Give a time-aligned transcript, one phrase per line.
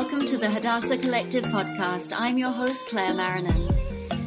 [0.00, 2.14] welcome to the Hadassah Collective podcast.
[2.16, 3.66] I'm your host, Claire Marinan.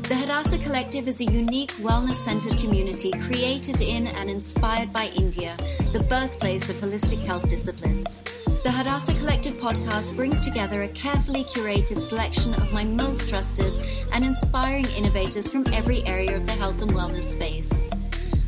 [0.03, 5.57] The Hadassah Collective is a unique wellness centered community created in and inspired by India,
[5.91, 8.21] the birthplace of holistic health disciplines.
[8.61, 13.73] The Hadassah Collective podcast brings together a carefully curated selection of my most trusted
[14.11, 17.71] and inspiring innovators from every area of the health and wellness space.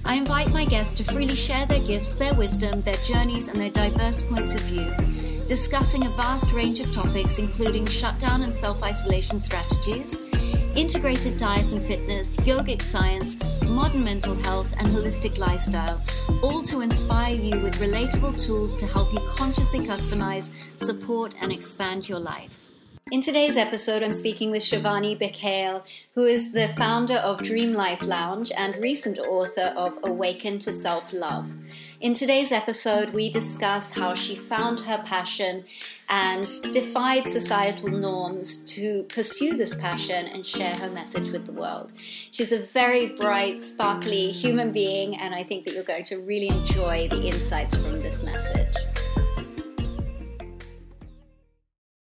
[0.06, 3.72] I invite my guests to freely share their gifts, their wisdom, their journeys, and their
[3.72, 4.94] diverse points of view
[5.48, 10.16] discussing a vast range of topics including shutdown and self isolation strategies,
[10.76, 16.02] integrated diet and fitness, yogic science, modern mental health, and holistic lifestyle,
[16.42, 22.10] all to inspire you with relatable tools to help you consciously customize, support, and expand
[22.10, 22.62] your life.
[23.12, 25.84] In today's episode, I'm speaking with Shivani Baghel,
[26.16, 31.14] who is the founder of Dream Life Lounge and recent author of Awaken to Self
[31.14, 31.48] Love.
[32.02, 35.64] In today's episode, we discuss how she found her passion
[36.10, 41.94] and defied societal norms to pursue this passion and share her message with the world.
[42.32, 46.50] She's a very bright, sparkly human being, and I think that you're going to really
[46.50, 48.76] enjoy the insights from this message.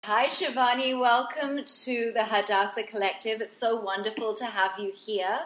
[0.04, 0.98] Hi, Shivani.
[0.98, 3.40] Welcome to the Hadassah Collective.
[3.40, 5.40] It's so wonderful to have you here.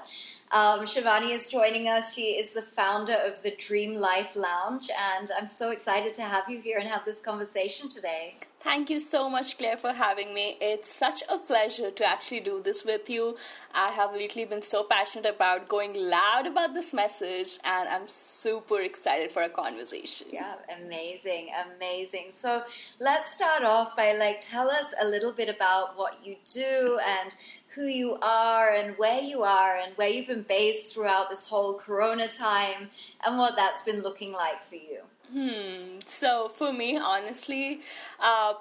[0.57, 2.15] Um, Shivani is joining us.
[2.15, 6.49] She is the founder of the Dream Life Lounge, and I'm so excited to have
[6.49, 8.37] you here and have this conversation today.
[8.61, 10.57] Thank you so much, Claire, for having me.
[10.61, 13.37] It's such a pleasure to actually do this with you.
[13.75, 18.81] I have lately been so passionate about going loud about this message, and I'm super
[18.81, 20.29] excited for a conversation.
[20.33, 22.29] Yeah, amazing, amazing.
[22.31, 22.65] So
[22.99, 27.37] let's start off by like tell us a little bit about what you do and
[27.77, 31.75] who you are and where you are and where you've been based throughout this whole
[31.75, 32.89] corona time
[33.25, 35.01] and what that's been looking like for you.
[35.31, 35.99] Hmm.
[36.07, 37.81] So for me, honestly,
[38.19, 38.55] uh,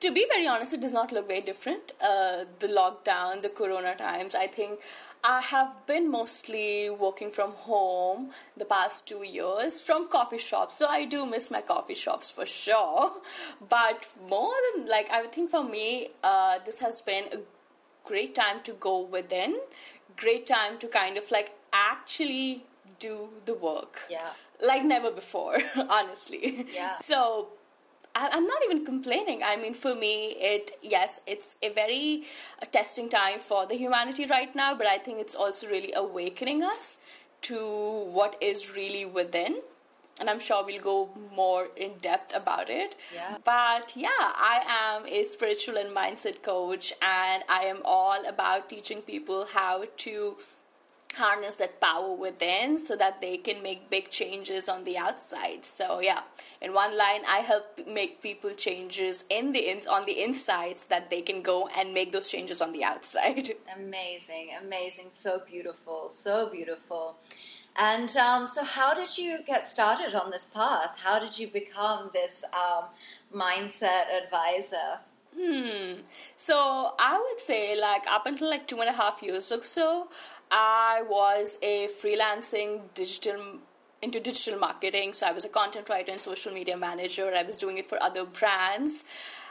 [0.00, 1.92] to be very honest, it does not look very different.
[2.00, 4.80] Uh, the lockdown, the corona times, I think
[5.22, 10.78] I have been mostly working from home the past two years from coffee shops.
[10.78, 13.12] So I do miss my coffee shops for sure.
[13.68, 17.38] But more than like, I think for me, uh, this has been a
[18.04, 19.60] great time to go within,
[20.16, 22.64] great time to kind of like actually
[22.98, 24.00] do the work.
[24.10, 24.32] Yeah
[24.62, 25.58] like never before,
[25.88, 26.66] honestly.
[26.72, 26.96] Yeah.
[27.04, 27.48] So
[28.14, 29.42] I'm not even complaining.
[29.42, 32.24] I mean, for me, it yes, it's a very
[32.60, 36.62] a testing time for the humanity right now, but I think it's also really awakening
[36.62, 36.98] us
[37.42, 39.62] to what is really within.
[40.22, 42.94] And I'm sure we'll go more in depth about it.
[43.12, 43.38] Yeah.
[43.44, 44.08] But yeah,
[44.52, 49.86] I am a spiritual and mindset coach, and I am all about teaching people how
[49.96, 50.36] to
[51.16, 56.00] harness that power within so that they can make big changes on the outside so
[56.00, 56.20] yeah
[56.62, 61.10] in one line i help make people changes in the in, on the insides that
[61.10, 66.48] they can go and make those changes on the outside amazing amazing so beautiful so
[66.48, 67.18] beautiful
[67.76, 72.10] and um, so how did you get started on this path how did you become
[72.12, 72.84] this um,
[73.34, 75.00] mindset advisor
[75.34, 75.94] Hmm.
[76.36, 80.08] So I would say, like, up until like two and a half years or so,
[80.50, 83.58] I was a freelancing digital
[84.02, 85.12] into digital marketing.
[85.12, 87.32] So I was a content writer and social media manager.
[87.34, 89.04] I was doing it for other brands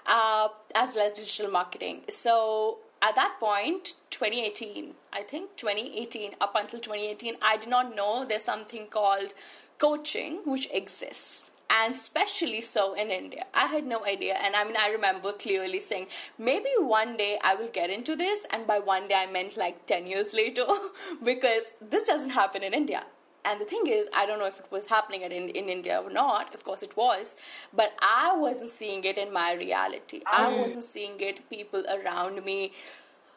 [0.06, 2.02] uh, as well as digital marketing.
[2.10, 8.26] So at that point, 2018, I think 2018, up until 2018, I did not know
[8.26, 9.34] there's something called
[9.80, 13.46] coaching which exists and especially so in India.
[13.54, 14.36] I had no idea.
[14.44, 16.08] And I mean, I remember clearly saying,
[16.38, 18.46] maybe one day I will get into this.
[18.52, 20.66] And by one day, I meant like 10 years later,
[21.24, 23.06] because this doesn't happen in India.
[23.44, 26.12] And the thing is, I don't know if it was happening in, in India or
[26.12, 26.54] not.
[26.54, 27.36] Of course, it was.
[27.74, 30.20] But I wasn't seeing it in my reality.
[30.20, 30.24] Mm.
[30.28, 32.74] I wasn't seeing it, people around me.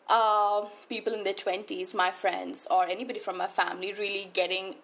[0.08, 4.74] Uh, people in their 20s, my friends, or anybody from my family really getting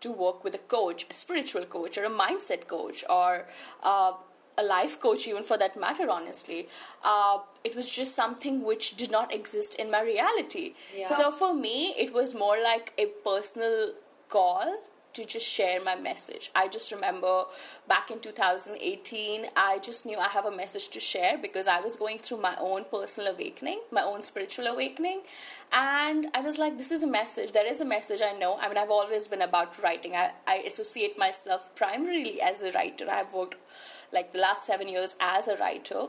[0.00, 3.46] to work with a coach, a spiritual coach, or a mindset coach, or
[3.82, 4.12] uh,
[4.58, 6.68] a life coach, even for that matter, honestly.
[7.04, 10.74] Uh, it was just something which did not exist in my reality.
[10.96, 11.14] Yeah.
[11.16, 13.92] So for me, it was more like a personal
[14.32, 14.78] call
[15.12, 16.50] to just share my message.
[16.54, 17.44] I just remember
[17.86, 21.96] back in 2018, I just knew I have a message to share because I was
[21.96, 25.20] going through my own personal awakening, my own spiritual awakening.
[25.70, 27.52] And I was like, this is a message.
[27.52, 28.58] There is a message I know.
[28.58, 30.16] I mean, I've always been about writing.
[30.16, 33.06] I, I associate myself primarily as a writer.
[33.10, 33.56] I've worked
[34.12, 36.06] like the last seven years as a writer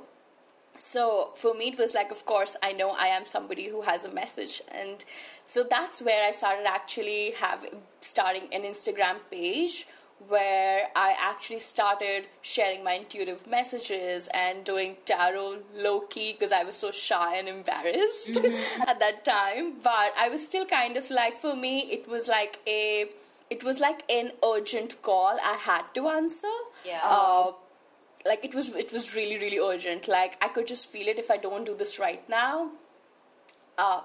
[0.86, 4.04] so for me it was like of course i know i am somebody who has
[4.04, 5.06] a message and
[5.46, 9.88] so that's where i started actually having starting an instagram page
[10.28, 16.64] where I actually started sharing my intuitive messages and doing tarot low key because I
[16.64, 18.82] was so shy and embarrassed mm-hmm.
[18.88, 19.74] at that time.
[19.84, 23.08] But I was still kind of like, for me, it was like a,
[23.50, 26.48] it was like an urgent call I had to answer.
[26.86, 27.02] Yeah.
[27.04, 27.52] Uh,
[28.26, 30.08] like it was, it was really, really urgent.
[30.08, 32.72] Like I could just feel it if I don't do this right now.
[33.78, 34.02] Uh,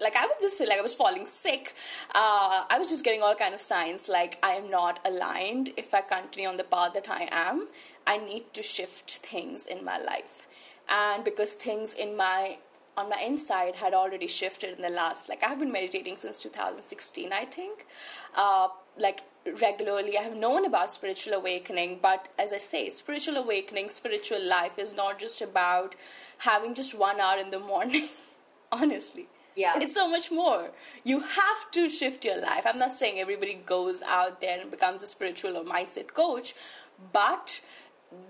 [0.00, 1.74] like I was just like I was falling sick.
[2.14, 5.70] Uh, I was just getting all kind of signs like I am not aligned.
[5.76, 7.68] If I continue on the path that I am,
[8.06, 10.48] I need to shift things in my life,
[10.88, 12.58] and because things in my
[12.96, 17.32] on my inside had already shifted in the last like I've been meditating since 2016,
[17.32, 17.86] I think.
[18.36, 18.68] Uh,
[18.98, 19.22] like
[19.60, 24.78] regularly, I have known about spiritual awakening, but as I say, spiritual awakening, spiritual life
[24.78, 25.94] is not just about
[26.38, 28.08] having just one hour in the morning.
[28.72, 29.78] honestly yeah.
[29.78, 30.70] It's so much more.
[31.04, 32.64] You have to shift your life.
[32.66, 36.54] I'm not saying everybody goes out there and becomes a spiritual or mindset coach,
[37.12, 37.60] but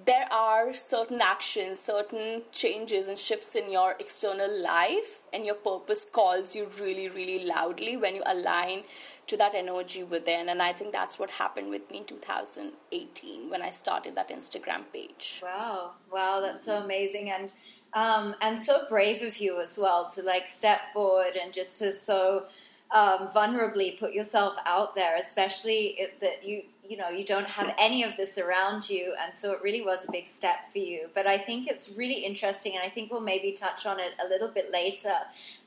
[0.06, 6.04] there are certain actions, certain changes and shifts in your external life, and your purpose
[6.04, 8.82] calls you really, really loudly when you align
[9.26, 10.48] to that energy within.
[10.48, 14.84] And I think that's what happened with me in 2018 when I started that Instagram
[14.92, 15.40] page.
[15.42, 17.30] Wow, wow, that's so amazing.
[17.30, 17.54] And
[17.94, 21.92] um, and so brave of you as well to like step forward and just to
[21.92, 22.46] so
[22.90, 28.02] um, vulnerably put yourself out there, especially that you you know you don't have any
[28.02, 31.08] of this around you, and so it really was a big step for you.
[31.14, 34.28] But I think it's really interesting, and I think we'll maybe touch on it a
[34.28, 35.14] little bit later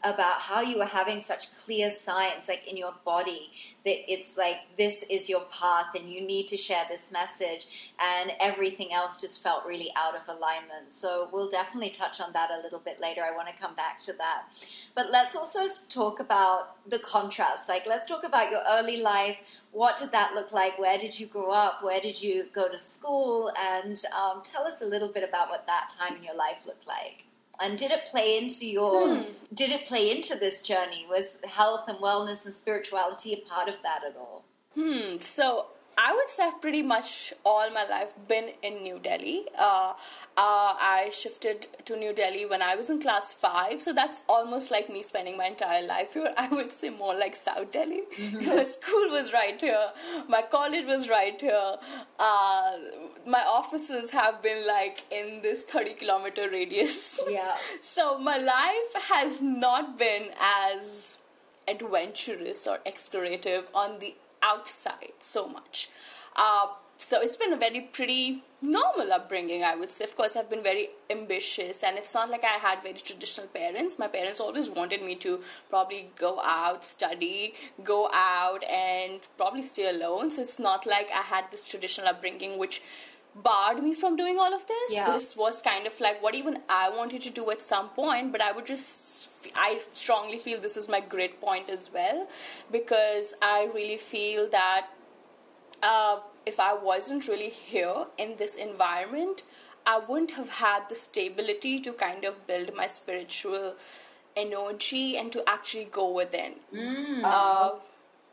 [0.04, 3.52] about how you were having such clear signs, like in your body,
[3.84, 7.68] that it's like this is your path, and you need to share this message,
[8.00, 10.92] and everything else just felt really out of alignment.
[10.92, 13.22] So we'll definitely touch on that a little bit later.
[13.24, 14.44] I want to come back to that,
[14.96, 17.68] but let's also talk about the contrast.
[17.68, 19.38] Like, let's talk about your early life
[19.78, 20.80] what did that look like?
[20.80, 21.84] Where did you grow up?
[21.84, 23.52] Where did you go to school?
[23.60, 26.88] And um, tell us a little bit about what that time in your life looked
[26.88, 27.27] like.
[27.60, 29.16] And did it play into your?
[29.16, 29.32] Hmm.
[29.54, 31.06] Did it play into this journey?
[31.10, 34.46] Was health and wellness and spirituality a part of that at all?
[34.76, 35.18] Hmm.
[35.20, 39.46] So I would say I've pretty much all my life been in New Delhi.
[39.58, 39.94] Uh,
[40.38, 44.70] uh, I shifted to New Delhi when I was in class five, so that's almost
[44.70, 46.34] like me spending my entire life here.
[46.38, 48.04] I would say more like South Delhi.
[48.16, 48.46] Mm-hmm.
[48.58, 49.90] my school was right here,
[50.30, 51.76] my college was right here.
[52.20, 52.72] Uh,
[53.26, 57.20] my offices have been like in this 30 kilometer radius.
[57.30, 57.56] Yeah.
[57.82, 61.18] so my life has not been as
[61.68, 65.90] adventurous or explorative on the outside so much.
[66.36, 66.68] Uh,
[66.98, 70.04] so it's been a very pretty normal upbringing, I would say.
[70.04, 74.00] Of course, I've been very ambitious, and it's not like I had very traditional parents.
[74.00, 77.54] My parents always wanted me to probably go out, study,
[77.84, 80.32] go out, and probably stay alone.
[80.32, 82.82] So it's not like I had this traditional upbringing, which
[83.44, 84.92] barred me from doing all of this.
[84.92, 85.12] Yeah.
[85.14, 88.42] This was kind of like what even I wanted to do at some point, but
[88.42, 92.28] I would just, I strongly feel this is my great point as well
[92.72, 94.88] because I really feel that
[95.84, 99.44] uh, if I wasn't really here in this environment,
[99.86, 103.76] I wouldn't have had the stability to kind of build my spiritual
[104.36, 106.54] energy and to actually go within.
[106.74, 107.24] Mm.
[107.24, 107.72] Uh,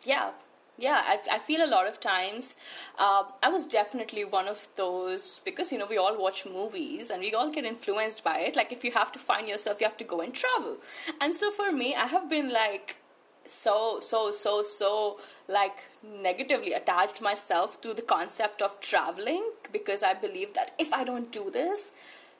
[0.04, 0.30] yeah,
[0.78, 2.56] yeah I, I feel a lot of times
[2.98, 7.20] uh, i was definitely one of those because you know we all watch movies and
[7.20, 8.56] we all get influenced by it.
[8.56, 10.78] Like if you have to find yourself you have to go and travel.
[11.20, 12.96] And so for me i have been like
[13.46, 20.14] so so so so like negatively attached myself to the concept of traveling because i
[20.14, 21.92] believe that if i don't do this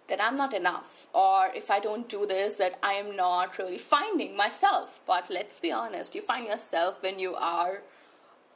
[0.08, 1.06] then i'm not enough.
[1.14, 5.00] Or if i don't do this that i am not really finding myself.
[5.06, 7.82] But let's be honest you find yourself when you are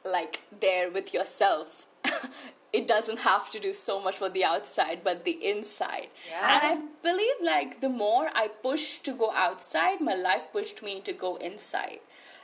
[0.03, 1.85] like there with yourself.
[2.73, 6.09] it doesn't have to do so much for the outside, but the inside.
[6.29, 6.53] Yeah.
[6.53, 11.01] And I believe like the more I pushed to go outside, my life pushed me
[11.01, 11.99] to go inside.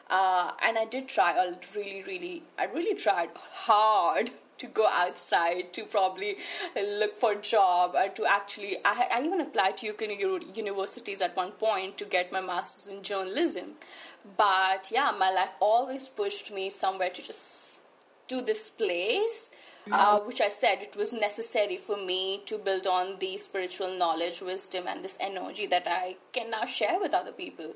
[0.10, 5.74] Uh, and I did try a really, really, I really tried hard to go outside
[5.74, 6.38] to probably
[6.76, 11.36] look for a job or to actually I, I even applied to UK universities at
[11.36, 13.74] one point to get my master's in journalism
[14.38, 17.79] but yeah my life always pushed me somewhere to just
[18.27, 19.50] to this place
[19.91, 24.41] uh, which I said it was necessary for me to build on the spiritual knowledge,
[24.41, 27.74] wisdom, and this energy that I can now share with other people.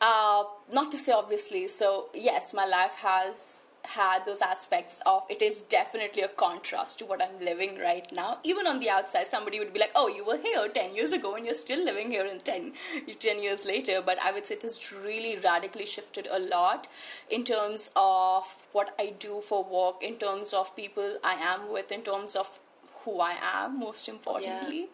[0.00, 5.40] Uh, not to say obviously, so yes, my life has had those aspects of it
[5.40, 8.38] is definitely a contrast to what I'm living right now.
[8.44, 11.34] Even on the outside, somebody would be like, "Oh, you were here ten years ago,
[11.34, 12.72] and you're still living here in 10,
[13.18, 16.88] 10 years later." But I would say it has really radically shifted a lot
[17.30, 21.92] in terms of what I do for work, in terms of people I am with,
[21.92, 22.58] in terms of
[23.04, 23.78] who I am.
[23.78, 24.86] Most importantly, yeah.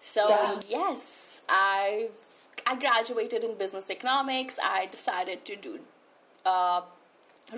[0.00, 0.60] so yeah.
[0.68, 2.08] yes, I
[2.66, 4.58] I graduated in business economics.
[4.62, 5.80] I decided to do.
[6.44, 6.82] Uh,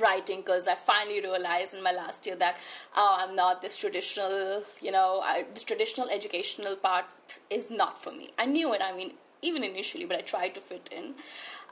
[0.01, 2.57] writing because I finally realized in my last year that
[2.97, 7.07] oh, I'm not this traditional, you know, I, this traditional educational part
[7.51, 8.31] is not for me.
[8.39, 11.15] I knew it, I mean, even initially, but I tried to fit in.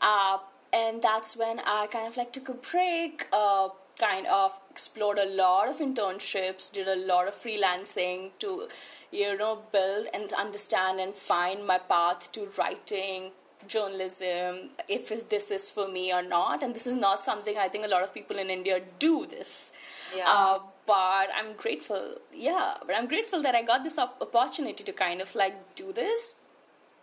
[0.01, 0.39] Uh,
[0.73, 5.27] and that's when I kind of like took a break, uh, kind of explored a
[5.27, 8.69] lot of internships, did a lot of freelancing to,
[9.11, 13.33] you know, build and understand and find my path to writing,
[13.67, 16.63] journalism, if this is for me or not.
[16.63, 19.71] And this is not something I think a lot of people in India do this.
[20.17, 20.29] Yeah.
[20.29, 24.93] Uh, but I'm grateful, yeah, but I'm grateful that I got this op- opportunity to
[24.93, 26.35] kind of like do this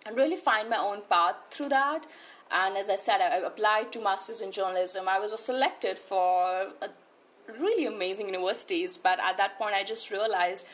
[0.05, 2.05] and really find my own path through that.
[2.51, 5.07] And as I said, I applied to masters in journalism.
[5.07, 6.67] I was selected for
[7.59, 10.65] really amazing universities, but at that point, I just realized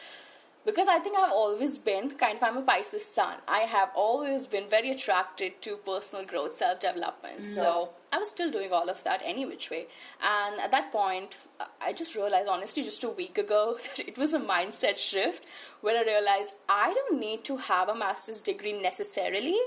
[0.65, 3.37] because I think I've always been kind of I'm a Pisces sun.
[3.47, 7.39] I have always been very attracted to personal growth, self development.
[7.39, 7.43] Mm.
[7.43, 9.87] So I was still doing all of that any which way.
[10.21, 11.35] And at that point,
[11.81, 15.43] I just realized, honestly, just a week ago, that it was a mindset shift
[15.81, 19.57] where I realized I don't need to have a master's degree necessarily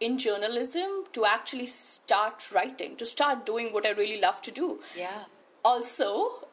[0.00, 4.80] in journalism to actually start writing, to start doing what I really love to do.
[4.96, 5.24] Yeah.
[5.64, 6.46] Also,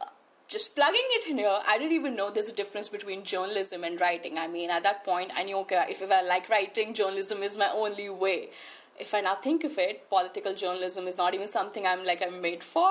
[0.48, 4.00] just plugging it in here, I didn't even know there's a difference between journalism and
[4.00, 4.38] writing.
[4.38, 7.58] I mean, at that point, I knew, okay, if, if I like writing, journalism is
[7.58, 8.50] my only way.
[9.00, 12.42] If I now think of it, political journalism is not even something I'm like I'm
[12.42, 12.90] made for.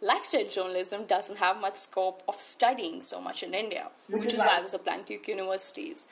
[0.00, 4.58] Lifestyle journalism doesn't have much scope of studying so much in India, which is why
[4.58, 6.06] I was applying to universities.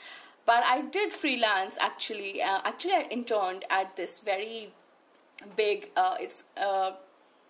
[0.47, 2.43] But I did freelance actually.
[2.43, 4.73] Uh, actually, I interned at this very
[5.57, 5.91] big.
[5.97, 6.45] Uh, it's.
[6.57, 6.93] Uh,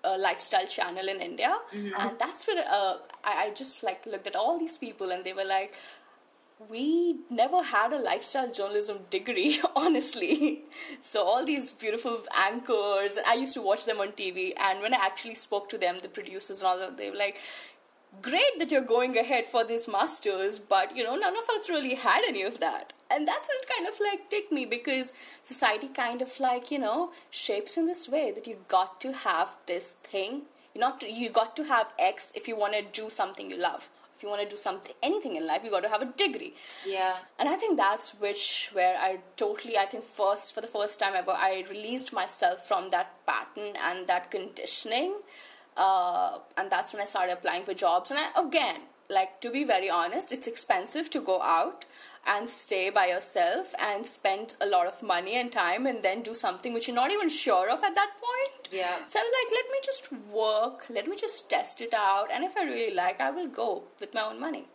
[0.05, 1.95] a lifestyle channel in India, mm-hmm.
[1.99, 5.33] and that's where uh, I, I just like looked at all these people, and they
[5.33, 5.75] were like,
[6.69, 10.65] we never had a lifestyle journalism degree, honestly.
[11.01, 14.53] So all these beautiful anchors, and I used to watch them on TV.
[14.59, 17.39] And when I actually spoke to them, the producers and all that, they were like,
[18.23, 21.95] "Great that you're going ahead for this masters, but you know, none of us really
[21.95, 25.13] had any of that." and that's what kind of like ticked me because
[25.43, 29.57] society kind of like you know shapes in this way that you got to have
[29.67, 30.43] this thing.
[30.75, 33.59] You not to, you got to have x if you want to do something you
[33.59, 33.89] love.
[34.17, 36.55] If you want to do something anything in life you got to have a degree.
[36.87, 37.17] Yeah.
[37.39, 41.15] And i think that's which where i totally i think first for the first time
[41.17, 45.15] ever i released myself from that pattern and that conditioning
[45.87, 49.65] uh, and that's when i started applying for jobs and I, again like to be
[49.65, 51.85] very honest it's expensive to go out
[52.27, 56.35] and stay by yourself and spend a lot of money and time and then do
[56.35, 58.69] something which you're not even sure of at that point.
[58.71, 58.97] Yeah.
[59.07, 62.45] So I was like, let me just work, let me just test it out, and
[62.45, 64.67] if I really like, I will go with my own money.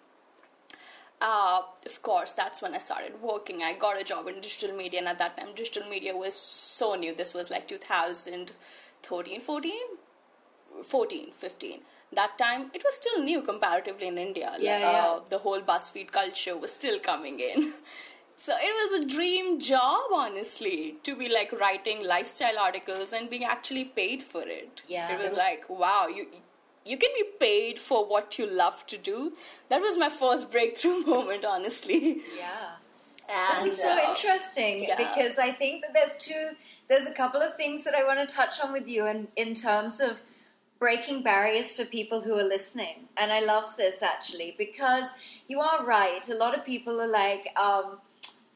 [1.22, 3.64] Uh, of course, that's when I started working.
[3.64, 6.96] I got a job in digital media, and at that time, digital media was so
[6.96, 7.16] new.
[7.16, 9.74] This was like 2013, 14,
[10.84, 11.80] 14, 15
[12.14, 14.56] that time it was still new comparatively in India.
[14.60, 15.20] Yeah, uh, yeah.
[15.30, 17.74] The whole BuzzFeed culture was still coming in.
[18.38, 23.46] So it was a dream job, honestly, to be like writing lifestyle articles and being
[23.46, 24.82] actually paid for it.
[24.88, 25.10] Yeah.
[25.16, 26.28] It was like, wow, you
[26.86, 29.34] you can be paid for what you love to do.
[29.70, 32.22] That was my first breakthrough moment, honestly.
[32.38, 32.72] Yeah.
[33.28, 34.98] And, this is so uh, interesting yeah.
[34.98, 36.50] because I think that there's two,
[36.90, 39.56] there's a couple of things that I want to touch on with you in, in
[39.56, 40.22] terms of
[40.80, 43.08] breaking barriers for people who are listening.
[43.18, 45.06] And I love this actually because
[45.48, 46.28] you are right.
[46.30, 48.00] A lot of people are like, um,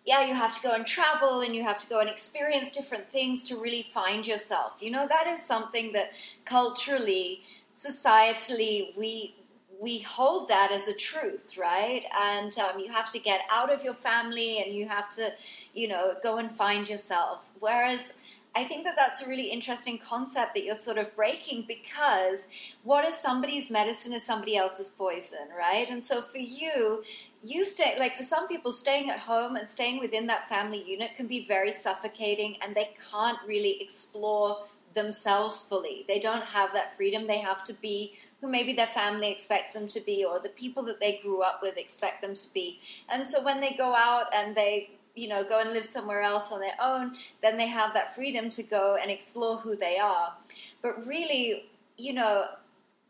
[0.05, 3.09] yeah, you have to go and travel and you have to go and experience different
[3.11, 4.73] things to really find yourself.
[4.79, 6.11] You know, that is something that
[6.45, 7.43] culturally,
[7.75, 9.35] societally, we
[9.79, 12.03] we hold that as a truth, right?
[12.21, 15.31] And um, you have to get out of your family and you have to,
[15.73, 17.49] you know, go and find yourself.
[17.61, 18.13] Whereas
[18.55, 22.47] I think that that's a really interesting concept that you're sort of breaking because
[22.83, 25.89] what is somebody's medicine is somebody else's poison, right?
[25.89, 27.03] And so for you,
[27.43, 31.15] you stay like for some people staying at home and staying within that family unit
[31.15, 36.05] can be very suffocating and they can't really explore themselves fully.
[36.07, 37.27] They don't have that freedom.
[37.27, 40.83] They have to be who maybe their family expects them to be or the people
[40.83, 42.79] that they grew up with expect them to be.
[43.09, 46.51] And so when they go out and they you know, go and live somewhere else
[46.51, 50.33] on their own, then they have that freedom to go and explore who they are.
[50.81, 51.65] But really,
[51.97, 52.45] you know,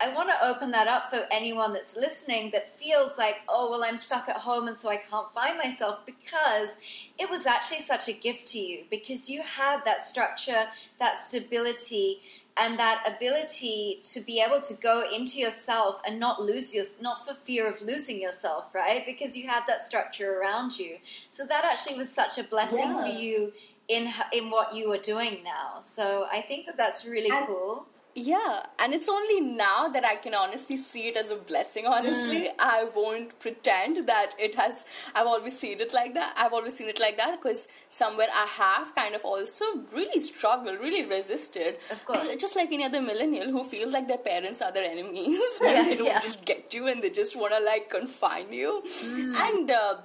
[0.02, 3.84] I want to open that up for anyone that's listening that feels like, oh, well,
[3.84, 6.76] I'm stuck at home and so I can't find myself because
[7.18, 10.64] it was actually such a gift to you because you had that structure,
[10.98, 12.20] that stability,
[12.56, 17.26] and that ability to be able to go into yourself and not lose your not
[17.26, 19.04] for fear of losing yourself right?
[19.06, 20.98] Because you had that structure around you.
[21.30, 23.02] So that actually was such a blessing yeah.
[23.02, 23.52] for you
[23.88, 25.80] in in what you are doing now.
[25.82, 30.16] So i think that that's really and, cool yeah, and it's only now that I
[30.16, 31.86] can honestly see it as a blessing.
[31.86, 32.54] Honestly, mm.
[32.58, 34.84] I won't pretend that it has.
[35.14, 36.34] I've always seen it like that.
[36.36, 40.80] I've always seen it like that because somewhere I have kind of also really struggled,
[40.80, 41.78] really resisted.
[41.90, 45.40] Of course, just like any other millennial who feels like their parents are their enemies
[45.64, 46.20] and they don't yeah.
[46.20, 48.82] just get you and they just want to like confine you.
[48.86, 49.36] Mm.
[49.36, 49.96] And uh,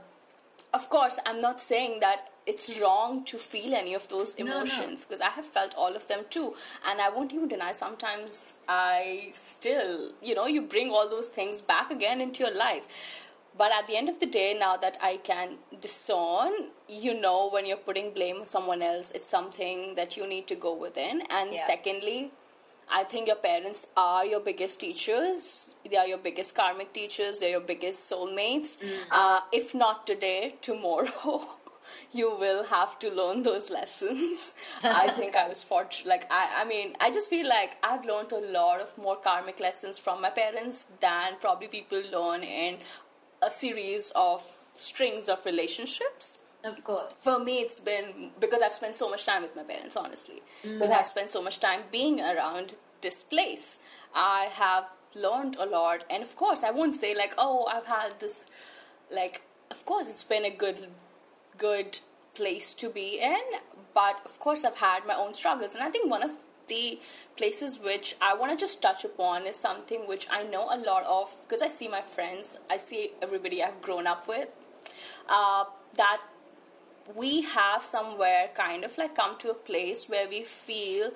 [0.76, 5.20] of course, I'm not saying that it's wrong to feel any of those emotions because
[5.20, 5.32] no, no.
[5.32, 6.54] I have felt all of them too.
[6.88, 11.62] And I won't even deny sometimes I still, you know, you bring all those things
[11.62, 12.88] back again into your life.
[13.58, 16.52] But at the end of the day, now that I can discern,
[16.90, 20.56] you know, when you're putting blame on someone else, it's something that you need to
[20.56, 21.24] go within.
[21.30, 21.66] And yeah.
[21.66, 22.32] secondly,
[22.90, 25.76] I think your parents are your biggest teachers.
[25.90, 27.40] They are your biggest karmic teachers.
[27.40, 28.78] They're your biggest soulmates.
[28.78, 28.98] Mm.
[29.12, 31.50] Uh, if not today, tomorrow.
[32.12, 34.52] you will have to learn those lessons.
[34.84, 36.08] I think I was fortunate.
[36.08, 39.60] Like, I, I mean, I just feel like I've learned a lot of more karmic
[39.60, 42.78] lessons from my parents than probably people learn in
[43.42, 44.44] a series of
[44.78, 46.35] strings of relationships.
[46.66, 47.14] Of course.
[47.20, 50.42] For me, it's been because I've spent so much time with my parents, honestly.
[50.64, 50.80] Mm-hmm.
[50.80, 53.78] Because I've spent so much time being around this place.
[54.14, 56.04] I have learned a lot.
[56.10, 58.46] And of course, I won't say, like, oh, I've had this,
[59.12, 60.90] like, of course, it's been a good
[61.58, 62.00] good
[62.34, 63.44] place to be in.
[63.94, 65.76] But of course, I've had my own struggles.
[65.76, 67.00] And I think one of the
[67.38, 71.04] places which I want to just touch upon is something which I know a lot
[71.04, 74.48] of because I see my friends, I see everybody I've grown up with,
[75.30, 76.22] uh, that
[77.14, 81.12] we have somewhere kind of like come to a place where we feel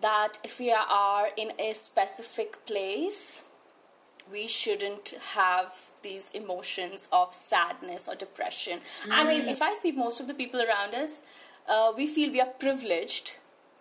[0.00, 3.42] that if we are in a specific place,
[4.30, 8.80] we shouldn't have these emotions of sadness or depression.
[9.06, 9.10] Mm.
[9.10, 9.50] I mean, mm.
[9.50, 11.22] if I see most of the people around us,
[11.68, 13.32] uh, we feel we are privileged.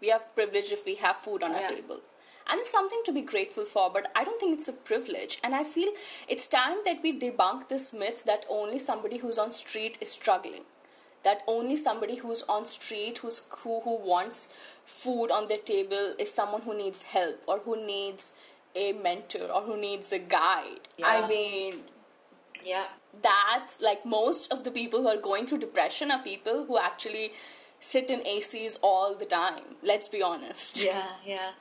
[0.02, 1.64] We are privileged if we have food on yeah.
[1.64, 2.00] our table.
[2.50, 5.38] And it's something to be grateful for, but I don't think it's a privilege.
[5.44, 5.92] And I feel
[6.30, 10.62] it's time that we debunk this myth that only somebody who's on street is struggling.
[11.28, 14.50] That only somebody who's on street, who's, who, who wants
[14.86, 18.32] food on their table, is someone who needs help or who needs
[18.84, 20.86] a mentor or who needs a guide.
[20.98, 21.08] Yeah.
[21.08, 21.74] I mean,
[22.64, 22.86] yeah.
[23.30, 27.32] That's like most of the people who are going through depression are people who actually
[27.80, 29.64] sit in ACs all the time.
[29.84, 30.84] Let's be honest.
[30.84, 31.52] Yeah, yeah.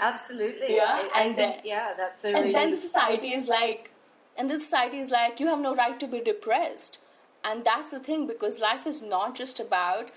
[0.00, 0.76] Absolutely.
[0.76, 1.00] Yeah.
[1.00, 2.52] I, I and think, then, yeah, that's a and really.
[2.52, 3.90] then the society is like,
[4.36, 6.98] and the society is like, you have no right to be depressed.
[7.44, 10.10] And that's the thing because life is not just about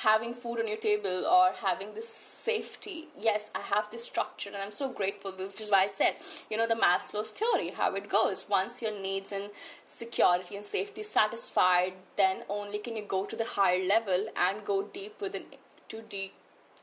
[0.00, 3.08] having food on your table or having this safety.
[3.18, 6.16] Yes, I have this structure and I'm so grateful, which is why I said,
[6.50, 8.44] you know, the Maslow's theory, how it goes.
[8.48, 9.44] Once your needs and
[9.86, 14.82] security and safety satisfied, then only can you go to the higher level and go
[14.82, 15.44] deep within,
[15.88, 16.34] too deep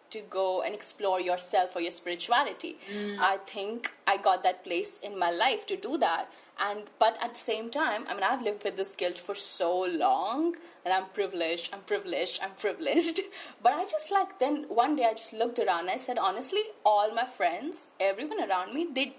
[0.10, 2.78] to go and explore yourself or your spirituality.
[2.92, 3.20] Mm.
[3.20, 7.34] I think I got that place in my life to do that and but at
[7.34, 11.06] the same time i mean i've lived with this guilt for so long and i'm
[11.14, 13.20] privileged i'm privileged i'm privileged.
[13.64, 16.62] But i just like then one day i just looked around and i said honestly
[16.86, 19.16] all my friends everyone around me they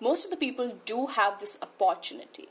[0.00, 2.48] most of the people do have this opportunity.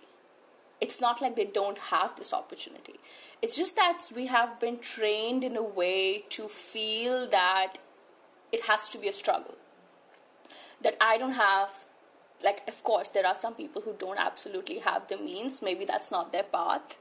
[0.82, 3.00] It's not like they don't have this opportunity.
[3.42, 7.78] It's just that we have been trained in a way to feel that
[8.52, 9.56] it has to be a struggle.
[10.82, 11.88] That i don't have
[12.46, 15.62] like of course there are some people who don't absolutely have the means.
[15.62, 16.98] Maybe that's not their path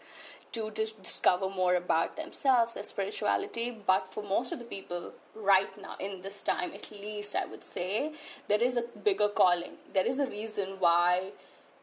[0.52, 3.76] to dis- discover more about themselves their spirituality.
[3.86, 7.64] But for most of the people right now in this time at least i would
[7.64, 8.12] say
[8.48, 9.72] there is a bigger calling.
[9.92, 11.32] There is a reason why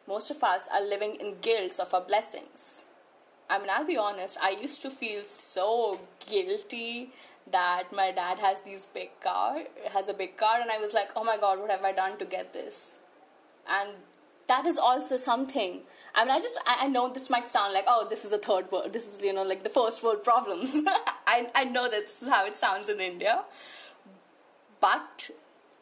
[0.07, 2.85] most of us are living in guilt of our blessings.
[3.49, 7.09] I mean i'll be honest i used to feel so guilty
[7.51, 9.63] that my dad has these big car
[9.95, 12.17] has a big car and i was like oh my god what have i done
[12.17, 12.95] to get this
[13.69, 13.89] and
[14.47, 15.81] that is also something
[16.13, 18.71] I mean, I just I know this might sound like oh, this is a third
[18.71, 18.93] world.
[18.93, 20.75] This is you know like the first world problems.
[21.27, 23.43] I I know that's how it sounds in India,
[24.79, 25.29] but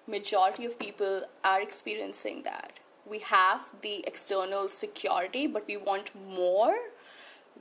[0.07, 2.79] majority of people are experiencing that.
[3.05, 6.75] We have the external security, but we want more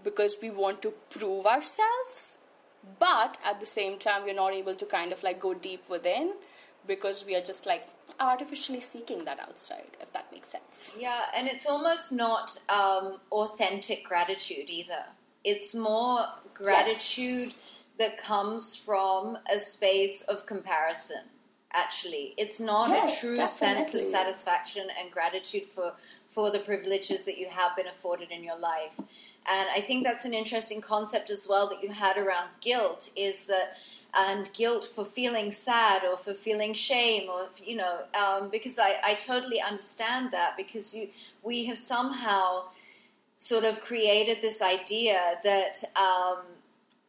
[0.05, 2.37] because we want to prove ourselves.
[2.99, 6.35] But at the same time, we're not able to kind of like go deep within
[6.87, 7.89] because we are just like
[8.21, 10.93] artificially seeking that outside, if that makes sense.
[10.99, 15.05] Yeah, and it's almost not um, authentic gratitude either.
[15.45, 16.21] It's more
[16.55, 17.55] gratitude yes.
[17.99, 21.23] that comes from a space of comparison.
[21.73, 23.91] Actually, it's not yes, a true definitely.
[23.91, 25.95] sense of satisfaction and gratitude for
[26.31, 28.95] for the privileges that you have been afforded in your life.
[28.99, 33.11] And I think that's an interesting concept as well that you had around guilt.
[33.17, 33.77] Is that
[34.15, 38.97] and guilt for feeling sad or for feeling shame or you know um, because I,
[39.05, 41.09] I totally understand that because you
[41.43, 42.65] we have somehow
[43.37, 46.39] sort of created this idea that um,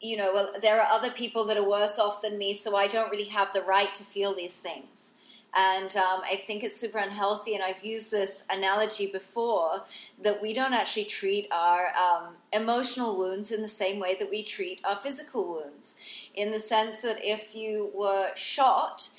[0.02, 2.88] you know well there are other people that are worse off than me so I
[2.88, 5.12] don't really have the right to feel these things
[5.56, 7.56] and um, I think it's super unhealthy.
[7.56, 9.84] And I've used this analogy before
[10.22, 14.44] that we don't actually treat our um, emotional wounds in the same way that we
[14.44, 15.96] treat our physical wounds.
[16.36, 19.10] In the sense that if you were shot,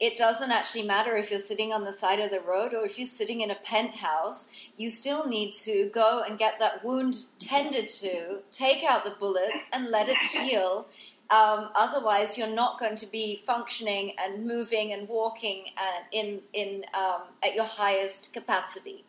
[0.00, 2.96] it doesn't actually matter if you're sitting on the side of the road or if
[2.96, 4.48] you're sitting in a penthouse.
[4.78, 9.66] You still need to go and get that wound tended to, take out the bullets,
[9.74, 10.86] and let it heal
[11.30, 16.84] um, otherwise, you're not going to be functioning and moving and walking uh, in in
[16.94, 19.04] um, at your highest capacity.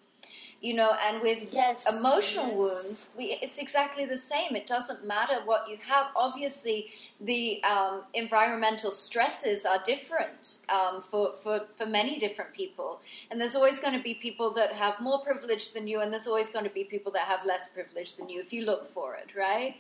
[0.64, 2.56] You know, and with yes, emotional yes.
[2.56, 4.56] wounds, we, it's exactly the same.
[4.56, 6.10] It doesn't matter what you have.
[6.16, 13.02] Obviously, the um, environmental stresses are different um, for, for, for many different people.
[13.32, 16.28] And there's always going to be people that have more privilege than you, and there's
[16.28, 19.16] always going to be people that have less privilege than you if you look for
[19.16, 19.78] it, right?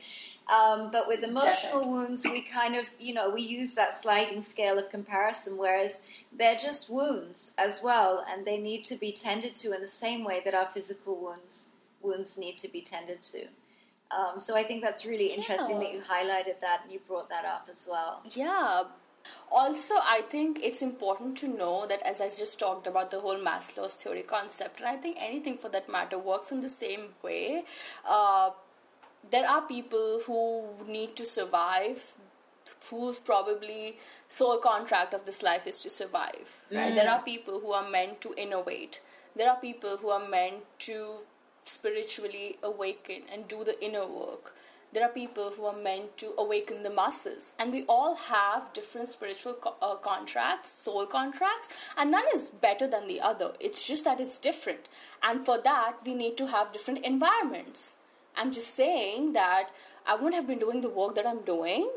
[0.52, 1.88] Um, but with emotional Definitely.
[1.88, 6.02] wounds, we kind of, you know, we use that sliding scale of comparison, whereas
[6.38, 10.26] they're just wounds as well, and they need to be tended to in the same
[10.26, 11.68] way that our physical wounds
[12.02, 13.46] wounds need to be tended to.
[14.10, 15.84] Um, so I think that's really interesting yeah.
[15.84, 18.24] that you highlighted that and you brought that up as well.
[18.32, 18.84] Yeah.
[19.52, 23.38] Also, I think it's important to know that as I just talked about the whole
[23.38, 27.64] Maslow's theory concept, and I think anything for that matter works in the same way.
[28.04, 28.50] Uh,
[29.29, 32.13] there are people who need to survive
[32.89, 36.91] whose probably soul contract of this life is to survive right?
[36.91, 36.95] Mm.
[36.95, 39.01] there are people who are meant to innovate.
[39.36, 41.19] There are people who are meant to
[41.63, 44.53] spiritually awaken and do the inner work.
[44.93, 47.53] There are people who are meant to awaken the masses.
[47.57, 52.88] And we all have different spiritual co- uh, contracts soul contracts and none is better
[52.88, 53.53] than the other.
[53.60, 54.88] It's just that it's different.
[55.23, 57.93] And for that we need to have different environments
[58.36, 59.70] I'm just saying that
[60.06, 61.89] I wouldn't have been doing the work that I'm doing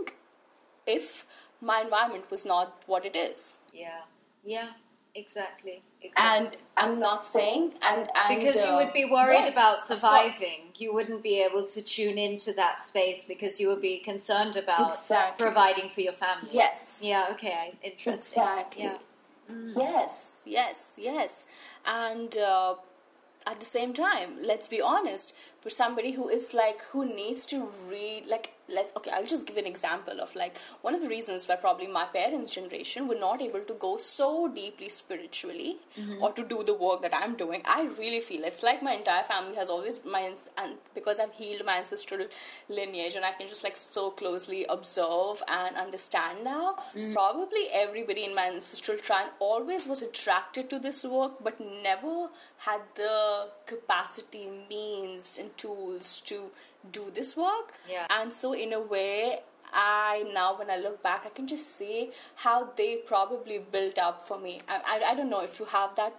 [0.86, 1.26] if
[1.60, 3.56] my environment was not what it is.
[3.72, 4.02] Yeah,
[4.42, 4.68] yeah,
[5.14, 5.82] exactly.
[6.02, 6.46] exactly.
[6.46, 10.72] And I'm not saying, and, and because uh, you would be worried yes, about surviving,
[10.76, 14.94] you wouldn't be able to tune into that space because you would be concerned about
[14.94, 15.44] exactly.
[15.44, 16.50] providing for your family.
[16.52, 16.98] Yes.
[17.00, 17.28] Yeah.
[17.30, 17.74] Okay.
[17.82, 18.42] Interesting.
[18.42, 18.82] Exactly.
[18.84, 18.98] Yeah.
[19.50, 19.74] Mm.
[19.76, 20.30] Yes.
[20.44, 20.92] Yes.
[20.98, 21.46] Yes.
[21.86, 22.36] And.
[22.36, 22.74] Uh,
[23.46, 27.68] at the same time let's be honest for somebody who is like who needs to
[27.88, 31.46] read like let okay i'll just give an example of like one of the reasons
[31.46, 36.22] why probably my parents generation were not able to go so deeply spiritually mm-hmm.
[36.22, 39.22] or to do the work that i'm doing i really feel it's like my entire
[39.24, 40.20] family has always my
[40.58, 42.26] and because i've healed my ancestral
[42.68, 47.12] lineage and i can just like so closely observe and understand now mm-hmm.
[47.12, 52.80] probably everybody in my ancestral trine always was attracted to this work but never had
[52.94, 56.50] the capacity means and tools to
[56.92, 57.74] do this work.
[57.88, 58.06] Yeah.
[58.10, 59.40] And so, in a way,
[59.72, 64.26] I now, when I look back, I can just see how they probably built up
[64.26, 64.60] for me.
[64.68, 66.14] I, I, I don't know if you have that.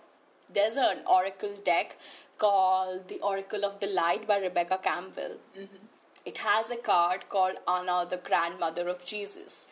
[0.53, 1.97] There's an oracle deck
[2.37, 5.37] called The Oracle of the Light by Rebecca Campbell.
[5.57, 5.85] Mm-hmm.
[6.25, 9.65] It has a card called Anna, the grandmother of Jesus.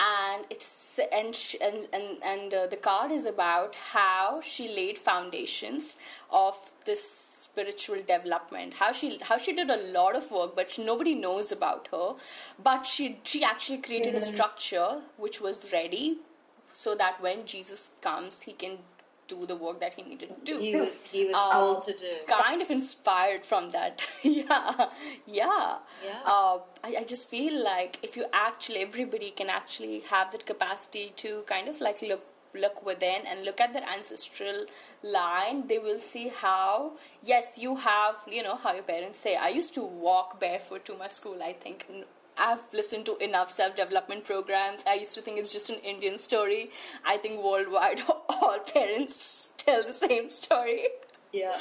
[0.00, 5.96] And it's and and and, and uh, the card is about how she laid foundations
[6.30, 7.27] of this
[7.58, 11.88] spiritual development how she how she did a lot of work but nobody knows about
[11.90, 12.14] her
[12.62, 14.30] but she she actually created mm-hmm.
[14.30, 16.18] a structure which was ready
[16.72, 18.78] so that when jesus comes he can
[19.28, 20.58] do the work that he needed to do.
[20.58, 22.12] He was, he was uh, told to do.
[22.26, 24.02] Kind of inspired from that.
[24.22, 24.88] yeah,
[25.26, 25.76] yeah.
[26.04, 26.20] yeah.
[26.24, 31.12] Uh, I, I just feel like if you actually, everybody can actually have that capacity
[31.16, 32.22] to kind of like look
[32.54, 34.64] look within and look at their ancestral
[35.02, 39.48] line they will see how yes you have you know how your parents say i
[39.48, 41.86] used to walk barefoot to my school i think
[42.40, 44.82] I've listened to enough self development programs.
[44.86, 46.70] I used to think it's just an Indian story.
[47.04, 50.86] I think worldwide, all parents tell the same story.
[51.32, 51.56] Yeah.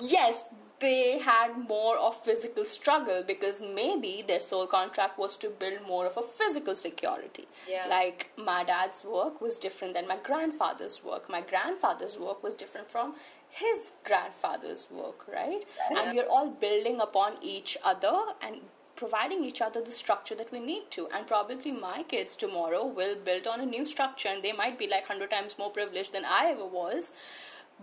[0.00, 0.36] Yes,
[0.80, 6.06] they had more of physical struggle because maybe their soul contract was to build more
[6.06, 7.46] of a physical security.
[7.68, 7.86] Yeah.
[7.88, 11.28] Like my dad's work was different than my grandfather's work.
[11.28, 13.14] My grandfather's work was different from
[13.50, 15.64] his grandfather's work, right?
[15.90, 16.02] Yeah.
[16.02, 18.60] And we're all building upon each other and
[18.94, 21.08] providing each other the structure that we need to.
[21.14, 24.88] And probably my kids tomorrow will build on a new structure and they might be
[24.88, 27.12] like 100 times more privileged than I ever was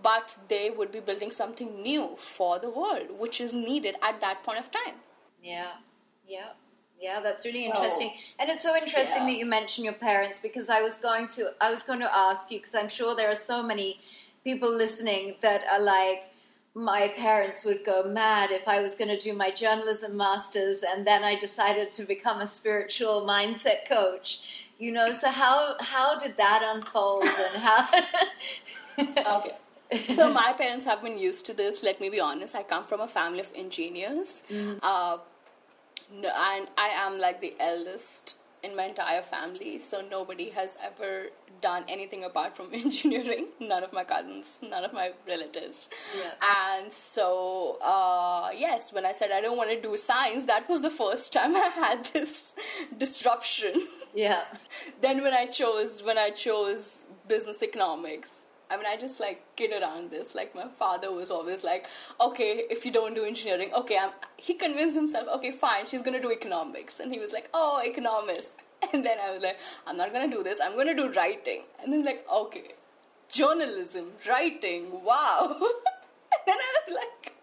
[0.01, 4.43] but they would be building something new for the world, which is needed at that
[4.43, 4.95] point of time.
[5.41, 5.71] Yeah,
[6.27, 6.49] yeah.
[6.99, 7.75] Yeah, that's really oh.
[7.75, 8.36] interesting, oh.
[8.39, 9.34] and it's so interesting yeah.
[9.34, 12.49] that you mention your parents because I was going to I was going to ask
[12.51, 13.99] you because I'm sure there are so many
[14.45, 16.23] people listening that are like,
[16.73, 21.05] my parents would go mad if I was going to do my journalism masters and
[21.05, 24.39] then I decided to become a spiritual mindset coach.
[24.79, 27.89] You know, so how how did that unfold and how?
[29.39, 29.55] okay
[30.13, 31.84] so my parents have been used to this.
[31.84, 32.56] Let me be honest.
[32.56, 34.80] I come from a family of engineers, mm.
[34.82, 35.17] uh,
[36.12, 39.80] and I am like the eldest in my entire family.
[39.80, 41.28] So nobody has ever
[41.62, 43.50] done anything apart from engineering.
[43.60, 45.89] None of my cousins, none of my relatives.
[46.17, 46.32] Yeah.
[46.58, 50.82] And so, uh, yes, when I said I don't want to do science, that was
[50.82, 52.54] the first time I had this
[52.98, 53.88] disruption.
[54.13, 54.43] Yeah.
[55.02, 58.32] then when I chose when I chose business economics
[58.69, 60.34] I mean, I just like kid around this.
[60.36, 61.88] Like my father was always like,
[62.19, 66.21] "Okay, if you don't do engineering, okay." I'm, he convinced himself, "Okay, fine, she's gonna
[66.21, 68.47] do economics," and he was like, "Oh, economics."
[68.93, 70.60] And then I was like, "I'm not gonna do this.
[70.62, 72.65] I'm gonna do writing." And then like, "Okay,
[73.30, 77.34] journalism, writing, wow." and then I was like,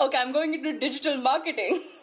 [0.00, 1.82] "Okay, I'm going into digital marketing."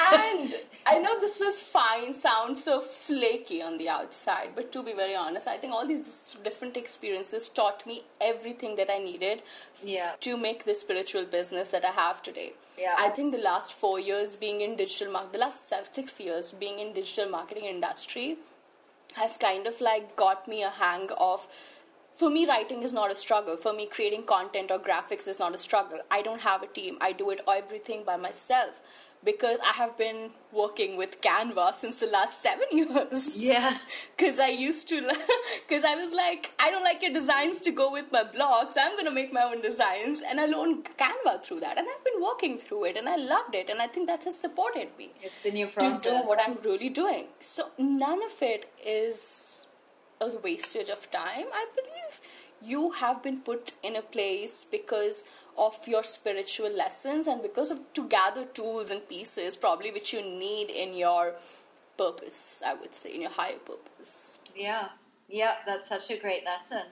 [0.00, 0.54] and
[0.86, 5.14] I know this was fine, sounds so flaky on the outside, but to be very
[5.14, 9.42] honest, I think all these different experiences taught me everything that I needed
[9.82, 10.12] yeah.
[10.20, 12.52] to make the spiritual business that I have today.
[12.78, 12.96] Yeah.
[12.98, 16.80] I think the last four years being in digital marketing, the last six years being
[16.80, 18.36] in digital marketing industry
[19.14, 21.46] has kind of like got me a hang of
[22.16, 25.54] for me writing is not a struggle for me creating content or graphics is not
[25.54, 28.80] a struggle i don't have a team i do it everything by myself
[29.24, 33.36] because I have been working with Canva since the last seven years.
[33.36, 33.78] Yeah.
[34.16, 35.00] Because I used to,
[35.66, 38.80] because I was like, I don't like your designs to go with my blog, so
[38.80, 40.22] I'm going to make my own designs.
[40.26, 41.78] And I learned Canva through that.
[41.78, 43.68] And I've been working through it and I loved it.
[43.68, 45.10] And I think that has supported me.
[45.20, 46.02] It's been your process.
[46.02, 47.26] To do what I'm really doing.
[47.40, 49.66] So none of it is
[50.20, 51.46] a wastage of time.
[51.52, 52.20] I believe
[52.62, 55.24] you have been put in a place because
[55.56, 60.22] of your spiritual lessons and because of to gather tools and pieces probably which you
[60.22, 61.34] need in your
[61.96, 64.38] purpose i would say in your higher purpose.
[64.54, 64.88] Yeah.
[65.28, 66.82] Yeah that's such a great lesson.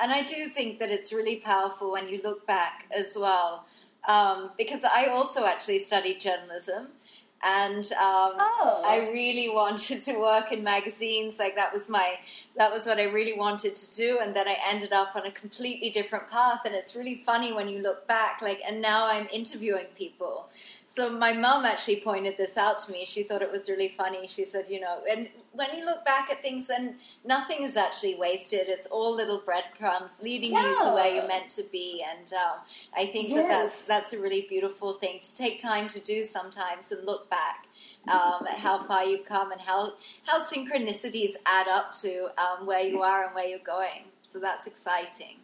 [0.00, 3.66] And i do think that it's really powerful when you look back as well
[4.08, 6.88] um, because i also actually studied journalism
[7.42, 8.82] and um, oh.
[8.84, 11.38] I really wanted to work in magazines.
[11.38, 12.18] Like that was my
[12.56, 14.18] that was what I really wanted to do.
[14.20, 16.60] And then I ended up on a completely different path.
[16.66, 18.42] And it's really funny when you look back.
[18.42, 20.48] Like, and now I'm interviewing people,
[20.90, 23.04] so my mom actually pointed this out to me.
[23.04, 24.26] She thought it was really funny.
[24.26, 28.16] She said, you know, and when you look back at things, and nothing is actually
[28.16, 28.62] wasted.
[28.66, 30.68] It's all little breadcrumbs leading yeah.
[30.68, 32.04] you to where you're meant to be.
[32.10, 32.58] And um,
[32.96, 33.38] I think yes.
[33.38, 37.30] that that's that's a really beautiful thing to take time to do sometimes and look
[37.30, 37.66] back.
[38.08, 39.92] Um, at how far you've come and how
[40.24, 44.04] how synchronicities add up to um, where you are and where you're going.
[44.22, 45.36] So that's exciting.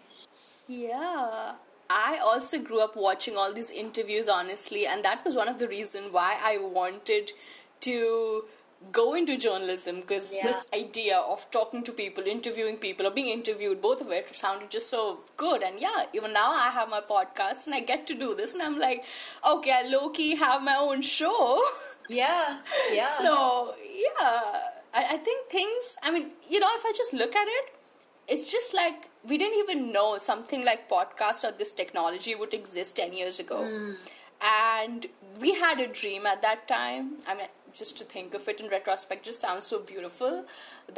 [0.67, 1.53] Yeah,
[1.89, 5.69] I also grew up watching all these interviews, honestly, and that was one of the
[5.69, 7.33] reasons why I wanted
[7.81, 8.45] to
[8.93, 10.47] go into journalism because yeah.
[10.47, 14.71] this idea of talking to people, interviewing people, or being interviewed, both of it sounded
[14.71, 15.63] just so good.
[15.63, 18.63] And yeah, even now I have my podcast and I get to do this, and
[18.63, 19.05] I'm like,
[19.47, 21.63] okay, I low key have my own show.
[22.09, 22.59] Yeah,
[22.93, 23.19] yeah.
[23.19, 24.61] so yeah,
[24.95, 25.97] I, I think things.
[26.05, 27.75] I mean, you know, if I just look at it,
[28.29, 32.97] it's just like we didn't even know something like podcast or this technology would exist
[32.97, 33.61] 10 years ago.
[33.63, 33.97] Mm.
[34.43, 35.07] and
[35.41, 37.07] we had a dream at that time.
[37.27, 40.45] I mean just to think of it in retrospect just sounds so beautiful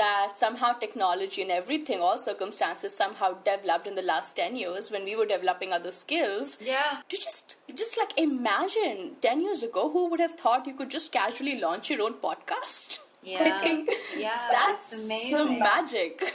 [0.00, 5.04] that somehow technology and everything all circumstances somehow developed in the last 10 years when
[5.04, 6.56] we were developing other skills.
[6.60, 7.00] Yeah.
[7.08, 11.10] To just just like imagine 10 years ago who would have thought you could just
[11.20, 12.98] casually launch your own podcast?
[13.24, 13.84] Yeah.
[14.16, 15.32] yeah that's amazing.
[15.36, 16.32] the magic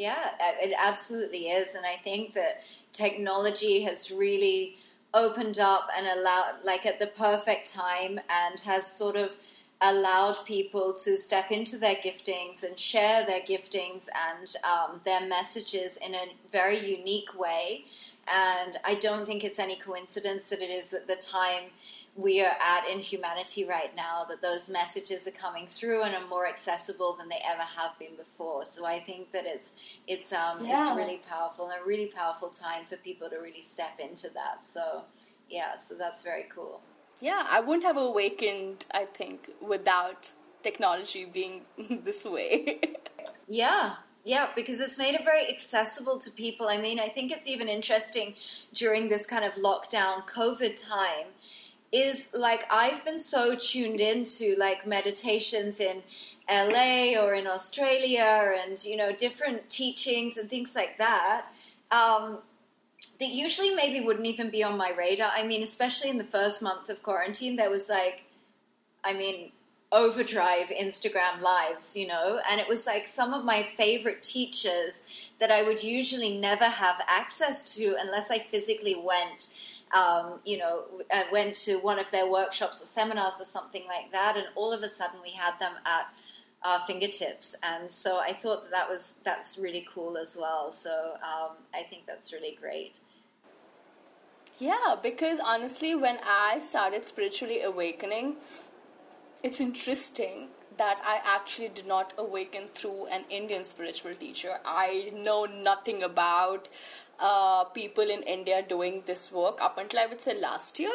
[0.00, 1.74] yeah, it absolutely is.
[1.74, 4.76] And I think that technology has really
[5.12, 9.30] opened up and allowed, like at the perfect time, and has sort of
[9.82, 15.96] allowed people to step into their giftings and share their giftings and um, their messages
[16.06, 17.84] in a very unique way
[18.32, 21.70] And I don't think it's any coincidence that it is at the time
[22.16, 26.26] we are at in humanity right now that those messages are coming through and are
[26.26, 28.64] more accessible than they ever have been before.
[28.64, 29.72] So I think that it's
[30.06, 30.80] it's um, yeah.
[30.80, 34.66] it's really powerful and a really powerful time for people to really step into that.
[34.66, 35.02] So
[35.48, 36.82] yeah, so that's very cool.
[37.20, 40.30] Yeah, I wouldn't have awakened, I think, without
[40.62, 41.62] technology being
[42.04, 42.80] this way.
[43.48, 46.68] yeah, yeah, because it's made it very accessible to people.
[46.68, 48.34] I mean, I think it's even interesting
[48.72, 51.26] during this kind of lockdown COVID time
[51.92, 56.02] is like I've been so tuned into like meditations in
[56.48, 61.46] LA or in Australia and you know different teachings and things like that
[61.90, 62.38] um,
[63.18, 65.30] that usually maybe wouldn't even be on my radar.
[65.34, 68.24] I mean, especially in the first month of quarantine, there was like,
[69.04, 69.52] I mean,
[69.92, 75.02] overdrive Instagram lives, you know, and it was like some of my favorite teachers
[75.40, 79.48] that I would usually never have access to unless I physically went
[79.92, 84.12] um, you know, uh, went to one of their workshops or seminars or something like
[84.12, 86.06] that, and all of a sudden we had them at
[86.62, 87.54] our fingertips.
[87.62, 90.72] And so I thought that, that was that's really cool as well.
[90.72, 93.00] So um, I think that's really great.
[94.58, 98.36] Yeah, because honestly, when I started spiritually awakening,
[99.42, 104.58] it's interesting that I actually did not awaken through an Indian spiritual teacher.
[104.64, 106.68] I know nothing about
[107.20, 110.92] uh, people in India doing this work up until I would say last year.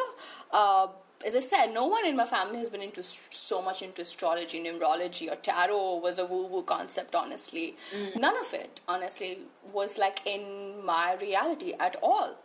[0.51, 0.87] Uh,
[1.25, 4.61] as I said, no one in my family has been into so much into astrology,
[4.61, 7.15] numerology, or tarot was a woo woo concept.
[7.15, 8.19] Honestly, mm.
[8.19, 9.39] none of it, honestly,
[9.71, 12.35] was like in my reality at all.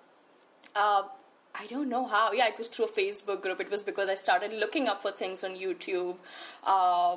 [0.74, 1.02] Uh,
[1.54, 2.32] I don't know how.
[2.32, 3.60] Yeah, it was through a Facebook group.
[3.60, 6.16] It was because I started looking up for things on YouTube.
[6.64, 7.16] Uh,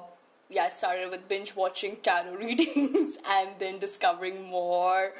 [0.49, 5.13] yeah, it started with binge watching tarot readings and then discovering more.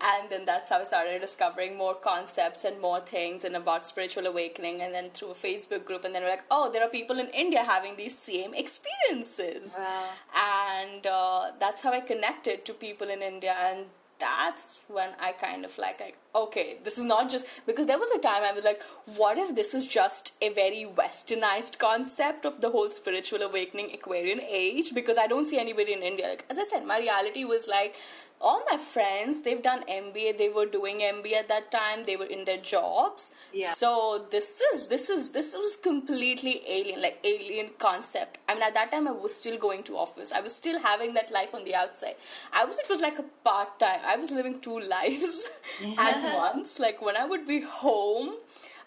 [0.00, 4.26] And then that's how I started discovering more concepts and more things and about spiritual
[4.26, 4.80] awakening.
[4.82, 7.28] And then through a Facebook group, and then we're like, oh, there are people in
[7.28, 9.72] India having these same experiences.
[9.78, 10.08] Wow.
[10.34, 13.54] And uh, that's how I connected to people in India.
[13.58, 13.86] And
[14.20, 18.10] that's when I kind of like, like, okay, this is not just because there was
[18.10, 18.82] a time I was like,
[19.16, 24.40] what if this is just a very westernized concept of the whole spiritual awakening Aquarian
[24.40, 24.94] age?
[24.94, 26.28] Because I don't see anybody in India.
[26.28, 27.96] Like, as I said, my reality was like,
[28.40, 32.24] all my friends they've done mba they were doing mba at that time they were
[32.24, 33.30] in their jobs.
[33.52, 33.72] Yeah.
[33.72, 38.38] So this is this is this was completely alien like alien concept.
[38.48, 40.32] I mean at that time i was still going to office.
[40.32, 42.16] I was still having that life on the outside.
[42.52, 45.50] I was it was like a part time i was living two lives
[45.82, 45.94] yeah.
[45.98, 46.78] at once.
[46.78, 48.34] Like when i would be home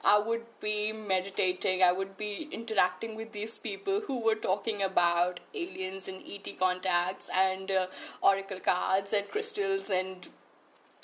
[0.03, 5.39] I would be meditating, I would be interacting with these people who were talking about
[5.53, 7.87] aliens and ET contacts and uh,
[8.21, 10.27] oracle cards and crystals and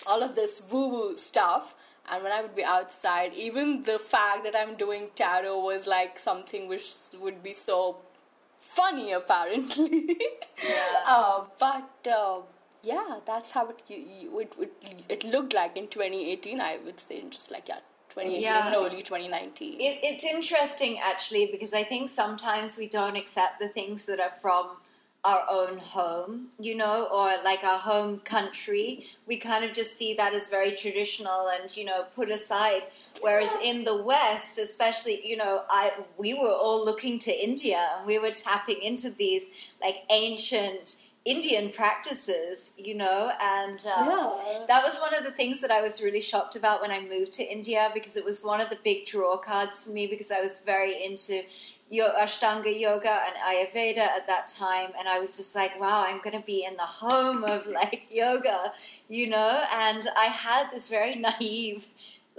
[0.05, 1.75] all of this woo woo stuff.
[2.11, 6.19] And when I would be outside, even the fact that I'm doing tarot was like
[6.19, 7.97] something which would be so
[8.59, 10.17] funny, apparently.
[10.61, 11.03] Yeah.
[11.07, 12.07] uh, but.
[12.11, 12.41] Uh,
[12.81, 16.61] yeah, that's how it, it, it, it looked like in 2018.
[16.61, 17.79] I would say, just like yeah,
[18.09, 18.73] 2018, yeah.
[18.75, 19.79] early 2019.
[19.79, 24.33] It, it's interesting actually because I think sometimes we don't accept the things that are
[24.41, 24.77] from
[25.25, 29.05] our own home, you know, or like our home country.
[29.27, 32.83] We kind of just see that as very traditional and, you know, put aside.
[33.19, 38.07] Whereas in the West, especially, you know, I we were all looking to India and
[38.07, 39.43] we were tapping into these
[39.81, 44.65] like ancient Indian practices, you know, and um, yeah.
[44.67, 47.33] that was one of the things that I was really shocked about when I moved
[47.33, 50.41] to India because it was one of the big draw cards for me because I
[50.41, 51.43] was very into
[51.91, 56.39] Ashtanga yoga and Ayurveda at that time, and I was just like, wow, I'm going
[56.39, 58.73] to be in the home of like yoga,
[59.09, 61.87] you know, and I had this very naive,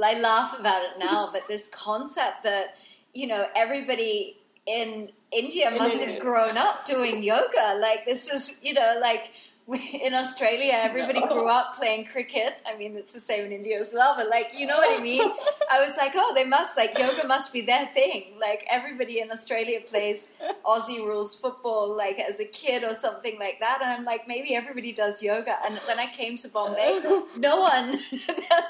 [0.02, 2.76] I laugh about it now, but this concept that
[3.12, 7.76] you know everybody in India must have grown up doing yoga.
[7.78, 9.30] Like this is, you know, like
[10.02, 11.28] in Australia, everybody no.
[11.28, 12.54] grew up playing cricket.
[12.66, 15.02] I mean, it's the same in India as well, but like, you know what I
[15.10, 15.30] mean?
[15.70, 18.34] I was like, oh, they must, like, yoga must be their thing.
[18.40, 20.26] Like, everybody in Australia plays
[20.64, 23.80] Aussie rules football, like, as a kid or something like that.
[23.82, 25.56] And I'm like, maybe everybody does yoga.
[25.64, 27.00] And when I came to Bombay,
[27.36, 28.00] no one,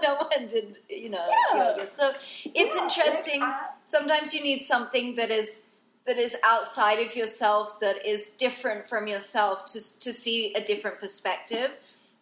[0.03, 1.71] no one did, you know, yeah.
[1.71, 1.91] yoga.
[1.91, 2.13] So
[2.45, 2.83] it's yeah.
[2.83, 3.43] interesting.
[3.83, 5.63] Sometimes you need something that is
[6.07, 10.99] that is outside of yourself that is different from yourself to to see a different
[10.99, 11.71] perspective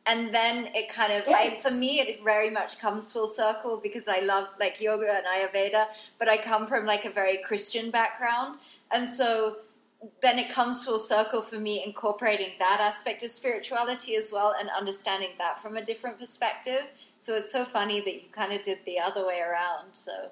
[0.07, 1.64] and then it kind of yes.
[1.64, 5.26] I, for me it very much comes full circle because i love like yoga and
[5.26, 5.87] ayurveda
[6.18, 8.59] but i come from like a very christian background
[8.91, 9.59] and so
[10.22, 14.68] then it comes full circle for me incorporating that aspect of spirituality as well and
[14.70, 16.83] understanding that from a different perspective
[17.20, 19.89] So it's so funny that you kind of did the other way around.
[19.93, 20.31] So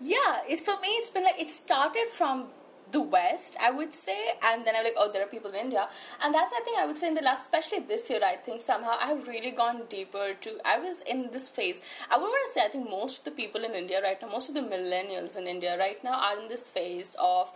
[0.00, 0.88] yeah, it's for me.
[0.88, 2.46] It's been like it started from
[2.92, 5.88] the West, I would say, and then I'm like, oh, there are people in India,
[6.22, 8.60] and that's I think I would say in the last, especially this year, I think
[8.60, 10.58] somehow I've really gone deeper to.
[10.64, 11.80] I was in this phase.
[12.10, 14.28] I would want to say I think most of the people in India right now,
[14.28, 17.52] most of the millennials in India right now, are in this phase of,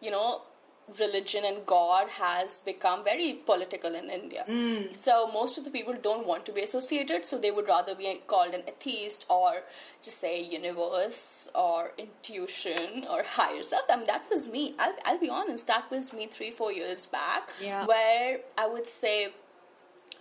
[0.00, 0.42] you know,
[0.98, 4.44] religion and God has become very political in India.
[4.48, 4.94] Mm.
[4.94, 8.20] So most of the people don't want to be associated, so they would rather be
[8.26, 9.62] called an atheist or
[10.02, 13.84] just say universe or intuition or higher self.
[13.90, 14.74] I mean, that was me.
[14.78, 17.86] I'll, I'll be honest, that was me three, four years back, yeah.
[17.86, 19.28] where I would say,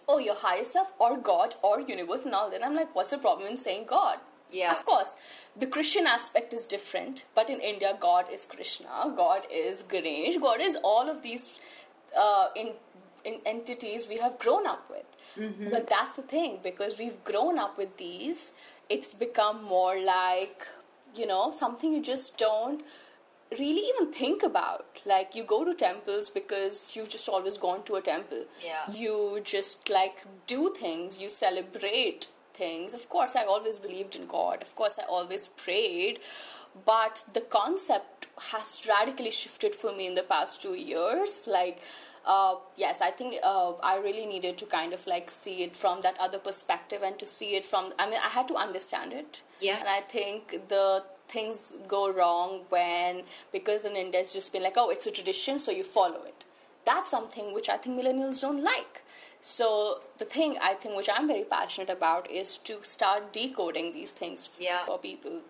[0.07, 2.63] oh, your higher self or God or universe and all that.
[2.63, 4.19] I'm like, what's the problem in saying God?
[4.49, 4.71] Yeah.
[4.71, 5.13] Of course,
[5.55, 10.61] the Christian aspect is different, but in India, God is Krishna, God is Ganesh, God
[10.61, 11.47] is all of these
[12.17, 12.71] uh, in,
[13.23, 15.05] in entities we have grown up with.
[15.37, 15.69] Mm-hmm.
[15.69, 18.53] But that's the thing, because we've grown up with these,
[18.89, 20.67] it's become more like,
[21.15, 22.83] you know, something you just don't
[23.51, 25.01] really even think about.
[25.05, 28.45] Like, you go to temples because you've just always gone to a temple.
[28.63, 28.91] Yeah.
[28.91, 32.93] You just like do things, you celebrate things.
[32.93, 34.61] Of course, I always believed in God.
[34.61, 36.19] Of course, I always prayed.
[36.85, 41.45] But the concept has radically shifted for me in the past two years.
[41.45, 41.81] Like,
[42.25, 46.01] uh, yes, I think uh, I really needed to kind of like see it from
[46.01, 47.93] that other perspective and to see it from.
[47.99, 49.41] I mean, I had to understand it.
[49.59, 49.77] Yeah.
[49.79, 54.77] And I think the things go wrong when because in India it's just been like,
[54.77, 56.43] oh, it's a tradition, so you follow it.
[56.85, 59.02] That's something which I think millennials don't like.
[59.43, 64.13] So the thing I think which I'm very passionate about is to start decoding these
[64.13, 64.85] things yeah.
[64.85, 65.41] for people,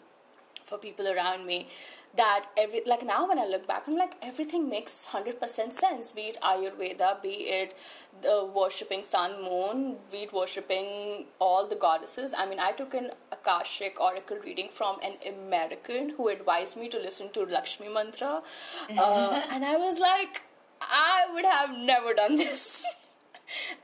[0.66, 1.68] for people around me.
[2.16, 6.12] That every like now when I look back, I'm like everything makes hundred percent sense.
[6.12, 7.30] Be it Ayurveda, be
[7.60, 7.76] it
[8.22, 12.34] the worshipping sun, moon, be it worshipping all the goddesses.
[12.38, 17.00] I mean, I took an akashic oracle reading from an American who advised me to
[17.00, 18.44] listen to Lakshmi mantra,
[18.96, 20.44] uh, and I was like,
[20.82, 22.86] I would have never done this.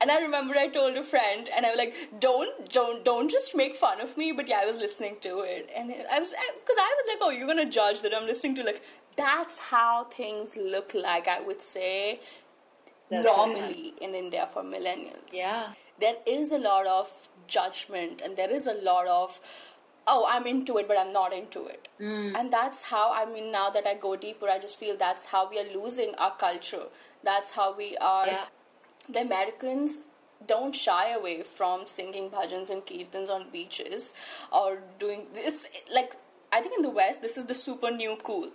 [0.00, 3.54] And I remember I told a friend, and I was like, "Don't, don't, don't just
[3.54, 6.76] make fun of me." But yeah, I was listening to it, and I was because
[6.86, 8.82] I was like, "Oh, you're gonna judge that I'm listening to like."
[9.16, 11.28] That's how things look like.
[11.28, 12.20] I would say
[13.10, 15.32] That's normally in India for millennials.
[15.32, 15.72] Yeah.
[16.02, 17.10] there is a lot of
[17.46, 19.40] judgment, and there is a lot of
[20.12, 22.34] oh i'm into it but i'm not into it Mm.
[22.38, 25.42] and that's how i mean now that i go deeper i just feel that's how
[25.50, 26.86] we are losing our culture
[27.28, 28.46] that's how we are Yeah.
[29.08, 29.98] The americans
[30.46, 34.12] don't shy away from singing bhajans and kirtans on beaches
[34.52, 36.16] or doing this like
[36.52, 38.50] i think in the west this is the super new cool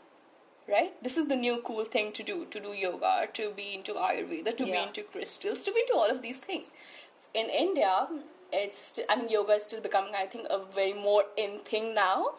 [0.67, 0.93] right?
[1.03, 4.57] This is the new cool thing to do to do yoga to be into ayurveda
[4.57, 6.71] to be into crystals to be into all of these things.
[7.35, 8.07] In india
[8.51, 12.35] it's i mean yoga is still becoming i think a very more in thing now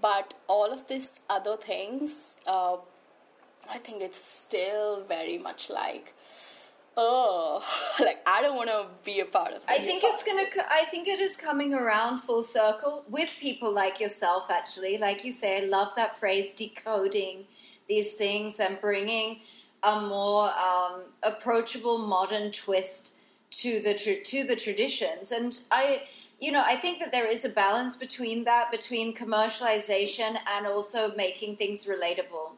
[0.00, 2.76] but all of these other things uh,
[3.70, 6.14] i think it's still very much like
[6.96, 7.62] oh
[8.00, 10.44] like i don't want to be a part of I think it's gonna.
[10.70, 14.50] I think it is coming around full circle with people like yourself.
[14.50, 17.46] Actually, like you say, I love that phrase, decoding
[17.88, 19.40] these things and bringing
[19.82, 23.14] a more um, approachable, modern twist
[23.50, 25.32] to the tr- to the traditions.
[25.32, 26.02] And I,
[26.38, 31.14] you know, I think that there is a balance between that, between commercialization and also
[31.16, 32.52] making things relatable,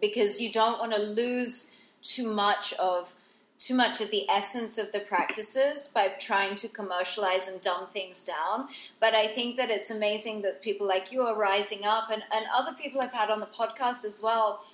[0.00, 1.66] because you don't want to lose
[2.02, 3.14] too much of
[3.60, 8.24] too much of the essence of the practices by trying to commercialize and dumb things
[8.24, 8.68] down.
[9.00, 12.46] But I think that it's amazing that people like you are rising up and, and
[12.56, 14.64] other people I've had on the podcast as well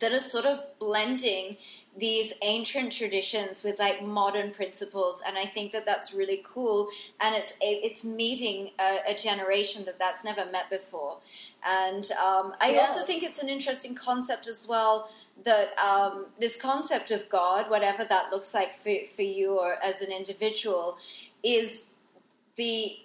[0.00, 1.56] that are sort of blending
[1.96, 6.88] these ancient traditions with like modern principles and i think that that's really cool
[7.20, 11.18] and it's a, it's meeting a, a generation that that's never met before
[11.64, 12.80] and um, i Yeah.
[12.80, 15.08] also think it's an interesting concept as well
[15.44, 20.00] that um, this concept of god whatever that looks like for, for you or as
[20.00, 20.96] an individual
[21.42, 21.86] is
[22.56, 22.96] the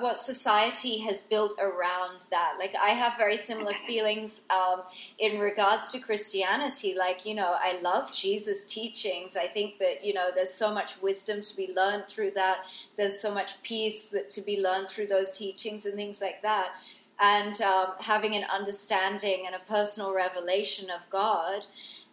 [0.00, 2.56] what society has built around that.
[2.58, 4.82] Like I have very similar feelings um,
[5.18, 6.94] in regards to Christianity.
[6.96, 9.36] Like you know, I love Jesus' teachings.
[9.36, 12.64] I think that you know, there's so much wisdom to be learned through that.
[12.96, 16.72] There's so much peace that to be learned through those teachings and things like that.
[17.20, 21.66] And um, having an understanding and a personal revelation of God.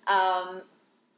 [0.07, 0.63] Um,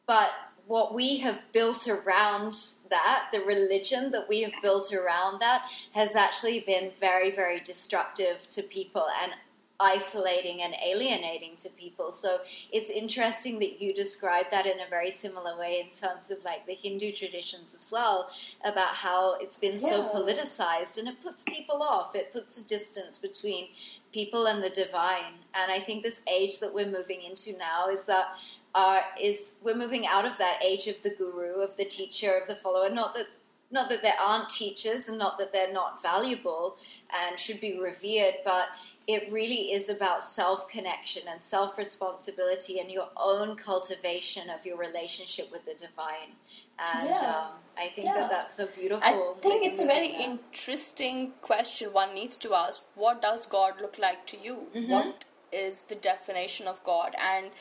[0.06, 0.32] but
[0.68, 2.56] what we have built around
[2.92, 5.64] that, the religion that we have built around that,
[5.94, 9.08] has actually been very, very destructive to people.
[9.24, 9.34] And
[9.80, 12.12] isolating and alienating to people.
[12.12, 12.40] So
[12.72, 16.66] it's interesting that you describe that in a very similar way in terms of like
[16.66, 18.30] the Hindu traditions as well,
[18.66, 22.16] about how it's been so politicized and it puts people off.
[22.16, 23.70] It puts a distance between
[24.12, 25.34] people and the divine.
[25.54, 28.30] And I think this age that we're moving into now is that
[28.76, 32.48] uh, is we're moving out of that age of the guru, of the teacher, of
[32.48, 32.90] the follower.
[32.90, 33.28] Not that
[33.72, 36.78] not that there aren't teachers and not that they're not valuable
[37.14, 38.70] and should be revered, but
[39.10, 44.78] it really is about self connection and self responsibility and your own cultivation of your
[44.78, 46.32] relationship with the divine.
[46.78, 47.32] And Yeah.
[47.32, 48.20] um, I think Yeah.
[48.20, 49.04] that that's so beautiful.
[49.12, 50.22] I think it's a very there.
[50.30, 52.84] interesting question one needs to ask.
[52.94, 54.56] What does God look like to you?
[54.76, 54.92] Mm-hmm.
[54.92, 57.16] What is the definition of God?
[57.32, 57.52] And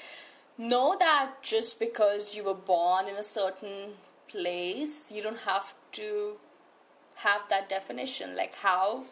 [0.58, 3.78] know that just because you were born in a certain
[4.34, 6.36] place, you don't have to
[7.26, 8.36] have that definition.
[8.36, 9.04] Like how,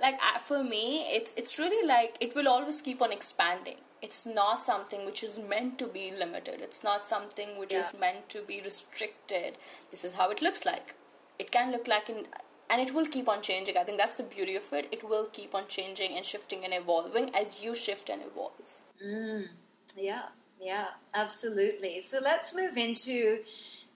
[0.00, 3.76] like for me, it's it's really like it will always keep on expanding.
[4.02, 6.60] It's not something which is meant to be limited.
[6.60, 9.56] It's not something which is meant to be restricted.
[9.90, 10.94] This is how it looks like.
[11.38, 12.26] It can look like in
[12.68, 13.76] and it will keep on changing.
[13.76, 14.88] I think that's the beauty of it.
[14.90, 18.82] It will keep on changing and shifting and evolving as you shift and evolve.
[19.04, 19.48] Mm,
[19.96, 20.26] yeah,
[20.60, 22.00] yeah, absolutely.
[22.00, 23.40] So let's move into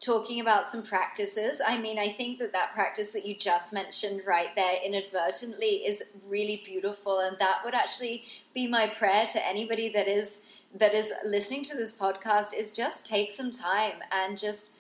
[0.01, 1.61] talking about some practices.
[1.67, 6.03] I mean, I think that that practice that you just mentioned right there inadvertently is
[6.29, 8.25] really beautiful, and that would actually
[8.55, 10.41] be my prayer to anybody that is
[10.75, 14.71] that is listening to this podcast is just take some time and just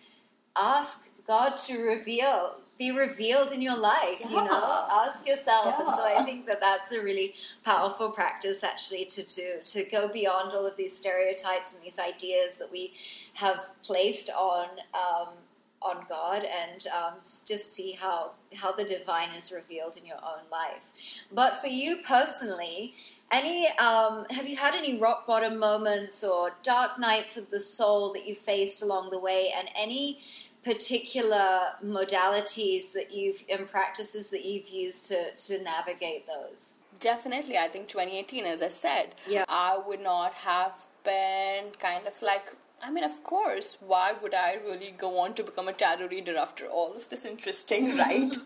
[0.56, 4.20] ask God to reveal, be revealed in your life.
[4.20, 5.74] You know, ask yourself.
[5.78, 10.08] And so I think that that's a really powerful practice actually to do to go
[10.08, 12.94] beyond all of these stereotypes and these ideas that we
[13.34, 14.68] have placed on.
[14.94, 15.34] Um,
[15.80, 17.14] on God and um,
[17.46, 20.90] just see how how the divine is revealed in your own life.
[21.32, 22.94] But for you personally,
[23.30, 28.12] any um, have you had any rock bottom moments or dark nights of the soul
[28.14, 30.20] that you faced along the way, and any
[30.68, 31.50] particular
[31.84, 36.74] modalities that you've and practices that you've used to to navigate those?
[37.00, 39.44] Definitely, I think 2018, as I said, Yeah.
[39.48, 42.46] I would not have been kind of like.
[42.80, 46.36] I mean, of course, why would I really go on to become a tarot reader
[46.36, 48.36] after all of this interesting, right?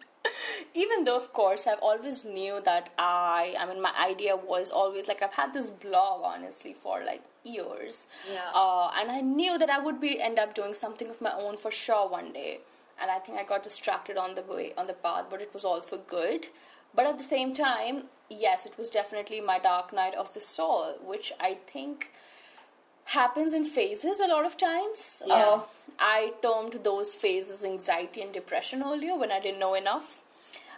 [0.74, 5.08] Even though, of course, I've always knew that I, I mean, my idea was always
[5.08, 8.50] like I've had this blog, honestly, for like years, Yeah.
[8.54, 11.56] uh, and I knew that I would be end up doing something of my own
[11.56, 12.60] for sure one day.
[13.00, 15.64] And I think I got distracted on the way on the path, but it was
[15.64, 16.46] all for good.
[16.94, 20.94] But at the same time, yes, it was definitely my dark night of the soul,
[21.04, 22.10] which I think
[23.06, 25.22] happens in phases a lot of times.
[25.26, 25.34] Yeah.
[25.34, 25.60] Uh,
[25.98, 30.21] I termed those phases anxiety and depression earlier when I didn't know enough.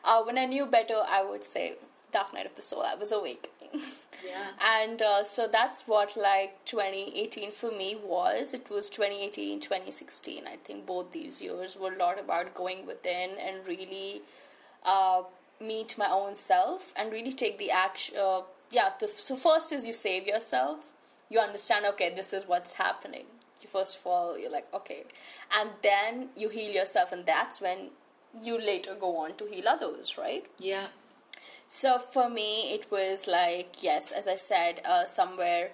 [0.05, 1.75] Uh, when I knew better, I would say
[2.13, 2.83] dark night of the soul.
[2.83, 3.51] I was awakening.
[4.27, 4.53] Yeah.
[4.81, 10.57] and uh, so that's what like 2018 for me was it was 2018 2016 i
[10.65, 14.23] think both these years were a lot about going within and really
[14.87, 15.25] uh,
[15.61, 18.41] meet my own self and really take the action uh,
[18.71, 20.79] yeah the, so first is you save yourself
[21.29, 23.27] you understand okay this is what's happening
[23.61, 25.05] you first of all you're like okay
[25.55, 27.91] and then you heal yourself and that's when
[28.43, 30.87] you later go on to heal others right Yeah.
[31.69, 35.71] so for me, it was like, yes, as I said, uh, somewhere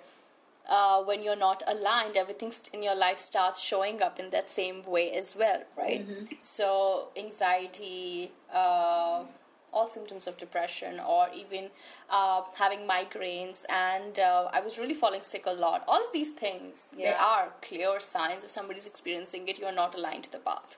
[0.68, 4.82] uh, when you're not aligned, everything in your life starts showing up in that same
[4.84, 6.06] way as well, right?
[6.38, 9.24] So anxiety, uh,
[9.72, 11.70] all symptoms of depression, or even
[12.08, 15.82] uh, having migraines, and uh, I was really falling sick a lot.
[15.88, 20.24] All of these things, they are clear signs if somebody's experiencing it, you're not aligned
[20.24, 20.76] to the path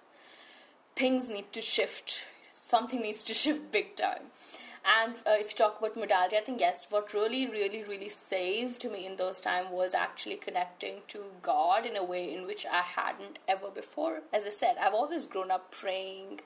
[0.96, 2.24] things need to shift.
[2.50, 4.30] Something needs to shift big time.
[4.84, 8.84] And uh, if you talk about modality, I think yes, what really, really, really saved
[8.90, 12.80] me in those times was actually connecting to God in a way in which I
[12.82, 14.22] hadn't ever before.
[14.32, 16.40] As I said, I've always grown up praying,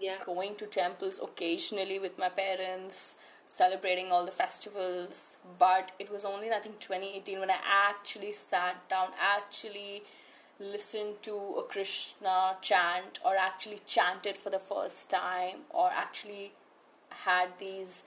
[0.00, 0.16] Yeah.
[0.24, 3.14] going to temples occasionally with my parents,
[3.46, 5.36] celebrating all the festivals.
[5.56, 10.02] But it was only, I think, 2018 when I actually sat down, actually
[10.58, 16.52] listened to a Krishna chant, or actually chanted for the first time, or actually
[17.10, 18.02] had these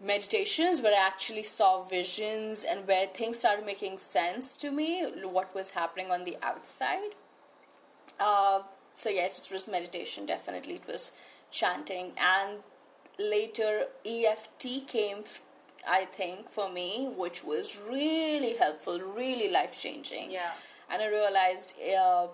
[0.00, 5.54] meditations where I actually saw visions and where things started making sense to me, what
[5.54, 7.14] was happening on the outside.
[8.20, 8.60] Uh,
[8.94, 10.26] so yes, it was meditation.
[10.26, 11.12] Definitely, it was
[11.50, 12.58] chanting, and
[13.18, 15.24] later EFT came.
[15.88, 20.32] I think for me, which was really helpful, really life changing.
[20.32, 20.50] Yeah.
[20.90, 22.28] And I realized uh,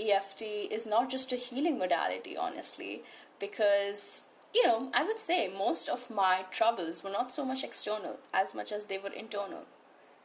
[0.00, 3.02] EFT is not just a healing modality, honestly,
[3.38, 4.22] because
[4.54, 8.54] you know, I would say most of my troubles were not so much external as
[8.54, 9.66] much as they were internal.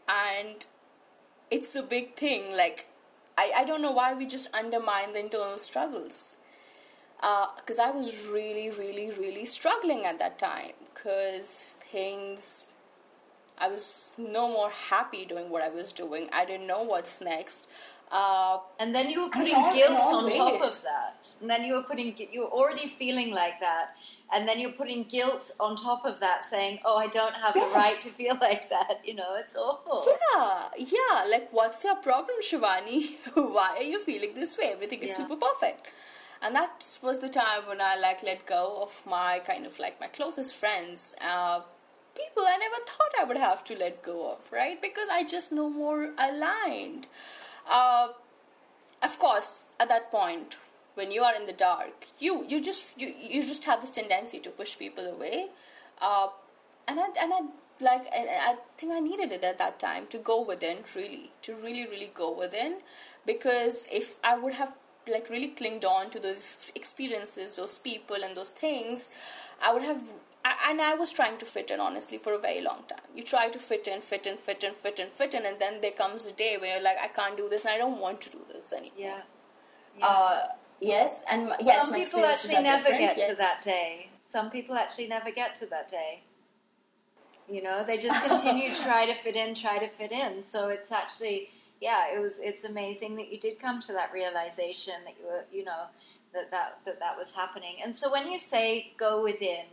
[0.08, 0.66] And
[1.52, 2.56] it's a big thing.
[2.56, 2.88] Like,
[3.38, 6.26] I, I don't know why we just undermine the internal struggles.
[7.18, 10.72] Because uh, I was really, really, really struggling at that time.
[10.94, 12.66] Because things,
[13.58, 16.30] I was no more happy doing what I was doing.
[16.32, 17.68] I didn't know what's next.
[18.12, 21.28] Uh, and then you were putting guilt on top of that.
[21.42, 23.96] And then you were putting, you were already feeling like that
[24.34, 27.68] and then you're putting guilt on top of that saying oh i don't have yes.
[27.70, 31.96] the right to feel like that you know it's awful yeah yeah like what's your
[31.96, 35.18] problem shivani why are you feeling this way everything is yeah.
[35.18, 35.88] super perfect
[36.42, 40.00] and that was the time when i like let go of my kind of like
[40.00, 41.62] my closest friends uh,
[42.16, 44.82] people i never thought i would have to let go of right?
[44.82, 47.08] Because i just no more aligned.
[47.70, 48.10] Uh,
[49.02, 50.58] of course at that point
[50.96, 54.40] when you are in the dark you you just you, you just have this tendency
[54.40, 55.48] to push people away.
[56.02, 56.28] Uh,
[56.88, 57.40] and I, and I
[57.80, 61.56] like I, I think I needed it at that time to go within really to
[61.56, 62.80] really really go within.
[63.26, 64.76] Because if I would have
[65.08, 69.10] like really clinged on to those experiences those people and those things
[69.62, 70.02] I would have
[70.46, 73.08] and I was trying to fit in honestly for a very long time.
[73.16, 75.82] You try to fit in, fit in, fit in, fit in, fit in, and then
[75.82, 78.22] there comes a day where you're like, I can't do this, and I don't want
[78.22, 78.98] to do this anymore.
[78.98, 79.22] Yeah.
[79.98, 80.06] yeah.
[80.06, 80.48] Uh,
[80.84, 83.30] Yes, and my, yes, some people actually never get yes.
[83.30, 84.10] to that day.
[84.26, 86.24] Some people actually never get to that day.
[87.50, 90.44] You know, they just continue to try to fit in, try to fit in.
[90.44, 92.40] So it's actually, yeah, it was.
[92.40, 95.86] It's amazing that you did come to that realization that you were, you know,
[96.34, 97.78] that that that, that was happening.
[97.84, 99.66] And so when you say go within,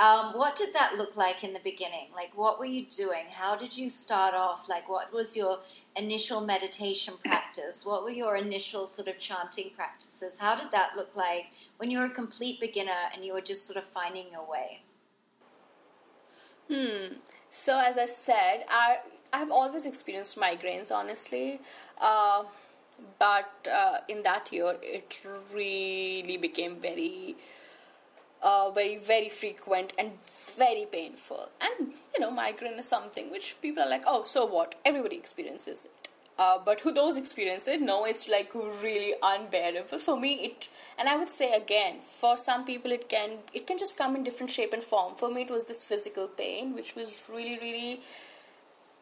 [0.00, 2.08] um, what did that look like in the beginning?
[2.14, 3.24] Like, what were you doing?
[3.30, 4.68] How did you start off?
[4.68, 5.58] Like, what was your
[5.96, 7.84] initial meditation practice?
[7.84, 10.38] What were your initial sort of chanting practices?
[10.38, 13.66] How did that look like when you were a complete beginner and you were just
[13.66, 14.80] sort of finding your way?
[16.70, 17.16] Hmm.
[17.50, 18.98] So, as I said, I
[19.30, 21.60] I've always experienced migraines, honestly.
[22.00, 22.44] Uh,
[23.18, 25.20] but uh, in that year, it
[25.52, 27.36] really became very
[28.42, 30.12] uh, very very frequent and
[30.56, 31.48] very painful.
[31.60, 34.74] And you know migraine is something which people are like oh so what?
[34.84, 36.08] Everybody experiences it.
[36.38, 37.80] Uh, but who those experience it?
[37.80, 39.98] No it's like really unbearable.
[39.98, 40.68] For me it
[40.98, 44.24] and i would say again for some people it can it can just come in
[44.24, 45.14] different shape and form.
[45.14, 48.00] For me it was this physical pain which was really really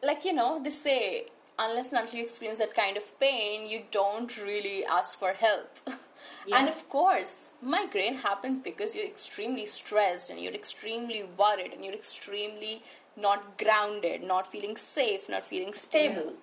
[0.03, 1.27] like you know they say
[1.59, 5.79] unless and until you experience that kind of pain you don't really ask for help
[6.47, 6.59] yeah.
[6.59, 11.95] and of course migraine happens because you're extremely stressed and you're extremely worried and you're
[11.95, 12.83] extremely
[13.17, 16.27] not grounded, not feeling safe, not feeling stable.
[16.27, 16.41] Yeah.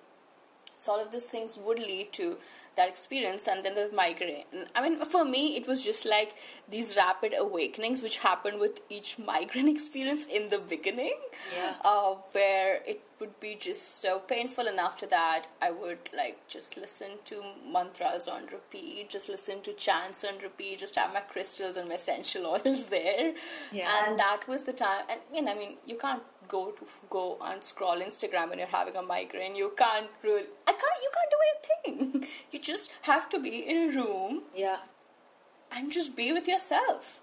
[0.76, 2.36] So all of these things would lead to
[2.78, 4.44] that experience and then the migraine.
[4.74, 6.34] I mean, for me, it was just like
[6.68, 11.18] these rapid awakenings which happened with each migraine experience in the beginning,
[11.54, 11.74] yeah.
[11.84, 16.76] uh, where it would be just so painful and after that i would like just
[16.76, 21.76] listen to mantras on repeat just listen to chants on repeat just have my crystals
[21.76, 23.34] and my essential oils there
[23.72, 24.06] yeah.
[24.06, 27.38] and that was the time and you know i mean you can't go to go
[27.44, 29.54] and scroll instagram when you're having a migraine.
[29.54, 32.28] You can't really i can't you can't do anything.
[32.52, 34.78] You just have to be in a room yeah.
[35.70, 37.20] and just be with yourself.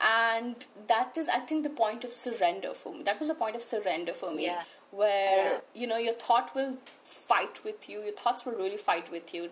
[0.00, 3.02] And that is i think the point of surrender for me.
[3.02, 4.44] That was a point of surrender for me.
[4.46, 4.62] Yeah.
[4.90, 5.58] Where yeah.
[5.74, 8.02] you know your thought will fight with you.
[8.02, 9.50] Your thoughts will really fight with you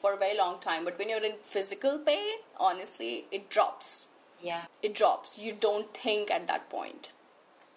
[0.00, 0.84] for a very long time.
[0.84, 4.08] But when you're in physical pain honestly it drops.
[4.40, 4.62] Yeah.
[4.82, 5.38] It drops.
[5.38, 7.10] You don't think at that point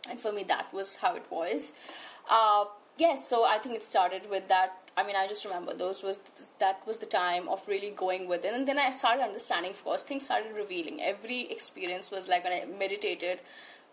[0.09, 1.73] and for me that was how it was
[2.29, 2.65] uh,
[2.97, 6.19] yes so i think it started with that i mean i just remember those was
[6.59, 10.03] that was the time of really going within and then i started understanding of course
[10.03, 13.39] things started revealing every experience was like when i meditated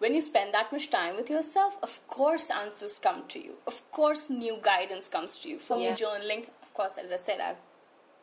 [0.03, 3.53] when you spend that much time with yourself, of course answers come to you.
[3.69, 5.61] Of course new guidance comes to you.
[5.61, 5.93] For yeah.
[5.93, 7.63] me, journaling, of course, as I said, I've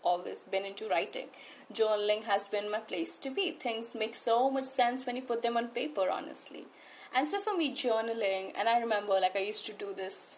[0.03, 1.27] always been into writing.
[1.73, 3.51] Journaling has been my place to be.
[3.51, 6.65] Things make so much sense when you put them on paper, honestly.
[7.15, 10.37] And so for me, journaling, and I remember like I used to do this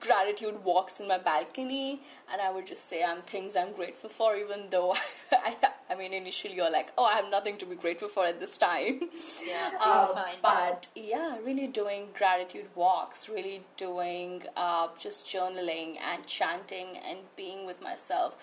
[0.00, 2.00] gratitude walks in my balcony
[2.32, 4.94] and I would just say I'm things I'm grateful for even though
[5.32, 5.56] I,
[5.90, 8.56] I mean initially you're like oh I have nothing to be grateful for at this
[8.56, 9.08] time.
[9.46, 16.98] Yeah um, but yeah really doing gratitude walks really doing uh, just journaling and chanting
[17.08, 18.36] and being with myself.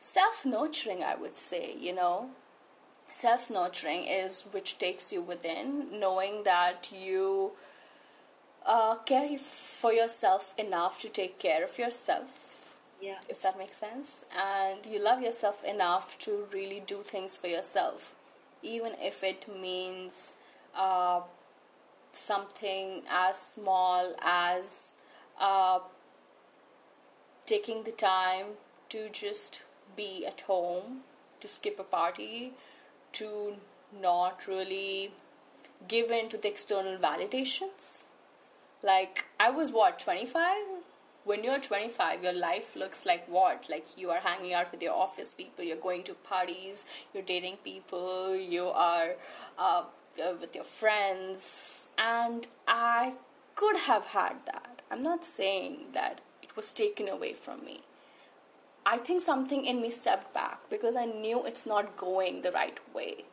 [0.00, 2.30] Self-nurturing I would say you know
[3.18, 7.52] self-nurturing is which takes you within knowing that you
[8.66, 12.28] uh, care for yourself enough to take care of yourself.
[13.00, 13.18] Yeah.
[13.28, 14.24] If that makes sense.
[14.36, 18.14] And you love yourself enough to really do things for yourself.
[18.62, 20.32] even if it means
[20.74, 21.20] uh,
[22.12, 24.94] something as small as
[25.40, 25.78] uh,
[27.46, 28.46] taking the time
[28.88, 29.62] to just
[29.96, 31.02] be at home,
[31.40, 32.52] to skip a party,
[33.18, 33.56] to
[34.00, 35.12] not really
[35.88, 38.02] give in to the external validations.
[38.82, 40.56] Like, I was what, 25?
[41.24, 43.64] When you're 25, your life looks like what?
[43.68, 47.56] Like, you are hanging out with your office people, you're going to parties, you're dating
[47.64, 49.16] people, you are
[49.58, 49.84] uh,
[50.22, 53.14] uh with your friends, and I
[53.54, 54.82] could have had that.
[54.90, 57.80] I'm not saying that it was taken away from me.
[58.86, 62.78] I think something in me stepped back because I knew it's not going the right
[62.94, 63.24] way.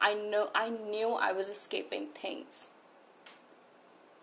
[0.00, 2.70] I know I knew I was escaping things.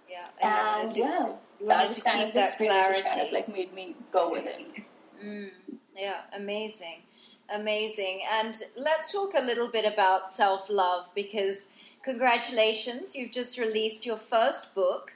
[0.09, 1.29] Yeah, and, and yeah,
[1.67, 4.83] that was kind of the experience which kind of like made me go with it.
[5.23, 5.51] Mm,
[5.95, 7.01] yeah, amazing,
[7.49, 8.19] amazing.
[8.29, 11.69] And let's talk a little bit about self love because
[12.03, 15.13] congratulations, you've just released your first book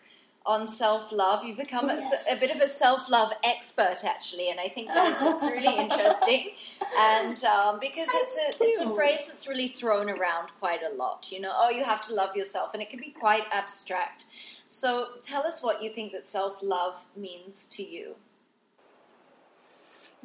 [0.47, 1.43] on self love.
[1.43, 2.11] You've become yes.
[2.27, 5.77] a, a, bit of a self love expert, actually, and I think that's, it's really
[5.79, 6.51] interesting.
[6.99, 11.27] And um, because it's a it's a phrase that's really thrown around quite a lot.
[11.31, 14.25] You know, oh, you have to love yourself, and it can be quite abstract.
[14.69, 18.15] So, tell us what you think that self love means to you.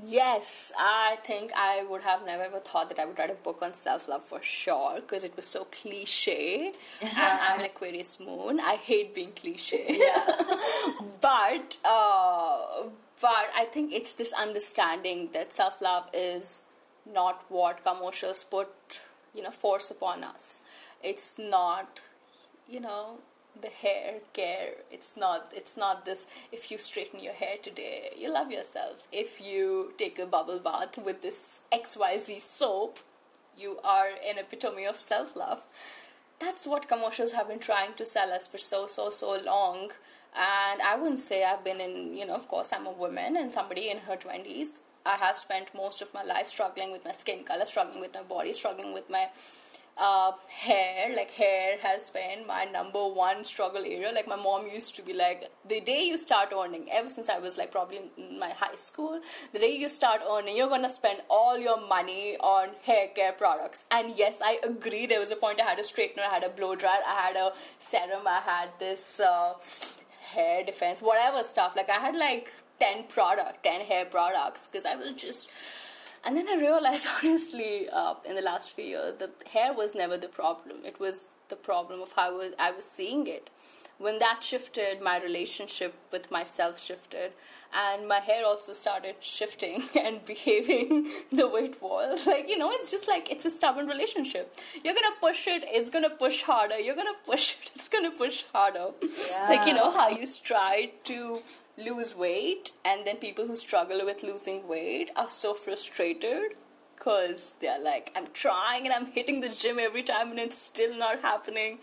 [0.03, 3.59] Yes, I think I would have never ever thought that I would write a book
[3.62, 6.72] on self love for sure because it was so cliche.
[7.01, 8.59] and I'm an Aquarius moon.
[8.59, 9.86] I hate being cliche.
[11.20, 12.84] but uh,
[13.20, 16.62] but I think it's this understanding that self love is
[17.12, 19.01] not what commercials put
[19.34, 20.62] you know force upon us.
[21.03, 22.01] It's not
[22.66, 23.18] you know
[23.61, 24.74] the hair care.
[24.90, 29.07] It's not it's not this if you straighten your hair today you love yourself.
[29.12, 32.98] If you take a bubble bath with this xyz soap
[33.57, 35.62] you are an epitome of self-love.
[36.38, 39.90] That's what commercials have been trying to sell us for so so so long.
[40.34, 43.53] And i wouldn't say i've been in you know of course i'm a woman and
[43.53, 47.44] somebody in her 20s i have spent most of my life struggling with my skin
[47.44, 49.26] color struggling with my body struggling with my
[49.97, 54.11] uh, hair like hair has been my number one struggle area.
[54.12, 57.38] Like my mom used to be like the day you start earning ever since i
[57.38, 59.20] was like probably in my high school
[59.53, 63.84] the day you start earning you're gonna spend all your money on hair care products.
[63.90, 66.49] And yes i agree there was a point i had a straightener i had a
[66.49, 69.55] blow dryer i had a serum i had this uh,
[70.32, 71.76] hair defense whatever stuff.
[71.76, 75.49] Like i had like 10 product 10 hair products because i was just
[76.24, 80.16] and then I realized, honestly, uh, in the last few years, the hair was never
[80.16, 80.78] the problem.
[80.84, 83.50] It was the problem of how I was seeing it.
[83.98, 87.32] When that shifted, my relationship with myself shifted,
[87.72, 92.26] and my hair also started shifting and behaving the way it was.
[92.26, 94.56] Like, you know, it's just like it's a stubborn relationship.
[94.82, 96.78] You're gonna push it, it's gonna push harder.
[96.78, 98.88] You're gonna push it, it's gonna push harder.
[99.02, 99.46] Yeah.
[99.48, 101.42] Like, you know, how you try to
[101.76, 106.52] lose weight and then people who struggle with losing weight are so frustrated
[106.96, 110.96] because they're like i'm trying and i'm hitting the gym every time and it's still
[110.96, 111.78] not happening.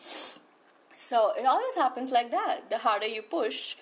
[0.98, 2.70] So it always happens like that.
[2.70, 3.76] The harder you push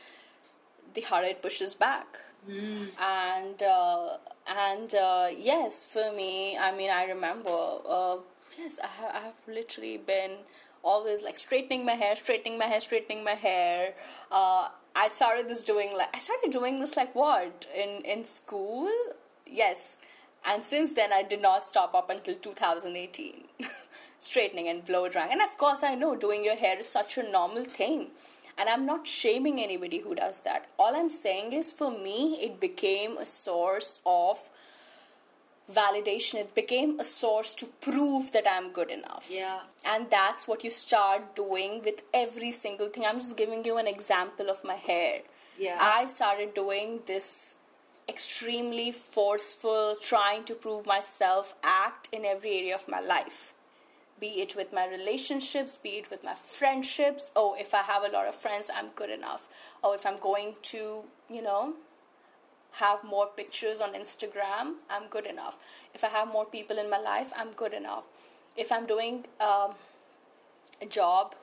[0.93, 2.19] the harder it pushes back.
[2.49, 2.87] Mm.
[2.97, 8.17] and uh, and uh, yes for me i mean i remember uh,
[8.57, 10.31] yes I have, I have literally been
[10.81, 13.95] always like straightening my hair straightening my hair straightening my hair
[14.31, 14.69] uh,
[14.99, 17.67] I started this doing like I started doing this like what?
[17.83, 18.89] In in school,
[19.45, 19.97] yes,
[20.43, 23.43] and since then I did not stop up until 2018,
[24.19, 25.31] straightening and blow drying.
[25.31, 28.07] And of course, I know doing your hair is such a normal thing,
[28.57, 30.65] and I'm not shaming anybody who does that.
[30.79, 34.49] All I'm saying is, for me, it became a source of
[35.74, 39.28] validation it became a source to prove that i'm good enough.
[39.30, 39.59] Yeah.
[39.84, 43.05] And that's what you start doing with every single thing.
[43.05, 45.22] I'm just giving you an example of my hair.
[45.57, 45.78] Yeah.
[45.82, 47.53] I started doing this
[48.07, 53.53] extremely forceful trying to prove myself act in every area of my life.
[54.20, 57.30] Be it with my relationships be it with my friendships.
[57.36, 59.49] Oh if i have a lot of friends i'm good enough.
[59.84, 61.74] Oh if i'm going to you know
[62.74, 65.57] have more pictures on Instagram, I'm good enough.
[65.93, 68.05] If I have more people in my life, I'm good enough.
[68.55, 69.74] If I'm doing um,
[70.82, 71.36] a job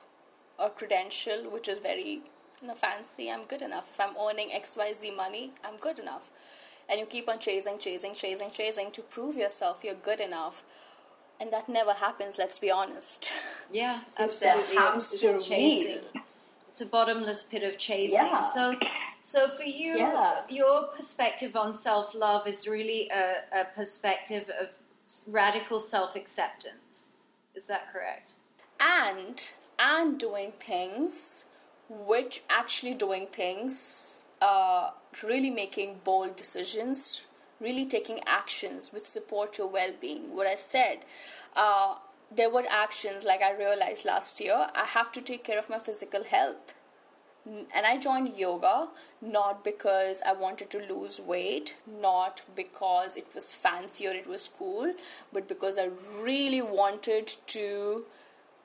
[0.57, 2.21] or credential which is very
[2.61, 3.89] you know, fancy, I'm good enough.
[3.93, 6.29] If I'm earning XYZ money, I'm good enough.
[6.87, 10.63] And you keep on chasing, chasing, chasing, chasing to prove yourself you're good enough.
[11.39, 13.29] And that never happens, let's be honest.
[13.71, 14.77] Yeah, absolutely.
[14.77, 16.03] It's a chasing.
[16.69, 18.15] It's a bottomless pit of chasing.
[18.15, 18.41] Yeah.
[18.41, 18.75] So
[19.25, 20.41] so for you, yeah.
[20.49, 24.69] your perspective on self love is really a, a, perspective of
[25.25, 27.09] radical self acceptance.
[27.55, 28.35] Is that correct?
[28.79, 29.43] And
[29.79, 31.45] and doing things
[31.89, 34.91] which actually doing things uh,
[35.23, 37.23] really making bold decisions
[37.59, 40.99] really taking actions which support your well-being what i said
[41.55, 41.95] uh,
[42.29, 45.79] there were actions like i realized last year i have to take care of my
[45.79, 46.73] physical health
[47.45, 48.87] and I joined yoga
[49.21, 54.47] not because I wanted to lose weight, not because it was fancy or it was
[54.47, 54.93] cool,
[55.31, 55.89] but because I
[56.19, 58.05] really wanted to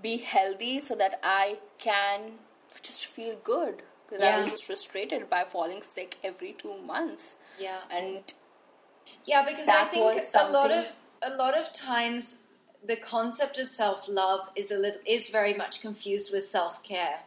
[0.03, 2.33] be healthy so that I can
[2.83, 3.83] just feel good.
[4.09, 4.37] Because yeah.
[4.37, 7.37] I was just frustrated by falling sick every two months.
[7.59, 7.79] Yeah.
[7.91, 8.33] And
[9.25, 10.87] yeah, because I think a lot of
[11.23, 12.37] a lot of times
[12.85, 17.21] the concept of self love is a little is very much confused with self care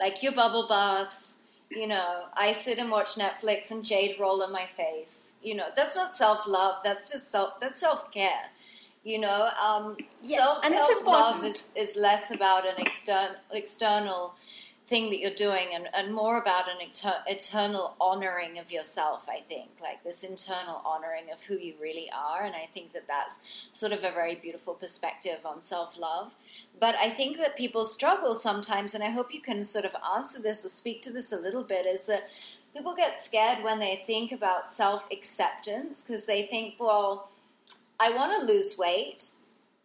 [0.00, 1.36] like your bubble baths.
[1.70, 5.34] You know, I sit and watch Netflix and jade roll on my face.
[5.42, 6.80] You know, that's not self love.
[6.82, 7.60] That's just self.
[7.60, 8.50] That's self care.
[9.04, 14.34] You know, um, yes, self self love is, is less about an external external
[14.90, 16.78] thing that you're doing and, and more about an
[17.28, 22.42] eternal honoring of yourself i think like this internal honoring of who you really are.
[22.42, 23.38] And i think that that's
[23.72, 26.34] sort of a very beautiful perspective on self-love.
[26.78, 30.40] But I think that people struggle sometimes, and I hope you can sort of answer
[30.40, 32.28] this or speak to this a little bit, is that
[32.74, 37.30] people get scared when they think about self acceptance because they think, well,
[37.98, 39.30] I want to lose weight,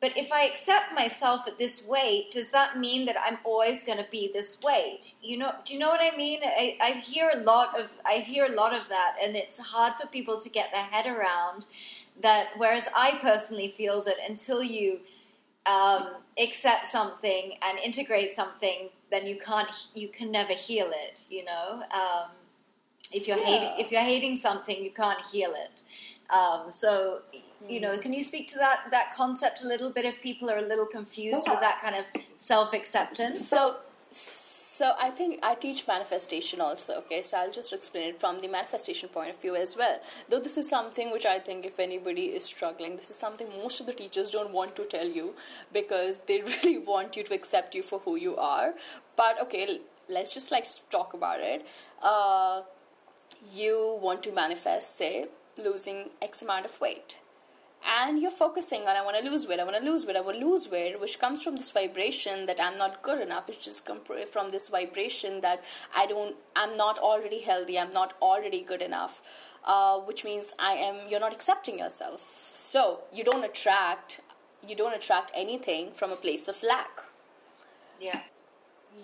[0.06, 3.98] but if I accept myself at this weight, does that mean that I'm always going
[3.98, 5.16] to be this weight?
[5.20, 6.42] You know, do you know what I mean?
[6.44, 9.94] I, I hear a lot of I hear a lot of that, and it's hard
[10.00, 11.66] for people to get their head around
[12.22, 12.50] that.
[12.58, 15.00] Whereas I personally feel that until you
[15.66, 21.26] um, accept something and integrate something, then you can't you can never heal it.
[21.32, 22.30] You know, um,
[23.12, 23.46] if you're yeah.
[23.46, 25.82] hating if you're hating something, you can't heal it.
[26.30, 27.22] Um, so
[27.68, 30.58] you know, can you speak to that that concept a little bit if people are
[30.58, 33.48] a little confused with that kind of self acceptance?
[33.48, 33.78] So
[34.78, 37.22] so I think I teach manifestation also, okay?
[37.22, 40.02] So I'll just explain it from the manifestation point of view as well.
[40.28, 43.80] Though this is something which I think if anybody is struggling, this is something most
[43.80, 45.34] of the teachers don't want to tell you
[45.72, 48.74] because they really want you to accept you for who you are.
[49.16, 49.80] But okay,
[50.10, 51.66] let's just like talk about it.
[52.04, 52.64] Uh,
[53.54, 55.28] you want to manifest, say,
[55.58, 57.20] losing X amount of weight
[57.86, 60.22] and you're focusing on I want to lose weight, I want to lose weight, I
[60.22, 63.48] want to lose weight, which comes from this vibration that I'm not good enough.
[63.48, 63.88] It's just
[64.32, 65.64] from this vibration that
[65.96, 69.22] I don't, I'm not already healthy, I'm not already good enough,
[69.64, 71.08] uh, which means I am.
[71.10, 74.22] You're not accepting yourself, so you don't attract,
[74.68, 77.04] you don't attract anything from a place of lack.
[78.00, 78.22] Yeah.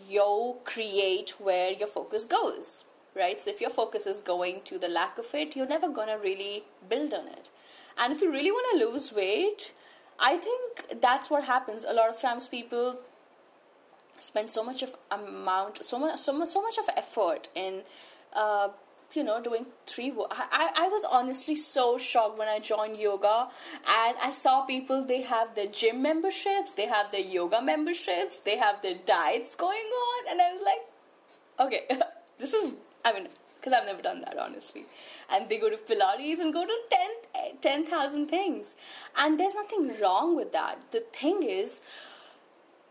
[0.09, 2.83] You create where your focus goes,
[3.15, 3.39] right?
[3.39, 6.63] So if your focus is going to the lack of it, you're never gonna really
[6.89, 7.49] build on it.
[7.97, 9.73] And if you really want to lose weight,
[10.19, 11.83] I think that's what happens.
[11.83, 12.99] A lot of times people
[14.19, 17.81] spend so much of amount, so much, so much, so much of effort in,
[18.33, 18.69] uh,
[19.13, 20.13] you know, doing three.
[20.29, 23.49] I, I was honestly so shocked when I joined yoga,
[23.87, 25.03] and I saw people.
[25.03, 29.77] They have their gym memberships, they have their yoga memberships, they have their diets going
[29.77, 32.01] on, and I was like, okay,
[32.39, 32.73] this is.
[33.03, 33.27] I mean,
[33.61, 34.85] because I've never done that honestly.
[35.29, 36.75] And they go to Pilates and go to
[37.61, 38.75] 10,000 10, things.
[39.15, 40.79] And there's nothing wrong with that.
[40.91, 41.81] The thing is,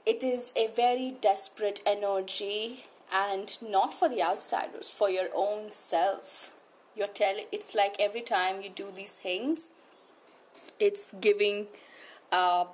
[0.07, 6.53] it is a very desperate energy and not for the outsiders, for your own self.
[6.95, 9.71] You're telling, it's like every time you do these things,
[10.79, 11.67] it's giving.
[12.31, 12.67] Uh,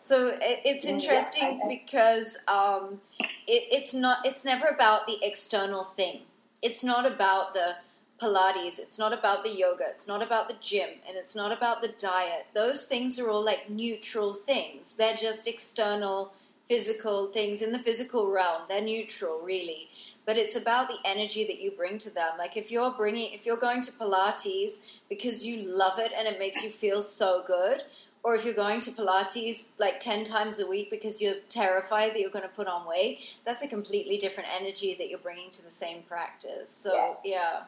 [0.00, 3.00] so it's interesting because um,
[3.46, 4.24] it, it's not.
[4.24, 6.22] It's never about the external thing
[6.62, 7.76] it's not about the
[8.20, 11.80] Pilates, it's not about the yoga, it's not about the gym, and it's not about
[11.80, 12.46] the diet.
[12.52, 14.94] Those things are all like neutral things.
[14.94, 16.34] They're just external
[16.68, 18.62] physical things in the physical realm.
[18.68, 19.88] They're neutral, really.
[20.26, 22.32] But it's about the energy that you bring to them.
[22.38, 24.74] Like if you're bringing, if you're going to Pilates
[25.08, 27.82] because you love it and it makes you feel so good,
[28.22, 32.20] or if you're going to Pilates like 10 times a week because you're terrified that
[32.20, 35.62] you're going to put on weight, that's a completely different energy that you're bringing to
[35.62, 36.70] the same practice.
[36.70, 37.62] So, yeah.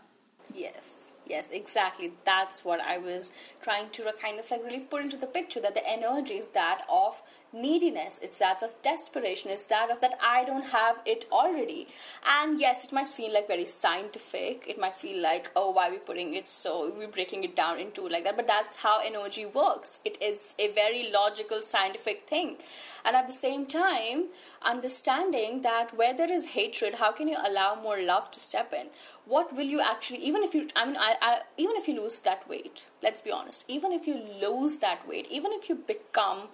[0.54, 0.72] yeah.
[0.72, 1.01] Yes.
[1.24, 2.12] Yes, exactly.
[2.24, 3.30] That's what I was
[3.62, 6.84] trying to kind of like really put into the picture that the energy is that
[6.90, 11.86] of neediness, it's that of desperation, it's that of that I don't have it already.
[12.26, 14.64] And yes, it might feel like very scientific.
[14.66, 17.78] It might feel like, oh, why are we putting it so, we're breaking it down
[17.78, 18.36] into like that.
[18.36, 20.00] But that's how energy works.
[20.04, 22.56] It is a very logical, scientific thing.
[23.04, 24.26] And at the same time,
[24.62, 28.86] understanding that where there is hatred, how can you allow more love to step in?
[29.24, 32.18] What will you actually, even if you, I mean, I, I, even if you lose
[32.20, 36.48] that weight, let's be honest, even if you lose that weight, even if you become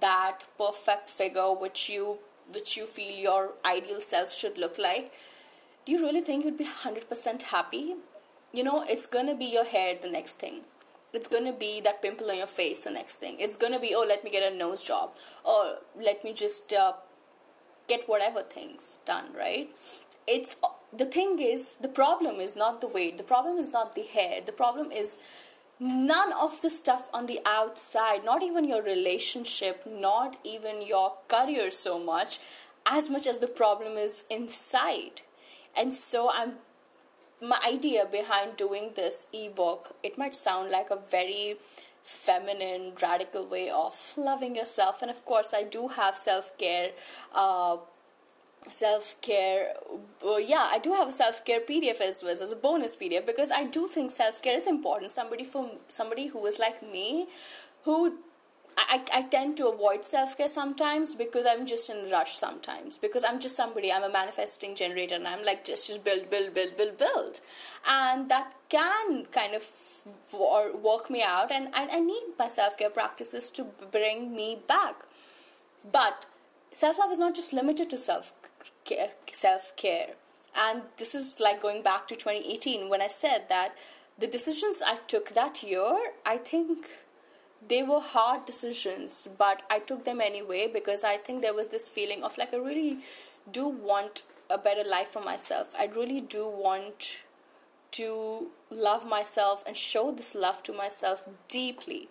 [0.00, 2.18] that perfect figure which you
[2.52, 5.12] which you feel your ideal self should look like
[5.86, 7.94] do you really think you'd be 100% happy?
[8.52, 10.62] You know it's to be your hair the next thing.
[11.12, 13.36] It's to be that pimple on your face the next thing.
[13.38, 15.10] It's to be oh let me get a nose job
[15.44, 16.94] or let me just uh,
[17.86, 19.70] get whatever things done right
[20.26, 20.56] it's
[20.92, 24.40] the thing is the problem is not the weight the problem is not the hair
[24.44, 25.18] the problem is
[25.78, 31.70] none of the stuff on the outside not even your relationship not even your career
[31.70, 32.38] so much
[32.86, 35.22] as much as the problem is inside.
[35.76, 36.54] And so i'm
[37.40, 41.56] my idea behind doing this ebook it might sound like a very
[42.02, 46.92] feminine radical way of loving yourself and of course i do have self-care
[47.34, 47.76] uh,
[48.68, 49.74] self care.
[50.22, 53.50] Yeah, I do have a self care PDF as well as a bonus PDF because
[53.50, 55.10] I do think self care is important.
[55.10, 57.26] Somebody from somebody who is like me,
[57.84, 58.18] who
[58.78, 62.98] I, I tend to avoid self care sometimes because I'm just in a rush sometimes
[62.98, 66.52] because I'm just somebody I'm a manifesting generator and I'm like just just build build
[66.52, 67.40] build build build,
[67.88, 69.70] and that can kind of
[70.32, 75.04] work me out and I, I need my self care practices to bring me back,
[75.90, 76.26] but
[76.72, 78.34] self love is not just limited to self
[79.32, 80.14] self care.
[80.54, 83.76] And this is like going back to 2018 when I said that
[84.18, 86.88] the decisions I took that year, I think
[87.66, 91.88] they were hard decisions, but I took them anyway because I think there was this
[91.88, 92.98] feeling of like I really
[93.50, 95.74] do want a better life for myself.
[95.78, 97.18] I really do want
[97.92, 102.08] to love myself and show this love to myself deeply.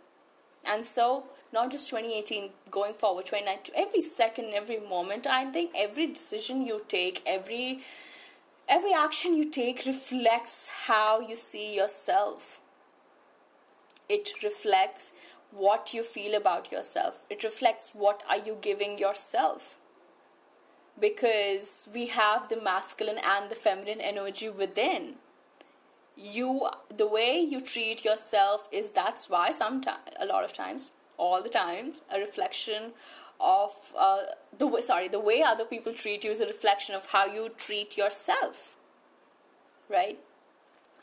[0.64, 1.26] And so
[1.56, 6.82] not just 2018 going forward 2019 every second every moment i think every decision you
[6.96, 7.82] take every
[8.68, 12.60] every action you take reflects how you see yourself.
[14.10, 15.12] It reflects
[15.52, 17.20] what you feel about yourself.
[17.30, 19.78] It reflects what are you giving yourself.
[21.00, 25.16] Because we have the masculine and the feminine energy within.
[26.16, 31.42] You the way you treat yourself is that's why sometimes a lot of times all
[31.42, 32.92] the times a reflection
[33.40, 34.24] of uh,
[34.58, 37.50] the way, sorry the way other people treat you is a reflection of how you
[37.58, 38.76] treat yourself
[39.90, 40.20] right?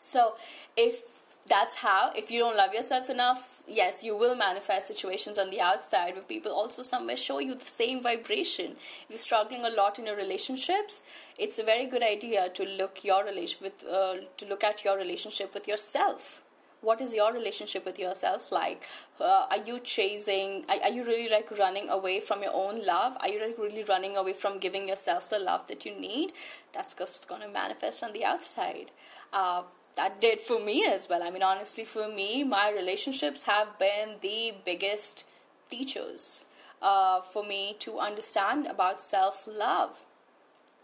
[0.01, 0.35] So
[0.77, 1.03] if
[1.49, 5.61] that's how if you don't love yourself enough yes you will manifest situations on the
[5.61, 8.77] outside where people also somewhere show you the same vibration.
[9.05, 11.03] If you're struggling a lot in your relationships
[11.39, 14.97] it's a very good idea to look your relation with uh, to look at your
[14.97, 16.43] relationship with yourself
[16.83, 18.87] what is your relationship with yourself like?
[19.21, 23.17] Uh, are you chasing are, are, you really like running away from your own love?
[23.21, 26.33] Are you like really running away from giving yourself the love that you need?
[26.73, 28.91] That's going to manifest on the outside.
[29.33, 29.63] Uh,
[29.97, 31.23] that did for me as well.
[31.23, 35.25] I mean honestly for me my relationships have been the biggest
[35.71, 36.45] teachers
[36.83, 40.03] uh, for me to understand about self-love.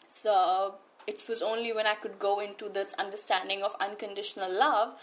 [0.08, 0.76] So
[1.08, 4.94] it was only when i could go into this understanding of unconditional love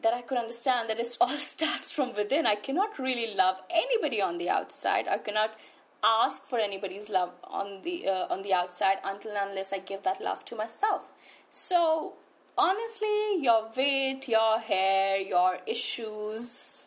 [0.00, 2.46] that I could understand that it all starts from within.
[2.46, 5.08] I cannot really love anybody on the outside.
[5.08, 5.58] I cannot
[6.04, 10.02] ask for anybody's love on the uh, on the outside until and unless I give
[10.02, 11.02] that love to myself.
[11.50, 12.14] So
[12.56, 16.86] honestly, your weight, your hair, your issues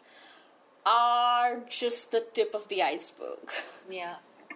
[0.85, 3.39] are just the tip of the iceberg.
[3.89, 4.15] Yeah.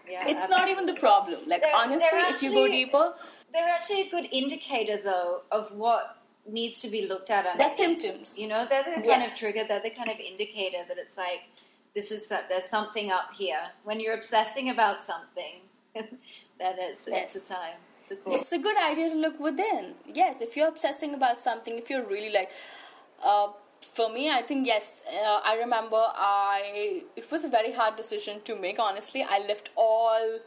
[0.09, 0.23] Yeah.
[0.27, 0.57] It's absolutely.
[0.57, 1.41] not even the problem.
[1.45, 3.13] Like they're, honestly, they're actually, if you go deeper,
[3.53, 7.57] they're actually a good indicator though of what needs to be looked at.
[7.57, 8.37] The symptoms.
[8.37, 9.31] You know, they're the kind yes.
[9.31, 9.63] of trigger.
[9.67, 11.43] They're the kind of indicator that it's like
[11.95, 13.61] this is uh, there's something up here.
[13.83, 15.61] When you're obsessing about something,
[16.59, 17.35] that is yes.
[17.35, 17.77] it's a time.
[18.01, 18.35] It's a, cool.
[18.35, 19.95] it's a good idea to look within.
[20.05, 22.51] Yes, if you're obsessing about something, if you're really like.
[23.23, 23.49] Uh,
[23.93, 25.03] for me, I think yes.
[25.07, 28.79] Uh, I remember I it was a very hard decision to make.
[28.79, 30.39] Honestly, I left all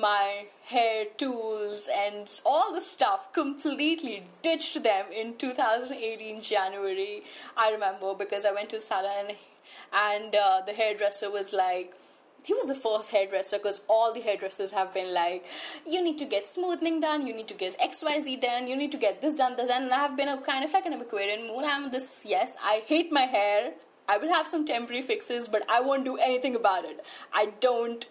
[0.00, 7.22] my hair tools and all the stuff completely ditched them in 2018 January.
[7.56, 9.36] I remember because I went to the salon
[9.92, 11.94] and, uh, the hairdresser was like,
[12.44, 15.44] he was the first hairdresser because all the hairdressers have been like,
[15.86, 18.98] you need to get smoothing done, you need to get XYZ done, you need to
[18.98, 19.84] get this done, this done.
[19.84, 21.64] And I have been a kind of like an Aquarian moon.
[21.64, 23.74] I'm this, yes, I hate my hair.
[24.08, 27.04] I will have some temporary fixes, but I won't do anything about it.
[27.32, 28.06] I don't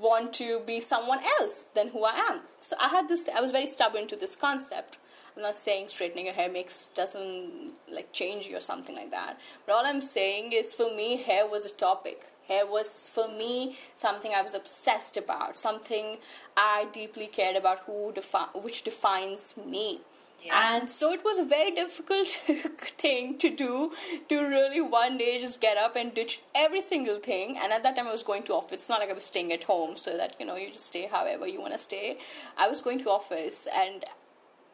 [0.00, 2.40] want to be someone else than who I am.
[2.60, 4.98] So I had this, I was very stubborn to this concept.
[5.36, 9.38] I'm not saying straightening your hair makes doesn't like change you or something like that.
[9.66, 12.24] But all I'm saying is for me, hair was a topic.
[12.48, 16.18] Hair was for me something I was obsessed about, something
[16.56, 20.00] I deeply cared about, who defi- which defines me.
[20.42, 20.74] Yeah.
[20.74, 22.28] And so it was a very difficult
[22.98, 23.92] thing to do
[24.28, 27.58] to really one day just get up and ditch every single thing.
[27.62, 28.80] And at that time, I was going to office.
[28.80, 31.06] It's not like I was staying at home so that you know you just stay
[31.06, 32.18] however you want to stay.
[32.56, 34.04] I was going to office, and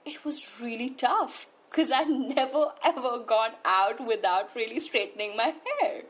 [0.04, 6.02] it was really tough because I'd never ever gone out without really straightening my hair.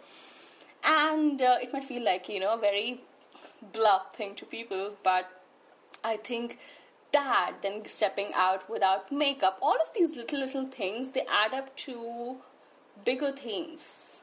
[0.85, 3.01] And uh, it might feel like you know a very
[3.73, 5.31] blunt thing to people, but
[6.05, 6.59] I think
[7.17, 11.75] that, then stepping out without makeup, all of these little, little things, they add up
[11.77, 12.37] to
[13.05, 14.19] bigger things,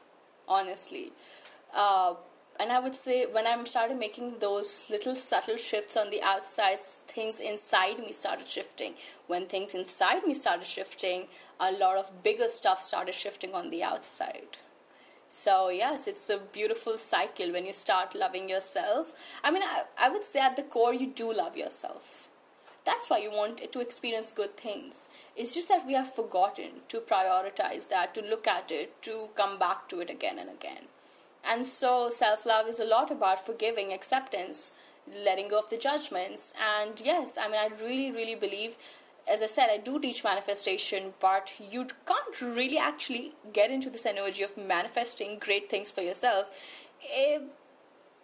[0.46, 1.12] honestly.
[1.74, 2.14] Uh,
[2.60, 6.80] and I would say when I started making those little subtle shifts on the outside,
[7.08, 8.94] things inside me started shifting.
[9.26, 11.26] When things inside me started shifting,
[11.58, 14.56] a lot of bigger stuff started shifting on the outside.
[15.30, 19.12] So, yes, it's a beautiful cycle when you start loving yourself.
[19.42, 22.23] I mean, I, I would say at the core, you do love yourself
[22.84, 25.06] that's why you want to experience good things.
[25.36, 29.58] It's just that we have forgotten to prioritize that, to look at it, to come
[29.58, 30.84] back to it again and again.
[31.42, 34.72] And so self love is a lot about forgiving, acceptance,
[35.12, 36.52] letting go of the judgments.
[36.60, 38.76] And yes, I mean, I really, really believe,
[39.26, 44.06] as I said, I do teach manifestation, but you can't really actually get into this
[44.06, 46.50] energy of manifesting great things for yourself
[47.02, 47.42] if,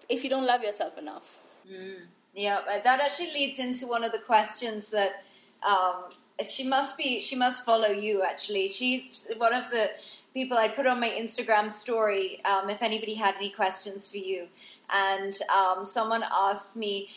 [0.08, 1.38] if you don't love yourself enough.
[1.70, 2.06] Mm.
[2.35, 5.24] Yeah, that actually leads into one of the questions that
[5.66, 6.05] um,
[6.49, 7.20] she must be.
[7.20, 8.22] She must follow you.
[8.22, 9.91] Actually, she's one of the
[10.33, 12.41] people I put on my Instagram story.
[12.45, 14.47] Um, if anybody had any questions for you,
[14.91, 17.11] and um, someone asked me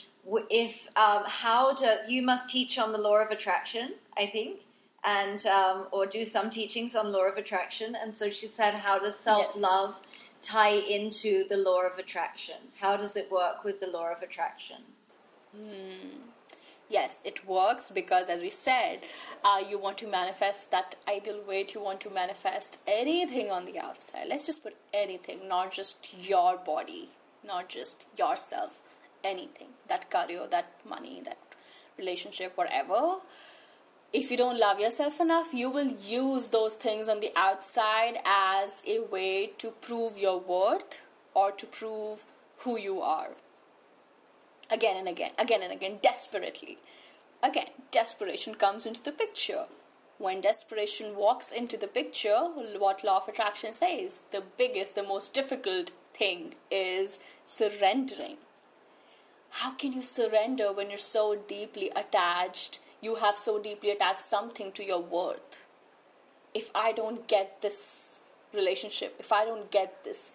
[0.50, 3.94] if um, how do you must teach on the law of attraction.
[4.18, 4.62] I think.
[5.06, 9.00] And um, or do some teachings on law of attraction, and so she said, "How
[9.00, 10.22] does self love yes.
[10.42, 12.56] tie into the law of attraction?
[12.80, 14.78] How does it work with the law of attraction?"
[15.56, 16.32] Hmm.
[16.90, 19.00] Yes, it works because, as we said,
[19.44, 23.80] uh, you want to manifest that ideal weight, you want to manifest anything on the
[23.80, 24.28] outside.
[24.28, 27.10] Let's just put anything, not just your body,
[27.46, 28.80] not just yourself,
[29.24, 31.38] anything that career, that money, that
[31.98, 33.18] relationship, whatever.
[34.12, 38.82] If you don't love yourself enough, you will use those things on the outside as
[38.86, 41.00] a way to prove your worth
[41.34, 42.26] or to prove
[42.60, 43.30] who you are
[44.70, 46.78] again and again, again and again, desperately.
[47.42, 49.66] Again, desperation comes into the picture.
[50.18, 52.48] When desperation walks into the picture,
[52.78, 58.38] what law of attraction says, the biggest, the most difficult thing is surrendering.
[59.50, 62.80] How can you surrender when you're so deeply attached?
[63.02, 65.64] You have so deeply attached something to your worth.
[66.54, 68.22] If I don't get this
[68.54, 70.32] relationship, if I don't get this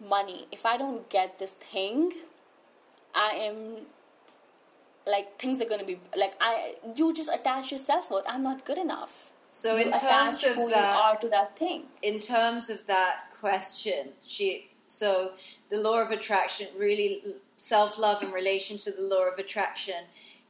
[0.00, 2.12] money, if I don't get this thing,
[3.14, 3.86] I am
[5.06, 8.24] like things are going to be like I you just attach your self worth.
[8.28, 9.32] I'm not good enough.
[9.50, 11.84] So you in terms of who that, you are to that thing.
[12.02, 15.32] In terms of that question, she so
[15.68, 17.22] the law of attraction really
[17.58, 20.04] self love in relation to the law of attraction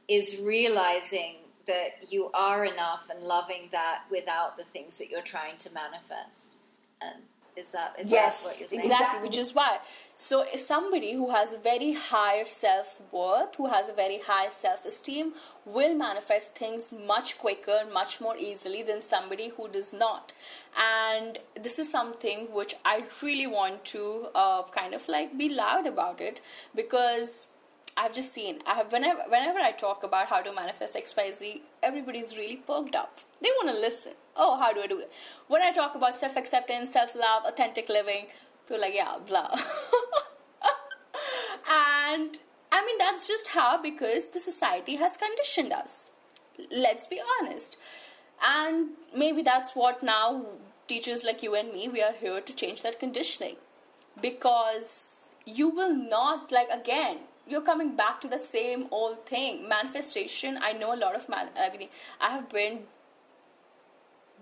[0.07, 1.35] is realizing
[1.65, 6.57] that you are enough and loving that without the things that you're trying to manifest.
[7.01, 7.23] And
[7.55, 8.81] is that is yes, that what you're saying?
[8.81, 9.79] Exactly, which is why.
[10.15, 14.85] So somebody who has a very high self worth, who has a very high self
[14.85, 15.33] esteem,
[15.65, 20.33] will manifest things much quicker, much more easily than somebody who does not.
[20.77, 25.87] And this is something which I really want to uh, kind of like be loud
[25.87, 26.41] about it
[26.75, 27.47] because
[27.95, 28.59] I've just seen.
[28.65, 32.57] I have whenever whenever I talk about how to manifest X Y Z, everybody's really
[32.57, 33.19] perked up.
[33.41, 34.13] They want to listen.
[34.35, 35.11] Oh, how do I do it?
[35.47, 38.27] When I talk about self acceptance, self love, authentic living,
[38.67, 39.51] people like yeah, blah.
[41.69, 42.37] and
[42.71, 46.09] I mean that's just how because the society has conditioned us.
[46.71, 47.77] Let's be honest.
[48.43, 50.45] And maybe that's what now
[50.87, 53.55] teachers like you and me we are here to change that conditioning
[54.21, 59.67] because you will not like again you're coming back to that same old thing.
[59.67, 61.89] Manifestation i know a lot of man i mean
[62.21, 62.79] i have been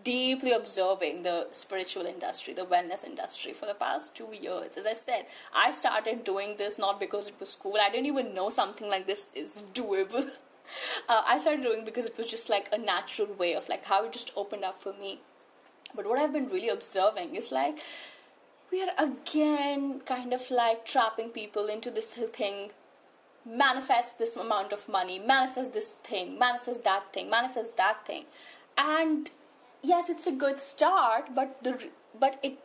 [0.04, 4.78] deeply observing the spiritual industry the wellness industry for the past two years.
[4.78, 7.78] As i said i started doing this not because it was cool.
[7.82, 10.30] I didn't even know something like this is doable.
[11.10, 14.06] Uh, i started doing because it was just like a natural way of like how
[14.06, 15.20] it just opened up for me.
[15.94, 17.80] But what i've been really observing is like
[18.72, 22.72] we are again kind of like trapping people into this thing
[23.46, 28.26] manifest this amount of money, manifest this thing, manifest that thing, manifest that thing.
[28.78, 29.30] And
[29.82, 31.90] yes, it's a good start, but the
[32.20, 32.60] but it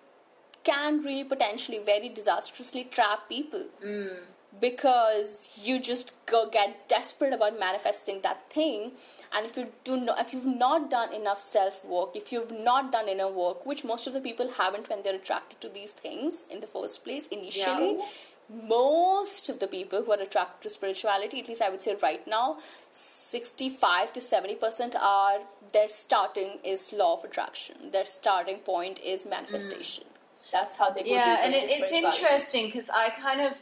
[0.64, 3.66] can really potentially very disastrously trap people.
[3.84, 4.16] Mm.
[4.60, 8.92] because you just go get desperate about manifesting that thing
[9.32, 12.90] and if you do not if you've not done enough self work if you've not
[12.90, 16.46] done inner work which most of the people haven't when they're attracted to these things
[16.50, 18.04] in the first place initially yeah.
[18.48, 22.26] Most of the people who are attracted to spirituality at least i would say right
[22.26, 22.58] now
[22.92, 25.40] 65 to 70 percent are
[25.72, 30.50] their starting is law of attraction their starting point is manifestation mm.
[30.52, 33.60] that's how they go yeah and it, it's interesting because i kind of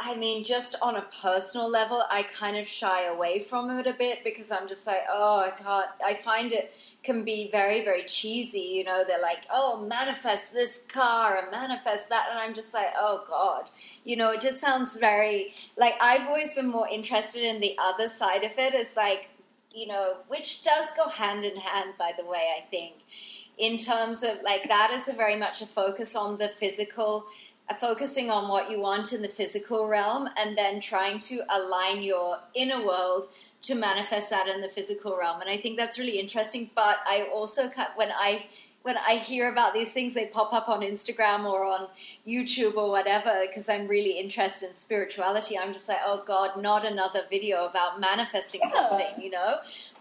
[0.00, 3.92] I mean, just on a personal level, I kind of shy away from it a
[3.92, 5.86] bit because I'm just like, oh, I can't.
[6.04, 6.74] I find it
[7.04, 8.58] can be very, very cheesy.
[8.58, 12.28] You know, they're like, oh, manifest this car and manifest that.
[12.30, 13.70] And I'm just like, oh, God.
[14.04, 18.08] You know, it just sounds very like I've always been more interested in the other
[18.08, 18.74] side of it.
[18.74, 19.28] it, is like,
[19.72, 22.94] you know, which does go hand in hand, by the way, I think,
[23.58, 27.26] in terms of like that is a very much a focus on the physical
[27.68, 32.02] uh, focusing on what you want in the physical realm and then trying to align
[32.02, 33.26] your inner world
[33.64, 37.28] to manifest that in the physical realm and i think that's really interesting but i
[37.32, 38.46] also when i
[38.82, 41.88] when i hear about these things they pop up on instagram or on
[42.26, 46.84] youtube or whatever because i'm really interested in spirituality i'm just like oh god not
[46.84, 48.72] another video about manifesting yeah.
[48.72, 49.56] something you know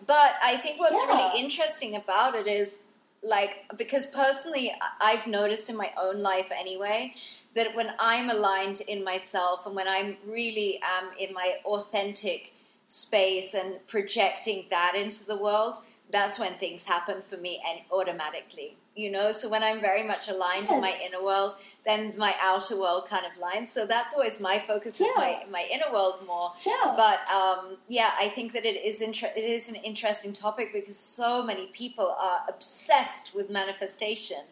[0.06, 1.16] but i think what's yeah.
[1.16, 2.80] really interesting about it is
[3.22, 7.14] like because personally i've noticed in my own life anyway
[7.56, 12.53] that when I'm aligned in myself and when I'm really am in my authentic
[12.86, 15.78] space and projecting that into the world,
[16.12, 18.78] that's when things happen for me and automatically.
[18.96, 20.72] You know, so when I'm very much aligned yes.
[20.72, 23.72] in my inner world, then my outer world kind of lines.
[23.72, 25.08] So that's always my focus yeah.
[25.08, 26.54] is my my inner world more.
[26.64, 26.94] Yeah.
[26.96, 30.96] But um, yeah, I think that it is inter- it is an interesting topic because
[30.96, 34.44] so many people are obsessed with manifestation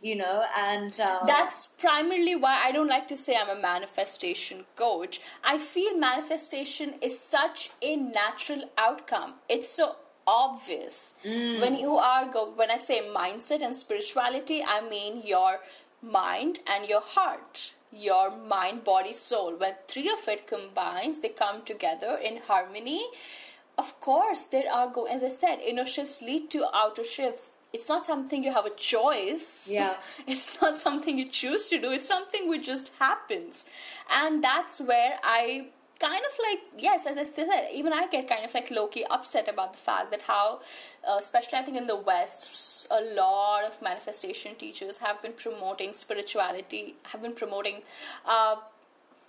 [0.00, 4.64] you know and um, that's primarily why i don't like to say i'm a manifestation
[4.76, 5.20] coach.
[5.44, 9.34] I feel manifestation is such a natural outcome.
[9.48, 9.96] It's so
[10.26, 11.14] obvious.
[11.24, 11.60] Mm.
[11.60, 15.58] when you are go when i say mindset and spirituality i mean your
[16.02, 19.54] mind and your heart your mind body soul.
[19.56, 23.06] When three of it combines they come together in harmony.
[23.78, 27.88] Of course there are go as i said inner shifts lead to outer shifts it's
[27.88, 29.68] not something you have a choice.
[29.70, 29.94] Yeah.
[30.26, 31.90] It's not something you choose to do.
[31.90, 33.66] It's something which just happens.
[34.10, 35.66] And that's where I
[36.00, 39.04] kind of like, yes, as I said, even I get kind of like low key
[39.10, 40.60] upset about the fact that how,
[41.08, 45.92] uh, especially I think in the West, a lot of manifestation teachers have been promoting
[45.92, 47.82] spirituality, have been promoting.
[48.26, 48.56] Uh,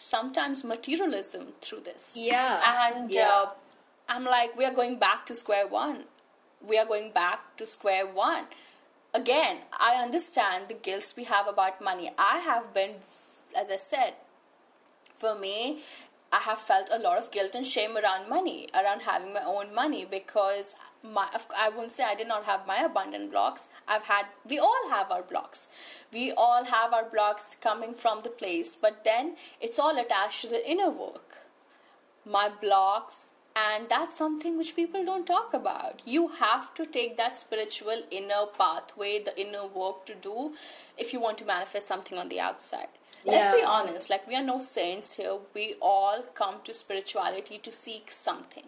[0.02, 2.14] sometimes materialism through this.
[2.16, 2.94] Yeah.
[2.96, 3.30] And yeah.
[3.30, 3.50] Uh,
[4.08, 6.06] I'm like, we are going back to square one
[6.66, 8.46] we are going back to square one.
[9.14, 12.12] Again, I understand the guilt we have about money.
[12.18, 12.96] I have been,
[13.58, 14.14] as I said,
[15.18, 15.82] for me,
[16.32, 19.74] I have felt a lot of guilt and shame around money, around having my own
[19.74, 21.28] money because my
[21.58, 23.68] I wouldn't say I did not have my abundant blocks.
[23.88, 25.70] I've had we all have our blocks.
[26.14, 30.50] We all have our blocks coming from the place, but then it's all attached to
[30.50, 31.38] the inner work.
[32.26, 33.30] My blocks
[33.60, 36.02] and that's something which people don't talk about.
[36.06, 40.54] You have to take that spiritual inner pathway the inner work to do
[40.98, 42.90] if you want to manifest something on the outside.
[43.26, 43.32] Yeah.
[43.34, 45.38] let's be honest like we are no saints here.
[45.54, 48.68] We all come to spirituality to seek something.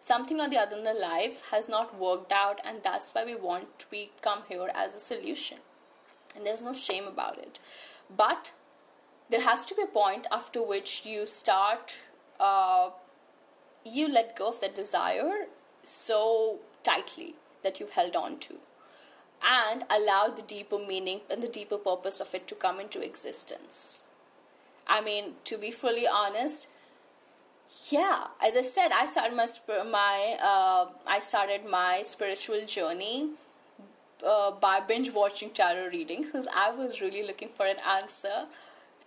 [0.00, 3.34] Something or the other in the life has not worked out and that's why we
[3.34, 5.58] want we come here as a solution.
[6.34, 7.58] And there's no shame about it.
[8.24, 8.52] But
[9.28, 11.96] there has to be a point after which you start
[12.38, 12.90] uh,
[13.84, 15.46] you let go of that desire
[15.82, 18.56] so tightly that you've held on to
[19.42, 24.02] and allow the deeper meaning and the deeper purpose of it to come into existence.
[24.86, 26.68] I mean, to be fully honest,
[27.88, 29.46] yeah, as I said, I started my
[29.84, 33.30] my uh, I started my spiritual journey
[34.26, 38.46] uh, by binge watching tarot readings because I was really looking for an answer.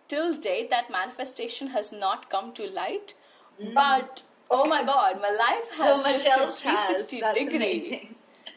[0.08, 3.14] Till date, that manifestation has not come to light,
[3.62, 3.74] mm.
[3.74, 7.36] but oh my god, my life has so much else 360 has.
[7.36, 7.56] degree.
[7.56, 8.16] Amazing.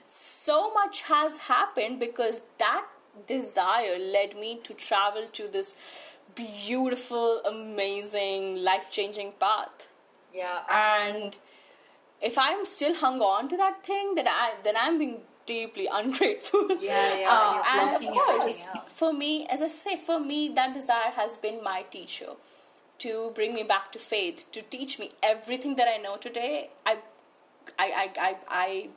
[0.09, 2.87] So much has happened because that
[3.27, 5.75] desire led me to travel to this
[6.35, 9.89] beautiful, amazing, life changing path.
[10.33, 10.61] Yeah.
[10.71, 11.35] And
[12.21, 16.69] if I'm still hung on to that thing, then I then I'm being deeply ungrateful.
[16.81, 17.29] Yeah, yeah.
[17.31, 21.63] Uh, and of course, for me, as I say, for me, that desire has been
[21.63, 22.33] my teacher
[22.99, 26.71] to bring me back to faith, to teach me everything that I know today.
[26.85, 26.99] I,
[27.79, 28.89] I, I, I, I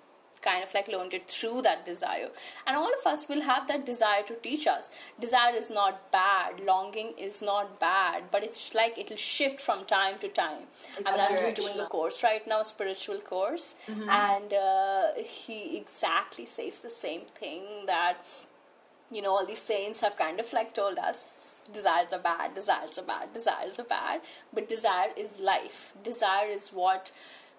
[0.41, 2.30] kind of like learned it through that desire.
[2.65, 4.89] And all of us will have that desire to teach us.
[5.19, 10.17] Desire is not bad, longing is not bad, but it's like it'll shift from time
[10.19, 10.63] to time.
[11.05, 14.09] I mean, I'm just doing a course right now, a spiritual course, mm-hmm.
[14.09, 18.17] and uh, he exactly says the same thing that,
[19.11, 21.17] you know, all these saints have kind of like told us
[21.73, 24.21] desires are bad, desires are bad, desires are bad,
[24.53, 25.93] but desire is life.
[26.03, 27.11] Desire is what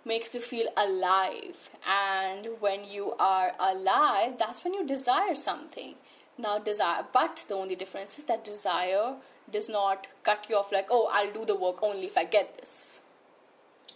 [0.05, 1.70] makes you feel alive.
[1.87, 5.95] And when you are alive, that's when you desire something.
[6.39, 9.15] Now, desire, but the only difference is that desire
[9.51, 12.57] does not cut you off like, oh, I'll do the work only if I get
[12.59, 13.01] this.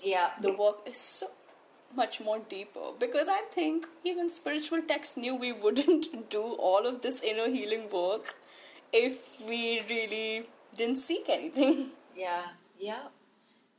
[0.02, 0.30] Yeah.
[0.40, 1.30] The work is so
[1.96, 7.02] much more deeper because I think even spiritual texts knew we wouldn't do all of
[7.02, 8.34] this inner healing work
[8.94, 10.46] if we really
[10.76, 11.90] didn't seek anything.
[12.16, 12.42] Yeah,
[12.78, 13.08] yeah.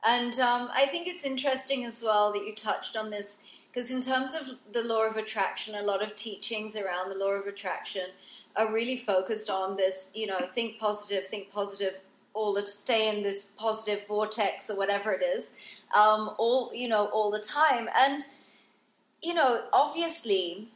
[0.05, 3.37] And um, I think it's interesting as well that you touched on this
[3.71, 7.31] because, in terms of the law of attraction, a lot of teachings around the law
[7.31, 8.07] of attraction
[8.57, 12.01] are really focused on this, you know, think positive, think positive,
[12.33, 15.51] all the stay in this positive vortex or whatever it is,
[15.95, 17.87] um, all, you know, all the time.
[17.97, 18.21] And,
[19.23, 20.67] you know, obviously,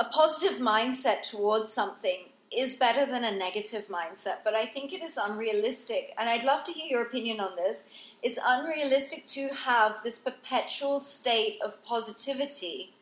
[0.00, 5.02] a positive mindset towards something is better than a negative mindset, but I think it
[5.02, 6.12] is unrealistic.
[6.18, 7.84] And I'd love to hear your opinion on this.
[8.22, 12.94] It's unrealistic to have this perpetual state of positivity.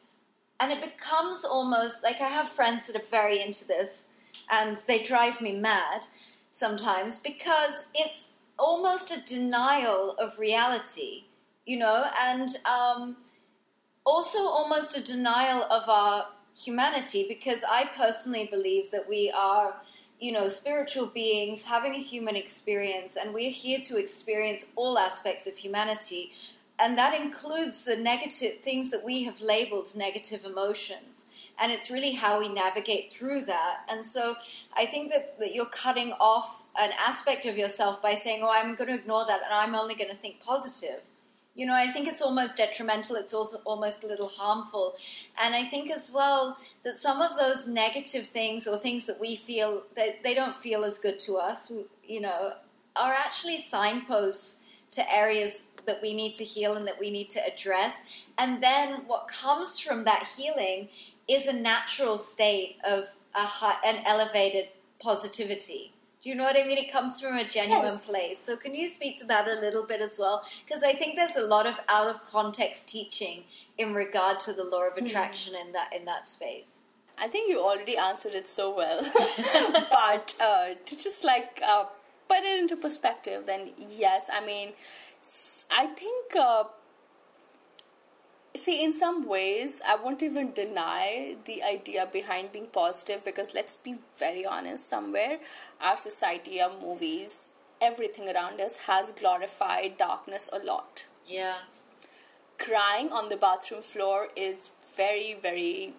[0.61, 4.07] And it becomes almost like I have friends that are very into this,
[4.51, 6.07] and they drive me mad
[6.53, 11.25] sometimes because it's almost a denial of reality,
[11.66, 13.16] you know, and um,
[14.07, 16.27] also almost a denial of our
[16.57, 19.77] humanity because I personally believe that we are,
[20.21, 25.47] you know, spiritual beings having a human experience and we're here to experience all aspects
[25.47, 26.33] of humanity.
[26.79, 31.27] And that includes the negative things that we have labeled negative emotions.
[31.59, 33.81] And it's really how we navigate through that.
[33.89, 34.35] And so
[34.77, 38.75] I think that, that you're cutting off an aspect of yourself by saying, oh, I'm
[38.75, 41.01] going to ignore that and I'm only going to think positive
[41.55, 43.17] you know, I think it's almost detrimental.
[43.17, 44.95] It's also almost a little harmful.
[45.43, 49.37] And I think as well that some of those negative things or things that we
[49.37, 51.71] feel that they don't feel as good to us,
[52.05, 52.55] you know,
[52.97, 54.59] are actually signposts
[54.91, 58.01] to areas that we need to heal and that we need to address.
[58.39, 60.89] And then what comes from that healing
[61.29, 63.05] is a natural state of
[63.35, 64.69] a high, an elevated
[65.01, 65.94] positivity.
[66.25, 66.79] Do you know what I mean?
[66.79, 68.07] It comes from a genuine yes.
[68.07, 68.39] place.
[68.39, 70.43] So, can you speak to that a little bit as well?
[70.65, 73.45] Because I think there's a lot of out of context teaching
[73.77, 75.05] in regard to the law of hmm.
[75.05, 75.67] attraction mm.
[75.67, 76.79] in that in that space.
[77.19, 79.03] I think you already answered it so well,
[79.91, 81.85] but uh, to just like uh,
[82.27, 84.73] put it into perspective, then yes, I mean,
[85.71, 86.37] I think.
[86.37, 86.65] Uh,
[88.57, 93.75] see in some ways i won't even deny the idea behind being positive because let's
[93.75, 95.39] be very honest somewhere
[95.81, 97.49] our society our movies
[97.85, 101.05] everything around us has glorified darkness a lot.
[101.27, 101.57] Yeah.
[102.59, 105.95] Crying on the bathroom floor is very very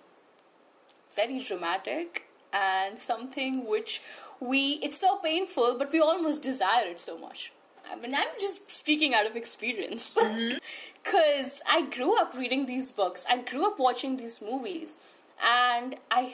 [1.16, 4.02] very dramatic and something which
[4.40, 7.52] we it's so painful but we almost desire it so much.
[7.90, 10.16] I mean, I'm just speaking out of experience.
[10.16, 10.58] Mm-hmm
[11.06, 13.26] because I grew up reading these books.
[13.30, 14.96] I grew up watching these movies,
[15.44, 16.34] and I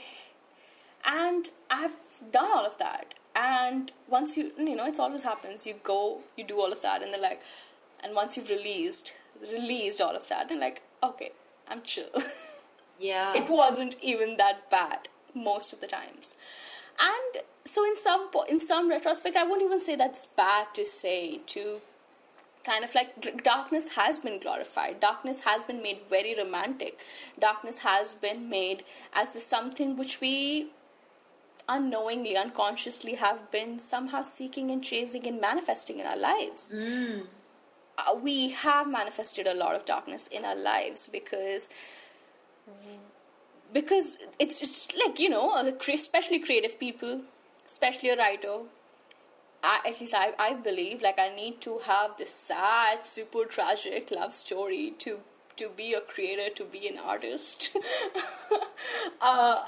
[1.05, 1.95] and I've
[2.31, 3.13] done all of that.
[3.35, 5.67] And once you you know, it always happens.
[5.67, 7.41] You go, you do all of that, and then like,
[8.03, 11.31] and once you've released released all of that, then like, okay,
[11.67, 12.09] I'm chill.
[12.99, 13.33] Yeah.
[13.35, 16.35] it wasn't even that bad most of the times.
[16.99, 21.39] And so in some in some retrospect, I won't even say that's bad to say
[21.47, 21.81] to
[22.63, 24.99] kind of like darkness has been glorified.
[24.99, 26.99] Darkness has been made very romantic.
[27.39, 28.83] Darkness has been made
[29.13, 30.67] as the something which we
[31.69, 36.71] unknowingly unconsciously have been somehow seeking and chasing and manifesting in our lives.
[36.73, 37.27] Mm.
[37.97, 41.69] uh, we have manifested a lot of darkness in our lives because
[43.73, 47.21] because it's, it's like you know especially creative people
[47.67, 48.59] especially a writer
[49.63, 54.11] I, at least I, I believe like I need to have this sad, super tragic
[54.11, 55.19] love story to
[55.57, 57.69] to be a creator, to be an artist,
[59.21, 59.63] uh,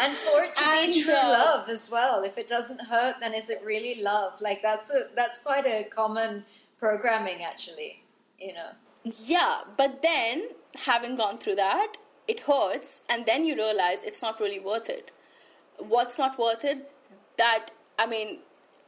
[0.00, 2.24] and for it to and, be true uh, love as well.
[2.24, 4.40] If it doesn't hurt, then is it really love?
[4.40, 6.44] Like that's a that's quite a common
[6.78, 8.02] programming, actually.
[8.40, 8.70] You know.
[9.04, 11.92] Yeah, but then having gone through that,
[12.26, 15.10] it hurts, and then you realize it's not really worth it.
[15.78, 16.90] What's not worth it?
[17.36, 18.38] That I mean,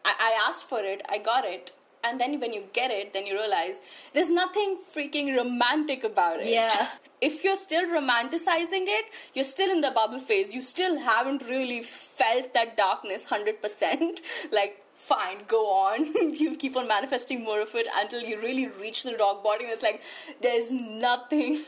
[0.05, 1.73] I, I asked for it, I got it,
[2.05, 3.77] and then when you get it then you realize
[4.13, 6.47] there's nothing freaking romantic about it.
[6.47, 6.89] Yeah.
[7.21, 10.55] if you're still romanticizing it you're still in the bubble phase.
[10.55, 14.19] You still haven't really felt that darkness 100%
[14.53, 16.13] like fine go on.
[16.45, 19.67] You keep on manifesting more of it until you really reach the rock bottom.
[19.69, 20.03] It's like
[20.43, 21.59] there's nothing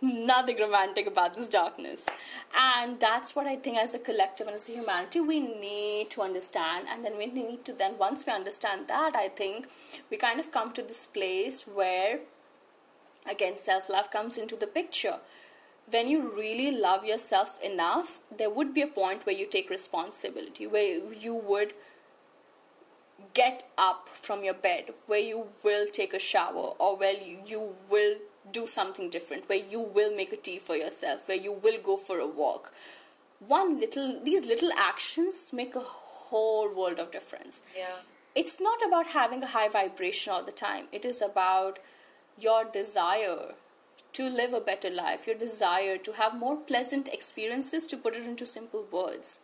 [0.00, 2.06] nothing romantic about this darkness.
[2.54, 6.22] And that's what I think as a collective and as a humanity we need to
[6.22, 6.86] understand.
[6.88, 9.68] And then we need to then once we understand that, I think
[10.10, 12.20] we kind of come to this place where
[13.28, 15.18] again self love comes into the picture.
[15.88, 20.66] When you really love yourself enough, there would be a point where you take responsibility,
[20.66, 21.74] where you would
[23.34, 27.76] get up from your bed, where you will take a shower, or where you, you
[27.88, 28.16] will
[28.52, 31.96] do something different, where you will make a tea for yourself, where you will go
[31.96, 32.72] for a walk.
[33.40, 37.62] One little, these little actions make a whole world of difference.
[37.76, 37.96] Yeah.
[38.34, 41.78] It's not about having a high vibration all the time, it is about
[42.38, 43.54] your desire
[44.12, 48.24] to live a better life, your desire to have more pleasant experiences, to put it
[48.24, 49.40] into simple words.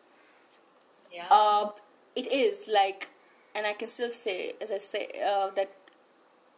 [1.11, 1.27] Yeah.
[1.31, 1.71] Uh,
[2.17, 3.11] it is like,
[3.55, 5.73] and I can still say, as I say, uh, that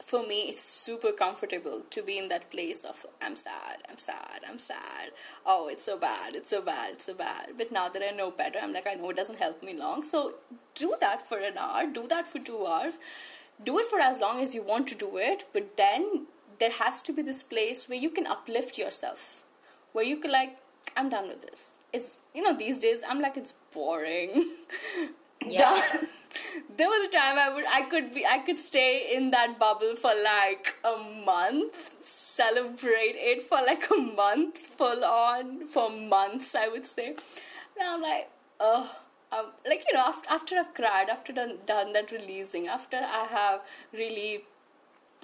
[0.04, 4.40] for me it's super comfortable to be in that place of I'm sad, I'm sad,
[4.48, 5.12] I'm sad.
[5.46, 7.54] Oh, it's so bad, it's so bad, it's so bad.
[7.56, 10.04] But now that I know better, I'm like, I know it doesn't help me long.
[10.04, 10.34] So
[10.74, 12.98] do that for an hour, do that for two hours,
[13.64, 15.44] do it for as long as you want to do it.
[15.52, 16.26] But then
[16.58, 19.42] there has to be this place where you can uplift yourself,
[19.92, 20.58] where you can like,
[20.96, 21.76] I'm done with this.
[21.92, 24.50] It's you know these days I'm like it's boring.
[25.46, 25.82] Yeah.
[26.76, 29.94] There was a time I would I could be I could stay in that bubble
[29.96, 31.74] for like a month,
[32.04, 37.16] celebrate it for like a month, full on for months I would say.
[37.78, 38.30] Now I'm like,
[38.60, 38.96] oh,
[39.32, 43.26] um, like you know after, after I've cried, after done done that releasing, after I
[43.30, 43.60] have
[43.92, 44.44] really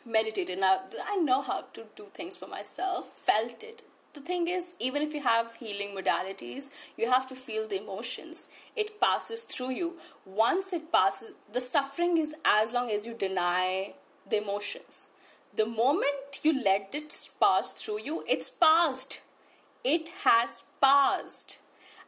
[0.04, 3.82] meditated now I know how to do things for myself, felt it,
[4.12, 8.48] the thing is, even if you have healing modalities, you have to feel the emotions.
[8.74, 9.98] It passes through you.
[10.24, 13.94] Once it passes, the suffering is as long as you deny
[14.28, 15.08] the emotions.
[15.54, 19.20] The moment you let it pass through you, it's passed.
[19.84, 21.58] It has passed.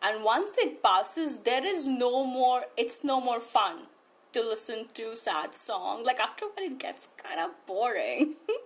[0.01, 3.87] And once it passes, there is no more, it's no more fun
[4.33, 6.03] to listen to sad song.
[6.03, 8.35] Like after a while, it gets kind of boring.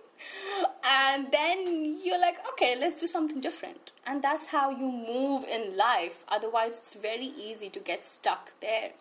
[0.83, 5.77] and then you're like okay let's do something different and that's how you move in
[5.77, 8.91] life otherwise it's very easy to get stuck there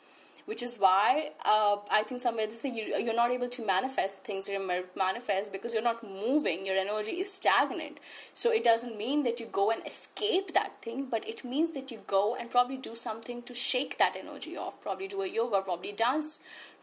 [0.47, 4.15] which is why uh, I think somewhere they say you, you're not able to manifest
[4.23, 6.65] things you manifest because you're not moving.
[6.65, 7.99] Your energy is stagnant.
[8.33, 11.91] So it doesn't mean that you go and escape that thing, but it means that
[11.91, 14.81] you go and probably do something to shake that energy off.
[14.81, 16.39] Probably do a yoga, probably dance.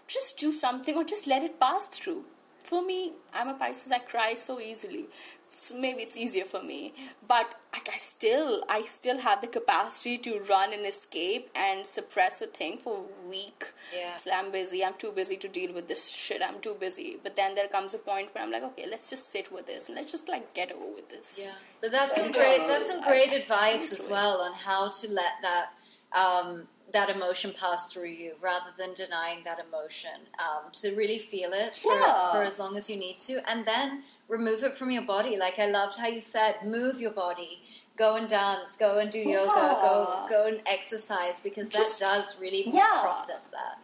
[0.08, 2.26] Just do something or just let it pass through
[2.64, 3.92] for me, I'm a Pisces.
[3.92, 5.08] I cry so easily.
[5.56, 6.94] So maybe it's easier for me,
[7.28, 12.42] but I, I still, I still have the capacity to run and escape and suppress
[12.42, 13.72] a thing for a week.
[13.96, 14.16] Yeah.
[14.16, 14.84] So I'm busy.
[14.84, 16.42] I'm too busy to deal with this shit.
[16.42, 17.18] I'm too busy.
[17.22, 19.90] But then there comes a point where I'm like, okay, let's just sit with this
[19.90, 21.38] and let's just like get over with this.
[21.40, 22.68] Yeah, but that's some great.
[22.68, 25.70] That's some great advice as well on how to let that
[26.18, 30.12] um, that emotion pass through you rather than denying that emotion.
[30.40, 32.32] Um, to really feel it for, Yeah.
[32.32, 35.36] for as long as you need to, and then remove it from your body.
[35.36, 37.64] Like I loved how you said, move your body.
[37.96, 38.76] Go and dance.
[38.78, 39.80] Go and do yoga.
[39.82, 43.00] Go go and exercise because Just- that does really Yeah.
[43.02, 43.78] process that.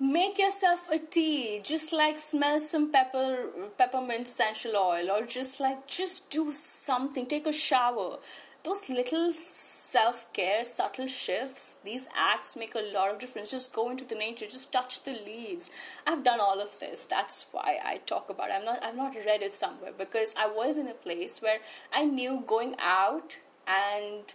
[0.00, 3.46] make yourself a tea just like smell some pepper
[3.78, 8.18] peppermint essential oil or just like just do something take a shower
[8.64, 14.04] those little self-care subtle shifts these acts make a lot of difference just go into
[14.04, 15.70] the nature just touch the leaves
[16.06, 18.54] i've done all of this that's why i talk about it.
[18.54, 21.58] i'm not i've not read it somewhere because i was in a place where
[21.92, 24.34] i knew going out and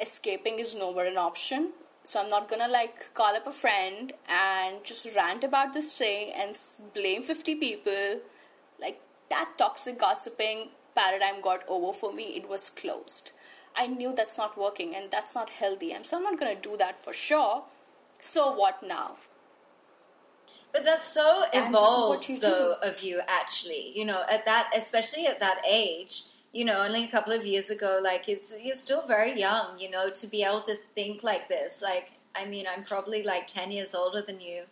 [0.00, 1.70] escaping is nowhere an option.
[2.04, 6.32] So I'm not gonna like call up a friend and just rant about this thing
[6.34, 6.56] and
[6.92, 8.20] blame 50 people.
[8.80, 12.24] Like that toxic gossiping paradigm got over for me.
[12.36, 13.32] It was closed.
[13.76, 15.92] I knew that's not working and that's not healthy.
[15.92, 17.64] And so I'm not gonna do that for sure.
[18.20, 19.16] So what now?
[20.72, 23.96] But that's so And this is what evolved, though, of you actually.
[23.96, 26.24] You know, at that, especially at that age.
[26.52, 29.78] You know, only a couple of years ago, like it's you're still very young.
[29.78, 31.80] You know, to be able to think like this.
[31.82, 34.62] Like, I mean, I'm probably like ten years older than you,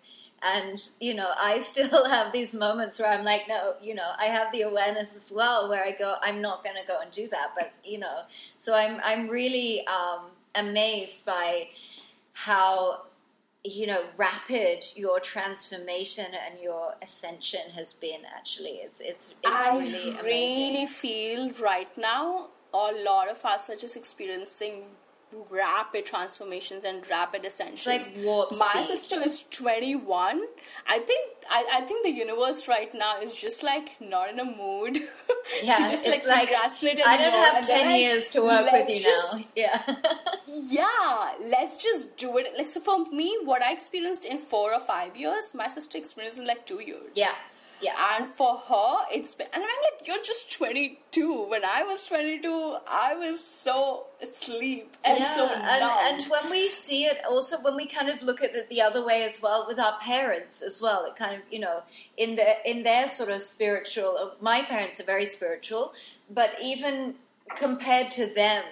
[0.43, 4.27] and you know, I still have these moments where I'm like, no, you know, I
[4.27, 7.29] have the awareness as well, where I go, I'm not going to go and do
[7.29, 7.53] that.
[7.57, 8.23] But you know,
[8.59, 11.69] so I'm I'm really um, amazed by
[12.33, 13.03] how
[13.65, 19.79] you know rapid your transformation and your ascension has been actually it's it's it's I
[19.79, 20.25] really amazing.
[20.25, 24.85] really feel right now a lot of us are just experiencing
[25.51, 27.87] rapid transformations and rapid ascensions.
[27.87, 28.87] like warp My speed.
[28.87, 30.43] sister is 21.
[30.87, 34.45] I think I, I think the universe right now is just like not in a
[34.45, 34.99] mood
[35.63, 37.45] yeah to just it's like, like procrastinate i don't anymore.
[37.47, 39.97] have And they're 10 like, years to work with you just now yeah
[40.47, 42.53] yeah, let's just do it.
[42.57, 46.39] Like so, for me, what I experienced in four or five years, my sister experienced
[46.39, 47.11] in like two years.
[47.15, 47.33] yeah
[47.83, 51.45] yeah And for her, it's been, and I'm like, you're just 22.
[51.49, 55.63] When I was 22, I was so asleep and so numb.
[55.63, 58.81] and, and when we see it also when we kind of look at it the
[58.81, 61.83] other way as well with our parents as well it kind of you know
[62.17, 65.93] in their in their sort of spiritual uh, my parents are very spiritual
[66.31, 67.15] but even
[67.57, 68.63] compared to them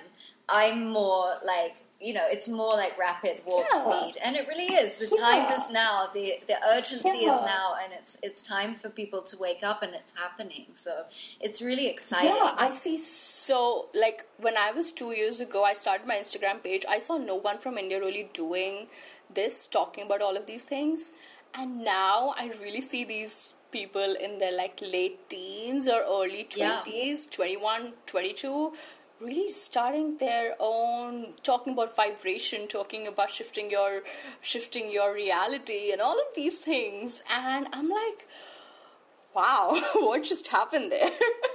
[0.48, 3.80] i'm more like you know it's more like rapid walk Yeah.
[3.80, 7.34] speed and it really is the time is now the the urgency Yeah.
[7.36, 11.04] is now and it's it's time for people to wake up and it's happening so
[11.40, 15.74] it's really exciting Yeah, I see so like when I was two years ago, I
[15.74, 16.84] started my Instagram page.
[16.88, 18.86] I saw no one from India really doing
[19.32, 21.12] this, talking about all of these things,
[21.54, 26.82] and now I really see these people in their like late teens or early Yeah.
[26.86, 28.72] 20s, 21, 22
[29.20, 34.02] really starting their own talking about vibration talking about shifting your
[34.40, 38.26] shifting your reality and all of these things and i'm like
[39.34, 41.10] wow, what just happened there?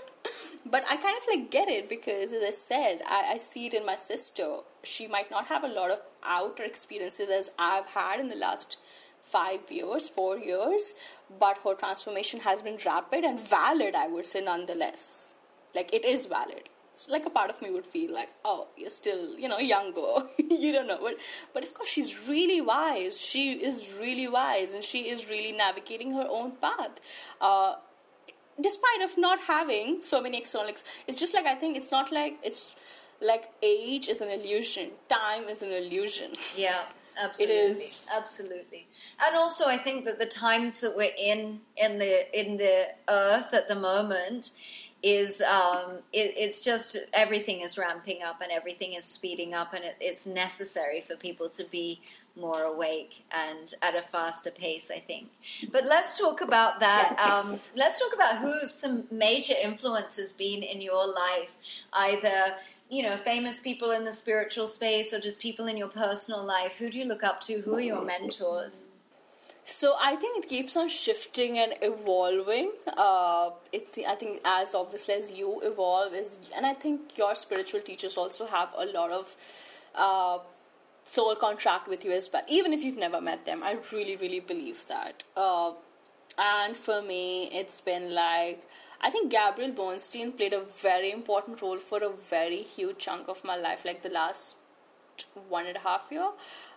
[0.66, 3.74] but I kind of like get it because, as I said, I, I see it
[3.74, 4.58] in my sister.
[4.84, 8.78] She might not have a lot of outer experiences as I've had in the last
[9.24, 10.94] five years, four years,
[11.40, 15.34] but her transformation has been rapid and valid, I would say, nonetheless.
[15.74, 16.70] Like, it is valid.
[17.10, 20.28] Like a part of me would feel like, oh, you're still, you know, younger.
[20.38, 21.00] you don't know.
[21.02, 21.16] But,
[21.54, 23.20] but of course, she's really wise.
[23.20, 27.00] She is really wise and she is really navigating her own path.
[27.42, 27.76] Uh,
[28.62, 32.10] despite of not having so many external ex- it's just like i think it's not
[32.12, 32.76] like it's
[33.22, 36.84] like age is an illusion time is an illusion Yeah,
[37.22, 38.88] absolutely, is- absolutely.
[39.26, 43.54] And also, I think that the times that we're in in the in the earth
[43.54, 44.52] at the moment
[45.06, 49.86] is um, it, it's just everything is ramping up and everything is speeding up, and
[49.86, 52.02] it, it's necessary for people to be
[52.36, 54.90] more awake and at a faster pace.
[54.91, 55.30] I think.
[55.72, 57.15] But let's talk about that.
[57.18, 57.32] Yes.
[57.32, 61.56] Um, let's talk about who some major influences been in your life,
[61.94, 62.56] either
[62.90, 66.77] you know famous people in the spiritual space or just people in your personal life.
[66.80, 67.61] Who do you look up to?
[67.61, 68.86] Who are your mentors?
[69.66, 72.72] So i think it keeps on shifting and evolving.
[72.96, 78.16] Uh, i think as obviously as you evolve is and i think your spiritual teachers
[78.16, 79.36] also have a lot of
[79.96, 80.38] uh,
[81.06, 83.64] soul contract with you as well even if you've never met them.
[83.64, 85.24] I really really believe that.
[85.36, 85.72] Uh,
[86.38, 88.68] and for me it's been like
[89.02, 93.44] i think Gabrielle Bernstein played a very important role for a very huge chunk of
[93.44, 94.58] my life like the last
[95.50, 96.30] one and a half year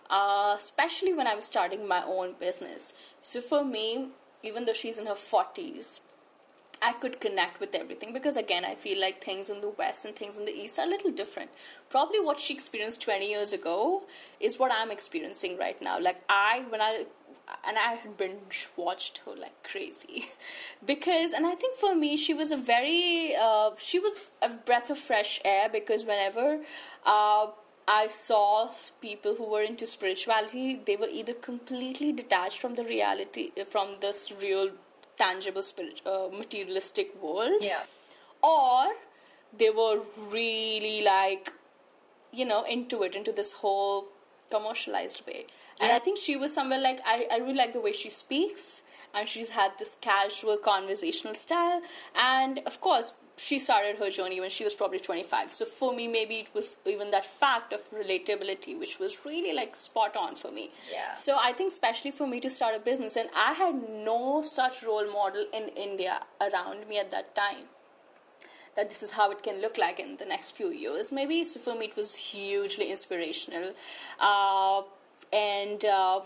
[0.09, 4.09] uh, especially when i was starting my own business so for me
[4.43, 5.99] even though she's in her 40s
[6.81, 10.15] I could connect with everything because again I feel like things in the west and
[10.15, 11.51] things in the east are a little different.
[11.89, 14.03] Probably what she experienced 20 years ago
[14.39, 15.99] is what I'm experiencing right now.
[15.99, 17.05] Like I when I
[17.65, 20.29] and I had binge watched her like crazy
[20.85, 24.89] because and I think for me she was a very uh, she was a breath
[24.89, 26.59] of fresh air because whenever
[27.05, 27.47] uh,
[27.91, 28.69] I saw
[29.01, 30.79] people who were into spirituality.
[30.85, 34.69] They were either completely detached from the reality from this real
[35.17, 37.81] tangible spirit uh, materialistic world Yeah,
[38.41, 38.93] or
[39.57, 41.51] they were really like
[42.31, 44.05] you know into it into this whole
[44.51, 45.45] commercialized way.
[45.81, 48.81] And i think she was somewhere like I, I really like the way she speaks
[49.13, 51.81] and she's had this casual conversational style.
[52.15, 56.07] And of course she started her journey when she was probably 25 so for me
[56.07, 60.51] maybe it was even that fact of relatability which was really like spot on for
[60.51, 60.71] me.
[60.91, 61.13] Yeah.
[61.13, 64.83] so i think especially for me to start a business and i had no such
[64.83, 67.67] role model in india around me at that time
[68.75, 71.43] that this is how it can look like in the next few years maybe.
[71.43, 73.73] So for me it was hugely inspirational.
[74.19, 74.83] Uh,
[75.33, 76.21] and uh,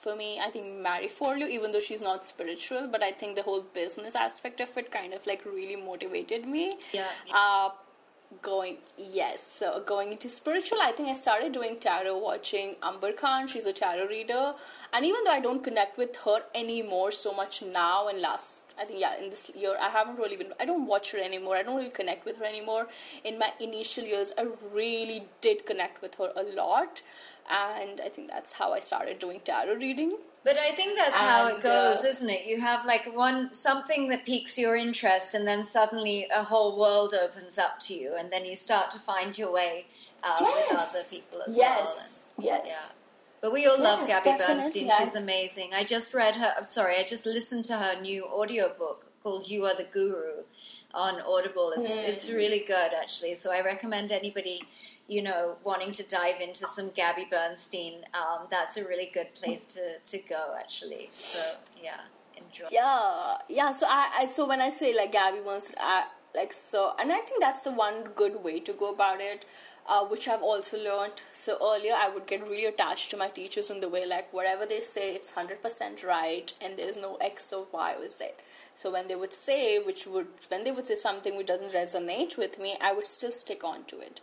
[0.00, 3.42] for me i think Marie Forleo even though she's not spiritual but i think the
[3.42, 6.74] whole business aspect of it kind of like really motivated me.
[6.92, 7.06] Yeah.
[7.32, 7.70] uh,
[8.42, 13.48] going yes so going into spiritual i think i started doing tarot watching amber khan.
[13.48, 14.54] She's a tarot reader.
[14.92, 18.84] And even though i don't connect with her anymore so much now and last i
[18.84, 21.56] think yeah in this year i haven't really been i don't watch her anymore.
[21.56, 22.86] I don't really connect with her anymore.
[23.24, 27.02] In my initial years i really did connect with her a lot
[27.50, 30.16] and I think that's how I started doing tarot reading.
[30.42, 32.46] But I think that's how it goes, uh, isn't it?
[32.46, 37.12] You have like one something that piques your interest, and then suddenly a whole world
[37.14, 39.86] opens up to you, and then you start to find your way
[40.24, 41.78] out with other people as Yes.
[41.84, 41.98] well.
[42.36, 42.62] And, Yes.
[42.66, 42.86] yeah.
[43.42, 44.62] But we all love Gabby definitely.
[44.62, 44.90] Bernstein.
[44.90, 45.74] I- She's amazing.
[45.74, 46.54] I just read her.
[46.56, 50.44] I'm sorry, I just listened to her new audiobook called "You Are the Guru"
[50.94, 51.72] on Audible.
[51.72, 52.08] It's Mm.
[52.08, 53.34] it's really good actually.
[53.34, 54.62] So I recommend anybody,
[55.10, 58.04] you know, wanting to dive into some Gabby Bernstein.
[58.14, 61.10] Um, that's a really good place to to go actually.
[61.12, 61.40] So
[61.82, 62.02] yeah,
[62.36, 62.68] enjoy.
[62.70, 63.72] Yeah, yeah.
[63.72, 67.18] So I, I so when I say like Gabby wants, I, like so, and I
[67.18, 69.44] think that's the one good way to go about it.
[69.88, 71.22] Uh, which I've also learned.
[71.34, 74.64] So earlier, I would get really attached to my teachers in the way like whatever
[74.64, 78.38] they say, it's hundred percent right, and there's no X or Y with it.
[78.76, 82.38] So when they would say, which would when they would say something which doesn't resonate
[82.38, 84.20] with me, I would still stick on to it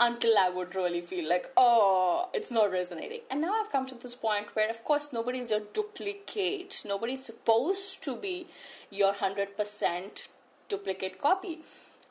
[0.00, 3.20] until I would really feel like, oh, it's not resonating.
[3.30, 6.82] And now I've come to this point where, of course, nobody's your duplicate.
[6.86, 8.46] Nobody's supposed to be
[8.90, 10.26] your 100%
[10.68, 11.60] duplicate copy.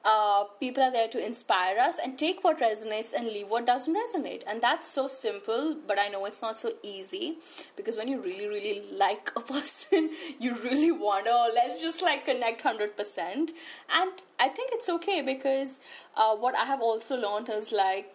[0.05, 3.95] Uh, people are there to inspire us and take what resonates and leave what doesn't
[3.95, 4.43] resonate.
[4.47, 7.37] And that's so simple, but I know it's not so easy
[7.75, 12.25] because when you really, really like a person, you really want to, let's just like
[12.25, 13.17] connect 100%.
[13.25, 13.51] And
[14.39, 15.79] I think it's okay because
[16.15, 18.13] uh, what I have also learned is like,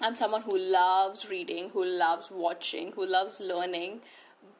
[0.00, 4.00] I'm someone who loves reading, who loves watching, who loves learning.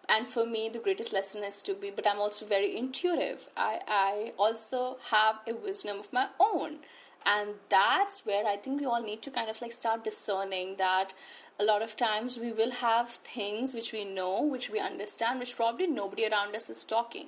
[0.08, 3.48] And for me, the greatest lesson is to be, but I'm also very intuitive.
[3.56, 6.78] I, I also have a wisdom of my own.
[7.26, 11.12] And that's where I think we all need to kind of like start discerning that
[11.60, 15.56] a lot of times we will have things which we know, which we understand, which
[15.56, 17.26] probably nobody around us is talking.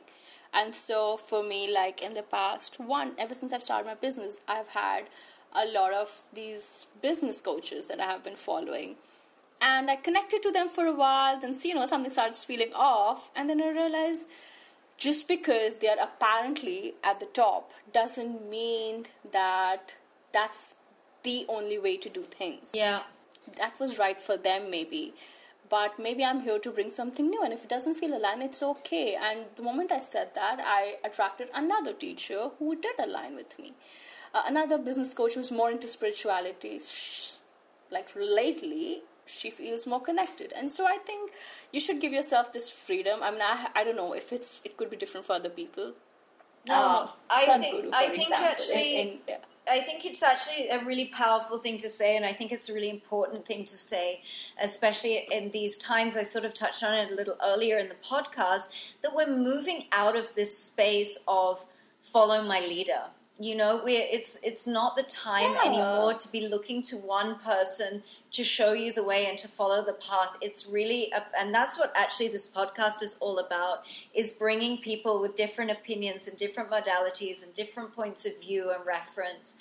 [0.55, 4.39] And so for me, like in the past, one, ever since I've started my business,
[4.48, 5.05] I've had
[5.55, 8.97] a lot of these business coaches that I have been following.
[9.61, 13.31] And I connected to them for a while, then you know, something starts feeling off,
[13.37, 14.23] and then I realized
[15.01, 19.95] just because they are apparently at the top doesn't mean that
[20.32, 20.74] that's
[21.23, 22.69] the only way to do things.
[22.74, 23.01] Yeah.
[23.57, 25.15] that was right for them maybe.
[25.69, 28.62] But maybe i'm here to bring something new and if it doesn't feel aligned it's
[28.62, 29.16] okay.
[29.28, 33.73] And the moment i said that i attracted another teacher who did align with me.
[34.35, 36.78] Uh, another business coach who's more into spirituality
[37.91, 41.32] like lately she feels more connected and so i think
[41.73, 44.77] you should give yourself this freedom i mean i, I don't know if it's it
[44.77, 45.94] could be different for other people
[46.66, 49.40] No, Uh, I Sadhguru, think I think example, in actually India.
[49.70, 52.74] I think it's actually a really powerful thing to say, and I think it's a
[52.74, 54.20] really important thing to say,
[54.61, 56.16] especially in these times.
[56.16, 58.69] I sort of touched on it a little earlier in the podcast
[59.02, 61.65] that we're moving out of this space of
[62.02, 63.05] follow my leader.
[63.41, 65.62] You know, we're it's it's not the time Yeah.
[65.65, 68.03] anymore to be looking to one person
[68.33, 70.37] to show you the way and to follow the path.
[70.43, 73.79] It's really, a, and that's what actually this podcast is all about:
[74.12, 78.85] is bringing people with different opinions and different modalities and different points of view and
[78.85, 79.55] reference,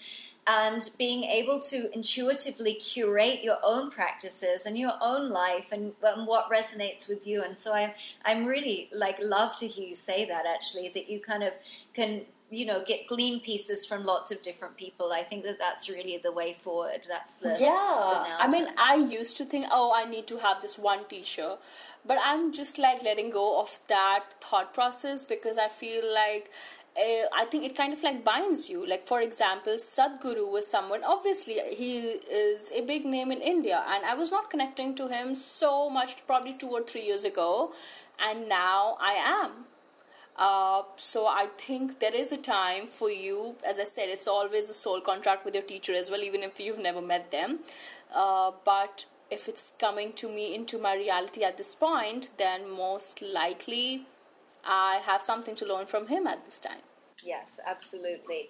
[0.46, 6.28] and being able to intuitively curate your own practices and your own life and, and
[6.28, 7.44] what resonates with you.
[7.44, 7.96] And so I,
[8.26, 11.54] I'm really like love to hear you say that actually that you kind of
[11.94, 15.12] can you know get glean pieces from lots of different people.
[15.12, 17.02] I think that that's really the way forward.
[17.08, 20.62] That's the yeah the i mean i used to think oh i need to have
[20.62, 21.60] this one t-shirt
[22.06, 26.52] but i'm just like letting go of that thought process because i feel like
[26.98, 28.86] uh, I think it kind of like binds you.
[28.86, 34.04] Like, for example, Sadhguru was someone, obviously, he is a big name in India, and
[34.04, 37.74] I was not connecting to him so much probably two or three years ago,
[38.20, 39.52] and now I am.
[40.40, 43.56] Uh, so I think there is a time for you.
[43.68, 46.60] As I said, it's always a soul contract with your teacher as well, even if
[46.62, 47.60] you've never met them.
[48.16, 53.22] Uh, but if it's coming to me into my reality at this point, then most
[53.22, 54.06] likely
[54.66, 56.84] I have something to learn from him at this time.
[57.22, 58.50] Yes, absolutely.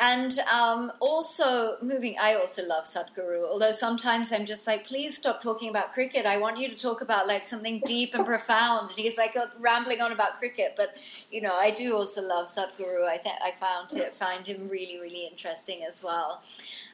[0.00, 5.40] And um, also, moving, I also love Sadhguru, although sometimes I'm just like, please stop
[5.40, 6.26] talking about cricket.
[6.26, 8.90] I want you to talk about like something deep and profound.
[8.90, 10.74] And he's like uh, rambling on about cricket.
[10.76, 10.96] But,
[11.30, 13.04] you know, I do also love Sadhguru.
[13.04, 16.42] I, th- I found, it, find him really, really interesting as well.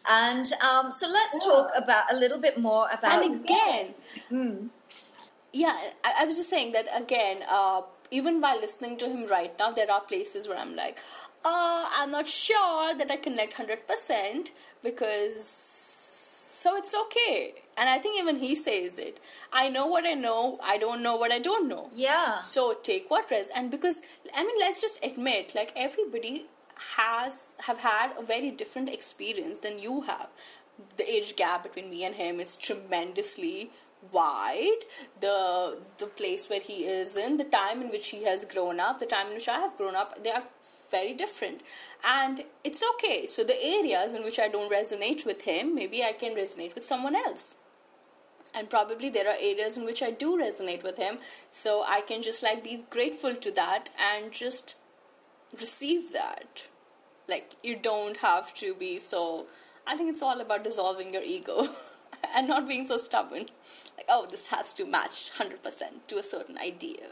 [0.06, 3.22] And um, so let's talk about a little bit more about.
[3.22, 3.94] And again,
[4.30, 4.68] Mm,
[5.52, 9.52] yeah, I, I was just saying that again, uh, even while listening to him right
[9.58, 11.00] now, there are places where I'm like,
[11.44, 14.50] uh, I'm not sure that I connect 100%
[14.82, 15.44] because
[16.62, 17.54] so it's okay.
[17.76, 19.18] And I think even he says it.
[19.52, 21.88] I know what I know, I don't know what I don't know.
[21.94, 22.42] yeah.
[22.42, 24.02] So take what res and because
[24.34, 26.46] I mean let's just admit like everybody
[26.96, 30.28] has have had a very different experience than you have.
[30.98, 33.70] the age gap between me and him is tremendously
[34.12, 34.84] wide
[35.24, 35.34] the
[36.02, 39.08] the place where he is in the time in which he has grown up the
[39.10, 40.44] time in which i have grown up they are
[40.90, 41.60] very different.
[42.04, 43.26] And it's okay.
[43.26, 46.84] So the areas in which i don't resonate with him maybe i can resonate with
[46.84, 47.54] someone else.
[48.52, 51.18] And probably there are areas in which i do resonate with him.
[51.50, 54.74] So i can just like be grateful to that and just
[55.60, 56.64] receive that.
[57.28, 59.46] Like you don't have to be so
[59.86, 61.68] i think it's all about dissolving your ego
[62.34, 63.46] and not being so stubborn.
[63.96, 67.10] Like oh this has to match 100% to a certain idea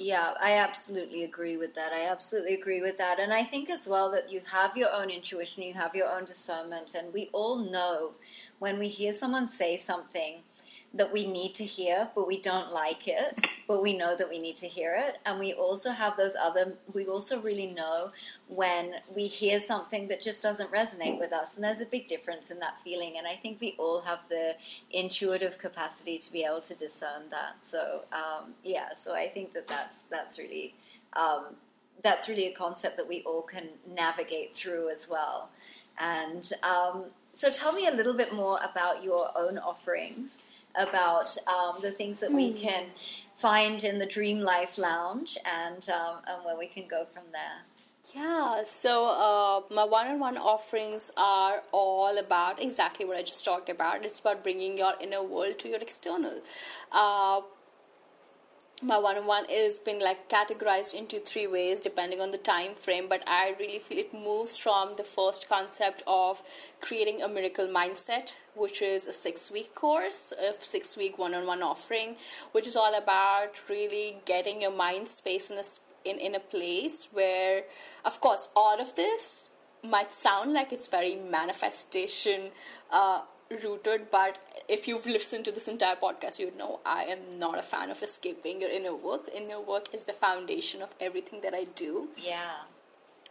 [0.00, 1.92] yeah, I absolutely agree with that.
[1.92, 3.20] I absolutely agree with that.
[3.20, 6.24] And I think as well that you have your own intuition, you have your own
[6.24, 8.12] discernment, and we all know
[8.60, 10.40] when we hear someone say something
[10.92, 13.38] that we need to hear, but we don't like it,
[13.68, 15.18] but we know that we need to hear it.
[15.24, 18.10] And we also have those other, we also really know
[18.48, 21.54] when we hear something that just doesn't resonate with us.
[21.54, 23.18] And there's a big difference in that feeling.
[23.18, 24.56] And I think we all have the
[24.90, 27.64] intuitive capacity to be able to discern that.
[27.64, 30.74] So, um, yeah, so I think that that's, that's really,
[31.12, 31.54] um,
[32.02, 35.50] that's really a concept that we all can navigate through as well.
[35.98, 40.38] And um, so, tell me a little bit more about your own offerings
[40.74, 42.36] about um, the things that mm.
[42.36, 42.58] we hmm.
[42.58, 42.84] can
[43.36, 47.62] find in the Dream Life Lounge and, um, and where we can go from there.
[48.14, 53.44] Yeah, so uh, my one on one offerings are all about exactly what I just
[53.44, 54.04] talked about.
[54.04, 56.40] It's about bringing your inner world to your external.
[56.90, 57.42] Uh,
[58.82, 63.22] my one-on-one is been like categorized into three ways depending on the time frame but
[63.26, 66.42] i really feel it moves from the first concept of
[66.80, 72.16] creating a miracle mindset which is a six week course a six week one-on-one offering
[72.52, 75.64] which is all about really getting your mind space in a
[76.04, 77.64] in, in a place where
[78.04, 79.50] of course all of this
[79.82, 82.50] might sound like it's very manifestation
[82.90, 87.58] uh, rooted, but if you've listened to this entire podcast, you'd know I am not
[87.58, 89.28] a fan of escaping your inner work.
[89.34, 92.08] Inner work is the foundation of everything that I do.
[92.16, 92.62] Yeah.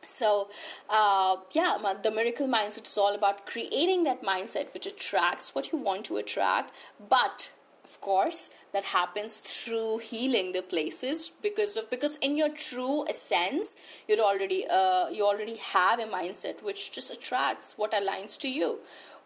[0.05, 0.49] So,
[0.89, 5.77] uh, yeah, the miracle mindset is all about creating that mindset which attracts what you
[5.77, 6.73] want to attract,
[7.09, 7.51] but
[7.84, 13.76] of course, that happens through healing the places because of because in your true essence,
[14.07, 18.80] you're already uh, you already have a mindset which just attracts what aligns to you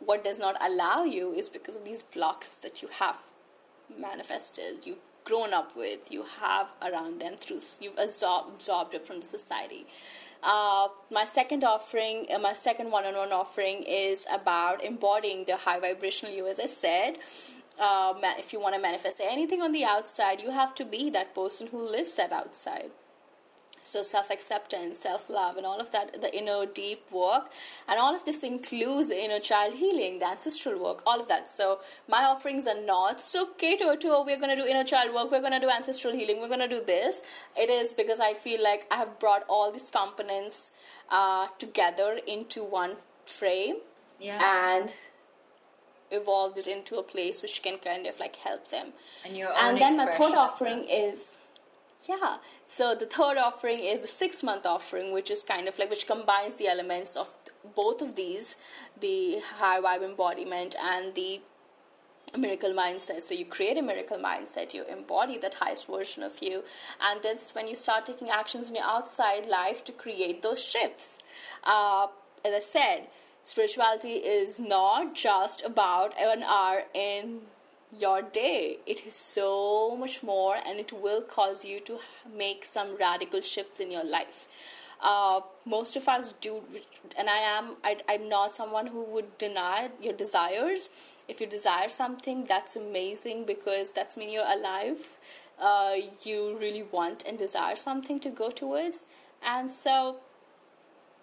[0.06, 3.18] what does not allow you is because of these blocks that you have
[4.00, 9.20] manifested, you've grown up with, you have around them through, you've absorbed, absorbed it from
[9.20, 9.86] the society.
[10.44, 16.34] Uh, my second offering, uh, my second one-on-one offering is about embodying the high vibrational
[16.34, 16.48] you.
[16.48, 17.18] As I said,
[17.80, 21.34] uh, if you want to manifest anything on the outside, you have to be that
[21.34, 22.92] person who lives that outside
[23.84, 27.52] so self acceptance, self love, and all of that, the inner deep work,
[27.88, 31.50] and all of this includes the inner child healing, the ancestral work, all of that.
[31.50, 35.14] So my offerings are not so catered to oh, we're going to do inner child
[35.14, 37.22] work, we're going to do ancestral healing, we're going to do this.
[37.58, 40.72] It is because I feel like I have brought all these components
[41.10, 42.96] uh, together into one
[43.26, 43.78] frame
[44.20, 44.78] yeah.
[44.78, 44.94] and
[46.12, 48.94] evolved it into a place which can kind of like help them.
[49.26, 51.38] And, your and then my third offering is
[52.08, 52.38] yeah
[52.76, 56.08] so the third offering is the six month offering, which is kind of like which
[56.08, 57.30] combines the elements of
[57.76, 58.56] both of these,
[59.00, 61.42] the high vibe embodiment and the
[62.36, 63.26] miracle mindset.
[63.26, 66.64] So you create a miracle mindset, you embody that highest version of you,
[67.00, 71.20] and that's when you start taking actions in your outside life to create those shifts.
[71.64, 72.08] Uh,
[72.44, 73.08] as I said,
[73.44, 77.42] spirituality is not just about an hour in
[78.00, 78.78] your day.
[78.86, 82.00] It is so much more, and it will cause you to
[82.36, 84.48] make some radical shifts in your life.
[85.02, 86.62] Uh, most of us do,
[87.18, 87.76] and I am.
[87.84, 90.90] I, I'm not someone who would deny your desires.
[91.28, 95.18] If you desire something, that's amazing because that's mean you're alive.
[95.62, 95.94] Uh,
[96.24, 99.06] you really want and desire something to go towards,
[99.46, 100.18] and so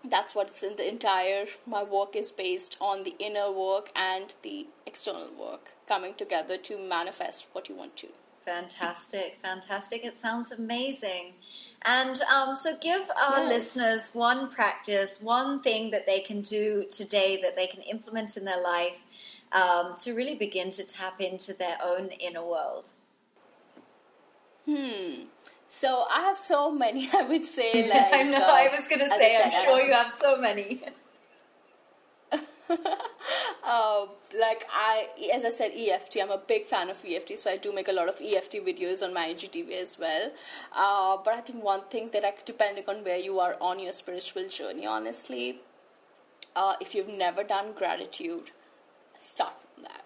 [0.09, 4.67] that's what's in the entire my work is based on the inner work and the
[4.87, 8.09] external work coming together to manifest what you want to.
[8.41, 10.05] Fantastic fantastic.
[10.05, 11.35] It sounds amazing.
[11.83, 13.49] And um, so give our yes.
[13.49, 18.45] listeners one practice one thing that they can do today that they can implement in
[18.45, 18.99] their life
[19.53, 22.91] um, to really begin to tap into their own inner world.
[24.67, 25.25] Hmm
[25.71, 27.09] so I have so many.
[27.15, 28.39] I would say like I know.
[28.39, 29.41] Uh, I was gonna say.
[29.43, 30.83] I'm sure you have so many.
[32.33, 32.39] uh,
[34.39, 36.19] like I, as I said, EFT.
[36.21, 39.03] I'm a big fan of EFT, so I do make a lot of EFT videos
[39.03, 40.33] on my IGTV as well.
[40.77, 43.93] Uh, but I think one thing that, I, depending on where you are on your
[43.93, 45.61] spiritual journey, honestly,
[46.57, 48.51] uh, if you've never done gratitude,
[49.19, 50.05] start from that.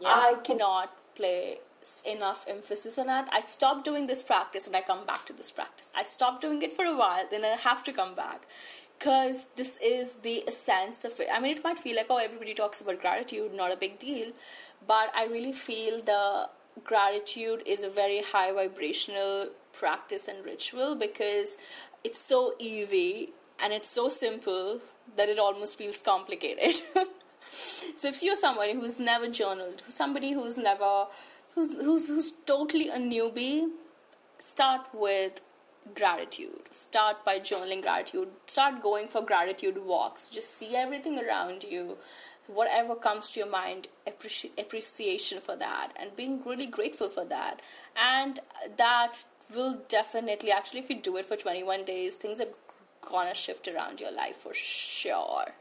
[0.00, 0.08] Yeah.
[0.08, 1.58] I cannot play
[2.04, 3.28] enough emphasis on that.
[3.32, 5.90] I stop doing this practice and I come back to this practice.
[5.94, 8.42] I stop doing it for a while, then I have to come back.
[8.98, 11.28] Because this is the essence of it.
[11.32, 14.32] I mean, it might feel like, oh, everybody talks about gratitude, not a big deal.
[14.86, 16.48] But I really feel the
[16.82, 21.56] gratitude is a very high vibrational practice and ritual because
[22.02, 23.30] it's so easy
[23.60, 24.80] and it's so simple
[25.16, 26.82] that it almost feels complicated.
[27.96, 31.06] so if you're somebody who's never journaled, somebody who's never
[31.54, 33.68] who's, who's, who's totally a newbie,
[34.44, 35.40] start with
[35.94, 36.62] gratitude.
[36.70, 38.28] Start by journaling gratitude.
[38.46, 40.28] Start going for gratitude walks.
[40.28, 41.98] Just see everything around you.
[42.46, 47.62] Whatever comes to your mind, appreci- appreciation for that, and being really grateful for that.
[47.96, 48.40] And
[48.76, 49.24] that
[49.54, 52.48] will definitely, actually, if you do it for 21 days, things are
[53.00, 55.54] gonna shift around your life for sure.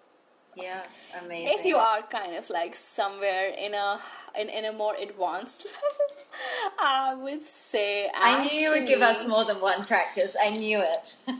[0.55, 0.81] Yeah,
[1.23, 1.59] amazing.
[1.59, 3.99] If you are kind of like somewhere in a
[4.39, 6.07] in, in a more advanced level,
[6.80, 10.35] I would say I knew you would give us more than one practice.
[10.41, 11.15] I knew it.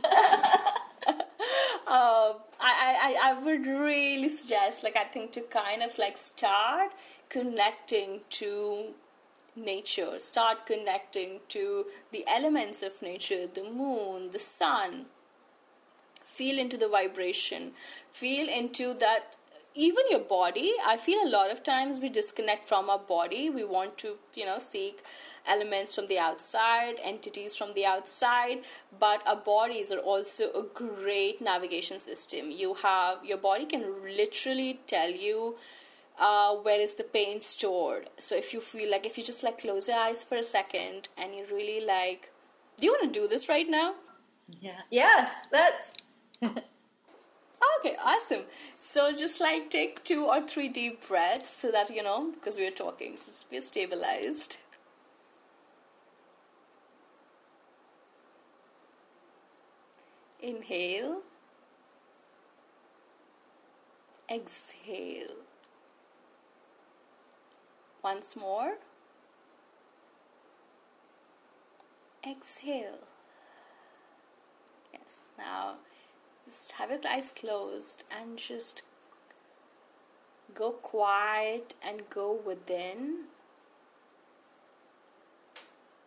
[1.86, 6.92] uh, I, I, I would really suggest, like, I think to kind of like start
[7.28, 8.94] connecting to
[9.56, 15.06] nature, start connecting to the elements of nature, the moon, the sun.
[16.34, 17.72] Feel into the vibration,
[18.12, 19.36] feel into that.
[19.76, 23.50] Even your body, I feel a lot of times we disconnect from our body.
[23.50, 25.02] We want to, you know, seek
[25.46, 28.60] elements from the outside, entities from the outside,
[28.98, 32.52] but our bodies are also a great navigation system.
[32.52, 33.84] You have your body can
[34.16, 35.56] literally tell you
[36.18, 38.08] uh, where is the pain stored.
[38.18, 41.08] So if you feel like if you just like close your eyes for a second
[41.18, 42.30] and you really like,
[42.78, 43.94] do you want to do this right now?
[44.48, 44.80] Yeah.
[44.90, 45.92] Yes, let's.
[47.80, 48.44] Okay, awesome.
[48.78, 52.70] So just like take two or three deep breaths so that you know because we're
[52.70, 54.56] talking, so be stabilized.
[60.40, 61.22] Inhale.
[64.28, 65.36] Exhale.
[68.04, 68.78] Once more.
[72.26, 72.98] Exhale.
[74.92, 75.74] Yes, now
[76.54, 78.82] just have your eyes closed and just
[80.54, 83.24] go quiet and go within.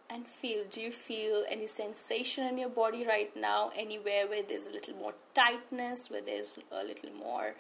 [0.10, 3.72] And feel do you feel any sensation in your body right now?
[3.76, 7.56] Anywhere where there's a little more tightness where there's a little more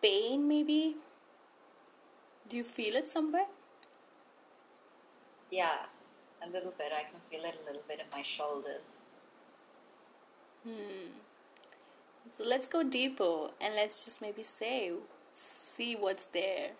[0.00, 0.96] pain maybe?
[2.48, 3.48] Do you feel it somewhere?
[5.50, 5.76] Yeah,
[6.42, 6.90] a little bit.
[6.92, 9.00] I can feel it a little bit in my shoulders.
[10.64, 11.27] Hmm.
[12.30, 14.92] So let's go deeper and let's just maybe say,
[15.34, 16.70] see what's there.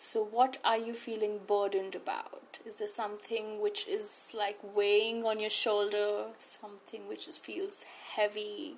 [0.00, 2.60] So, what are you feeling burdened about?
[2.64, 8.76] Is there something which is like weighing on your shoulder, something which feels heavy,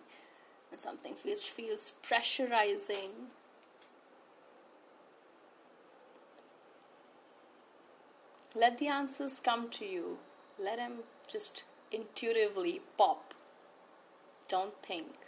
[0.73, 3.29] and something which feels pressurizing?
[8.55, 10.19] Let the answers come to you.
[10.59, 13.35] Let them just intuitively pop.
[14.49, 15.20] Don't think.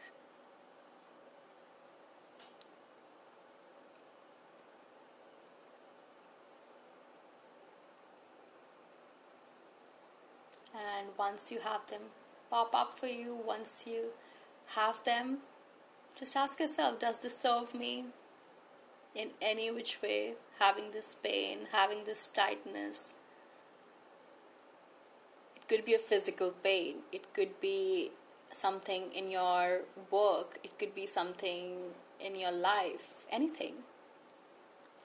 [10.83, 12.03] And once you have them
[12.51, 14.07] pop up for you, once you
[14.75, 15.39] have them,
[16.19, 18.07] just ask yourself Does this serve me
[19.15, 20.35] in any which way?
[20.59, 23.15] Having this pain, having this tightness.
[25.57, 28.11] It could be a physical pain, it could be
[28.53, 31.77] something in your work, it could be something
[32.21, 33.75] in your life, anything.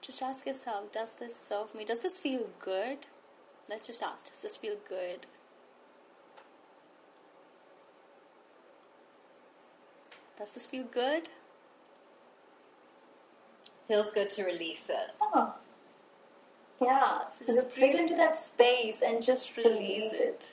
[0.00, 1.84] Just ask yourself Does this serve me?
[1.84, 3.06] Does this feel good?
[3.68, 5.26] Let's just ask Does this feel good?
[10.38, 11.28] Does this feel good?
[13.88, 15.10] Feels good to release it.
[15.20, 15.54] Oh.
[16.80, 20.50] Yeah, so just breathe into that space and just release it.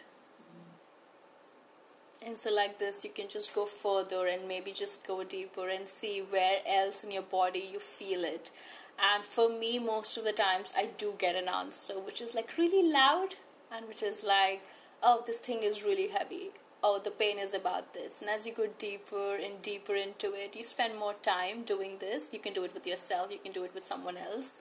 [2.26, 5.88] And so, like this, you can just go further and maybe just go deeper and
[5.88, 8.50] see where else in your body you feel it.
[8.98, 12.58] And for me, most of the times, I do get an answer which is like
[12.58, 13.36] really loud
[13.72, 14.64] and which is like,
[15.04, 16.52] oh, this thing is really heavy.
[16.84, 18.22] Oh, the pain is about this.
[18.22, 22.28] And as you go deeper and deeper into it, you spend more time doing this.
[22.32, 24.58] You can do it with yourself, you can do it with someone else.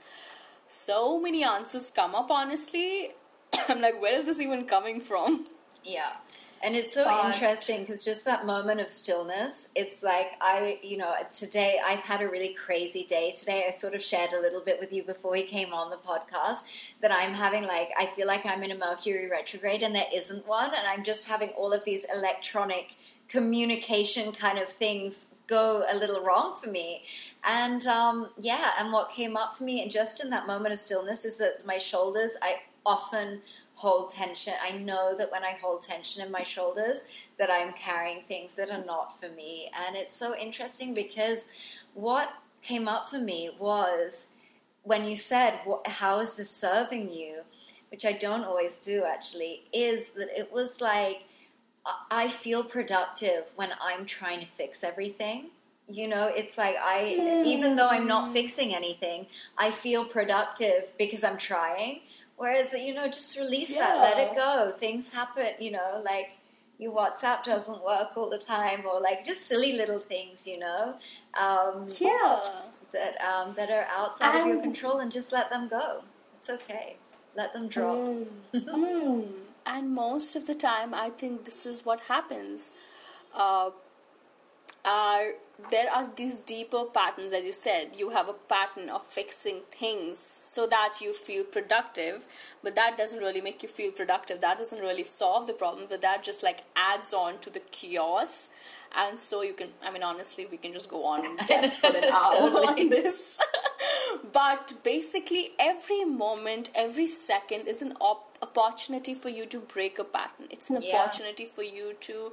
[0.68, 3.10] So many answers come up, honestly.
[3.68, 5.46] I'm like, where is this even coming from?
[5.82, 6.16] Yeah.
[6.64, 11.14] And it's so interesting because just that moment of stillness, it's like I, you know,
[11.30, 13.66] today I've had a really crazy day today.
[13.68, 16.62] I sort of shared a little bit with you before we came on the podcast
[17.02, 20.46] that I'm having like, I feel like I'm in a Mercury retrograde and there isn't
[20.46, 20.70] one.
[20.74, 22.96] And I'm just having all of these electronic
[23.28, 27.04] communication kind of things go a little wrong for me.
[27.44, 30.78] And um, yeah, and what came up for me, and just in that moment of
[30.78, 33.42] stillness, is that my shoulders, I often
[33.74, 34.54] hold tension.
[34.62, 37.04] I know that when I hold tension in my shoulders,
[37.38, 39.70] that I'm carrying things that are not for me.
[39.86, 41.46] And it's so interesting because
[41.94, 42.30] what
[42.62, 44.28] came up for me was
[44.82, 47.42] when you said, How is this serving you?
[47.94, 51.26] which I don't always do actually, is that it was like,
[52.10, 55.50] I feel productive when I'm trying to fix everything.
[55.86, 61.22] You know, it's like I, even though I'm not fixing anything, I feel productive because
[61.22, 62.00] I'm trying.
[62.36, 63.78] Whereas, you know, just release yeah.
[63.78, 64.72] that, let it go.
[64.76, 66.38] Things happen, you know, like
[66.78, 70.96] your WhatsApp doesn't work all the time, or like just silly little things, you know.
[71.34, 72.42] Um, yeah.
[72.92, 76.02] That um, that are outside and of your control, and just let them go.
[76.38, 76.96] It's okay.
[77.36, 77.96] Let them drop.
[77.96, 78.26] Mm.
[78.54, 79.28] mm.
[79.66, 82.72] And most of the time, I think this is what happens.
[83.34, 83.70] Uh,
[84.84, 85.32] are
[85.70, 87.96] there are these deeper patterns, as you said.
[87.96, 90.18] You have a pattern of fixing things
[90.54, 92.24] so that you feel productive
[92.62, 94.40] but that doesn't really make you feel productive.
[94.40, 98.48] That doesn't really solve the problem but that just like adds on to the chaos.
[98.96, 101.96] And so you can i mean honestly we can just go on in depth for
[101.96, 103.38] an hour on this.
[104.32, 110.04] But basically every moment every second is an op- opportunity for you to break a
[110.04, 110.46] pattern.
[110.50, 110.96] It's an yeah.
[110.96, 112.32] opportunity for you to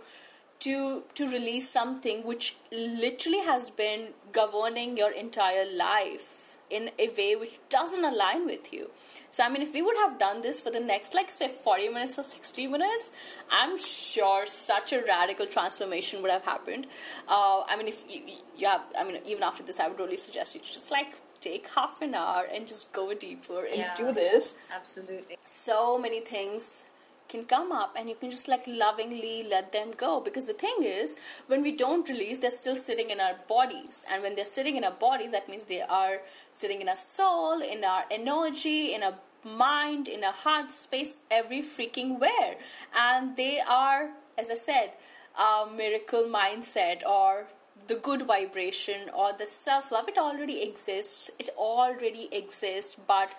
[0.61, 6.31] to to release something which literally has been governing your entire life
[6.72, 8.89] in a way which doesn't align with you.
[9.31, 11.89] So, I mean, if we would have done this for the next, like, say, 40
[11.89, 13.11] minutes or 60 minutes,
[13.49, 16.88] I'm sure such a radical transformation would have happened.
[17.27, 18.22] Uh, I mean, if you,
[18.57, 21.68] you have, I mean, even after this, I would really suggest you just, like, take
[21.69, 24.53] half an hour and just go deeper and yeah, do this.
[24.73, 25.38] Absolutely.
[25.49, 26.84] So many things
[27.32, 30.20] can come up and you can just like lovingly let them go.
[30.20, 31.16] Because the thing is
[31.48, 34.06] when we don't release they're still sitting in our bodies.
[34.12, 36.20] And when they're sitting in our bodies that means they are
[36.52, 41.62] sitting in our soul in our energy in our mind in our heart space every
[41.62, 42.56] freaking where.
[42.95, 44.91] And they are as i said
[45.40, 47.48] a miracle mindset or
[47.88, 51.32] the good vibration or the self love it already exists.
[51.40, 53.32] It already exists but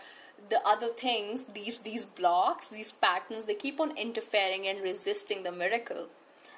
[0.49, 5.53] the other things, these these blocks, these patterns, they keep on interfering and resisting the
[5.53, 6.09] miracle.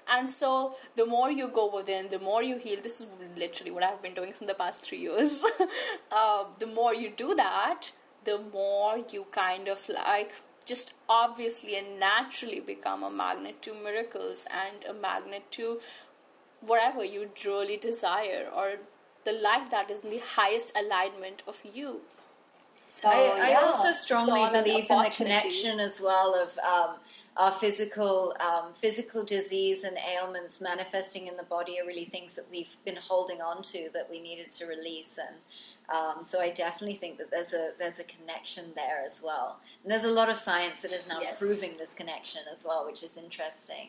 [0.06, 2.78] And so, the more you go within, the more you heal.
[2.82, 3.06] This is
[3.36, 5.42] literally what I've been doing for the past three years.
[6.12, 7.92] uh, the more you do that,
[8.24, 10.32] the more you kind of like
[10.64, 15.80] just obviously and naturally become a magnet to miracles and a magnet to
[16.60, 18.76] whatever you truly desire or
[19.24, 22.00] the life that is in the highest alignment of you.
[22.94, 26.96] So I, yeah, I also strongly believe in the connection as well of um,
[27.36, 32.48] our physical um, physical disease and ailments manifesting in the body are really things that
[32.52, 35.36] we've been holding on to that we needed to release and.
[35.90, 39.92] Um, so I definitely think that there's a there's a connection there as well, and
[39.92, 41.38] there's a lot of science that is now yes.
[41.38, 43.88] proving this connection as well, which is interesting.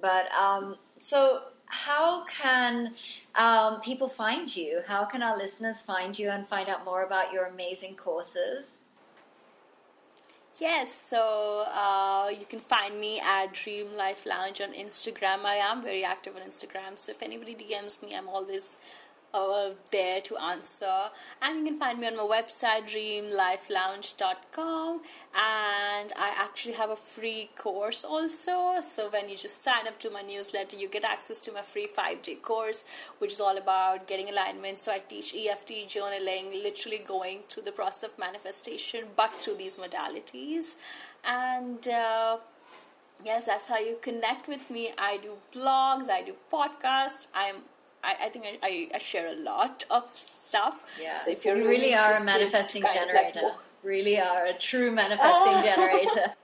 [0.00, 2.94] But um, so how can
[3.36, 4.82] um, people find you?
[4.86, 8.78] How can our listeners find you and find out more about your amazing courses?
[10.60, 15.46] Yes, so uh, you can find me at Dream Life Lounge on Instagram.
[15.46, 18.76] I am very active on Instagram, so if anybody DMs me, I'm always
[19.32, 21.10] uh, there to answer.
[21.40, 25.00] And you can find me on my website, dreamlifelounge.com.
[25.34, 28.80] And I actually have a free course also.
[28.86, 31.86] So when you just sign up to my newsletter, you get access to my free
[31.86, 32.84] five day course,
[33.18, 34.78] which is all about getting alignment.
[34.78, 39.76] So I teach EFT, journaling, literally going through the process of manifestation, but through these
[39.76, 40.76] modalities.
[41.24, 42.38] And uh,
[43.24, 44.90] yes, that's how you connect with me.
[44.98, 47.26] I do blogs, I do podcasts.
[47.34, 47.56] I'm
[48.02, 50.84] I, I think I, I, share a lot of stuff.
[51.00, 51.18] Yeah.
[51.18, 53.40] So if you're really, really are a manifesting generator.
[53.42, 55.62] Like, really are a true manifesting oh.
[55.64, 56.34] generator.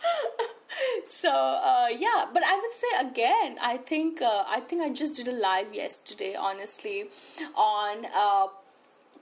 [1.08, 5.16] so uh, yeah, but I would say again, I think uh, I think I just
[5.16, 7.06] did a live yesterday, honestly,
[7.54, 8.48] on uh,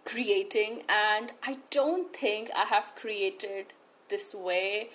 [0.04, 3.74] creating, and I don't think I have created
[4.08, 4.90] this way,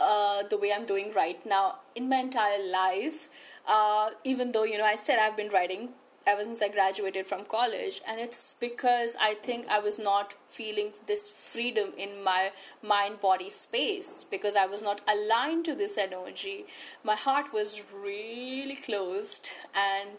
[0.00, 3.28] uh, the way I'm doing right now in my entire life
[3.66, 5.90] uh, even though you know I said I've been writing
[6.26, 10.90] ever since I graduated from college, and it's because I think I was not feeling
[11.06, 12.50] this freedom in my
[12.82, 16.66] mind body space because I was not aligned to this energy.
[17.04, 20.10] My heart was really closed, and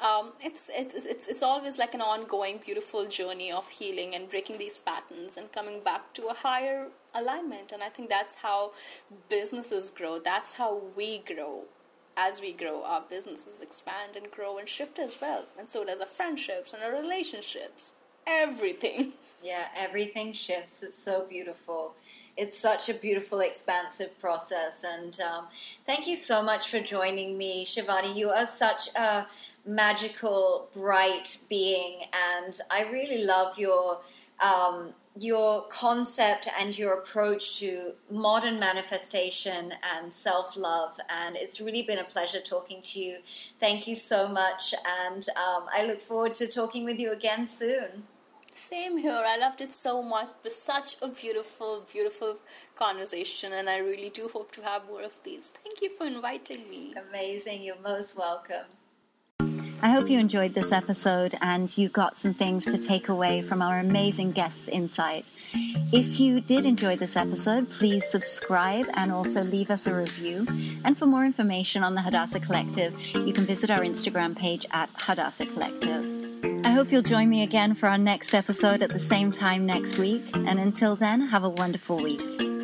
[0.00, 4.58] um, it's, it's, it's, it's always like an ongoing, beautiful journey of healing and breaking
[4.58, 7.72] these patterns and coming back to a higher alignment.
[7.72, 8.72] And I think that's how
[9.28, 11.64] businesses grow, that's how we grow
[12.16, 15.44] as we grow, our businesses expand and grow and shift as well.
[15.58, 17.92] And so does our friendships and our relationships.
[18.26, 19.12] Everything.
[19.42, 20.82] Yeah, everything shifts.
[20.82, 21.94] It's so beautiful.
[22.36, 24.82] It's such a beautiful, expansive process.
[24.82, 25.46] And um,
[25.84, 28.16] thank you so much for joining me, Shivani.
[28.16, 29.26] You are such a
[29.64, 32.00] magical, bright being,
[32.34, 34.00] and I really love your.
[34.40, 40.98] Um, your concept and your approach to modern manifestation and self love.
[41.08, 43.18] And it's really been a pleasure talking to you.
[43.60, 44.74] Thank you so much.
[45.04, 48.04] And um, I look forward to talking with you again soon.
[48.52, 49.22] Same here.
[49.26, 50.28] I loved it so much.
[50.28, 52.36] It was such a beautiful, beautiful
[52.74, 55.48] conversation, and I really do hope to have more of these.
[55.62, 56.94] Thank you for inviting me.
[57.10, 57.64] Amazing.
[57.64, 58.64] You're most welcome.
[59.86, 63.62] I hope you enjoyed this episode and you got some things to take away from
[63.62, 65.30] our amazing guests' insight.
[65.92, 70.44] If you did enjoy this episode, please subscribe and also leave us a review.
[70.84, 74.90] And for more information on the Hadassah Collective, you can visit our Instagram page at
[74.94, 76.64] Hadassah Collective.
[76.66, 79.98] I hope you'll join me again for our next episode at the same time next
[79.98, 80.24] week.
[80.34, 82.55] And until then, have a wonderful week.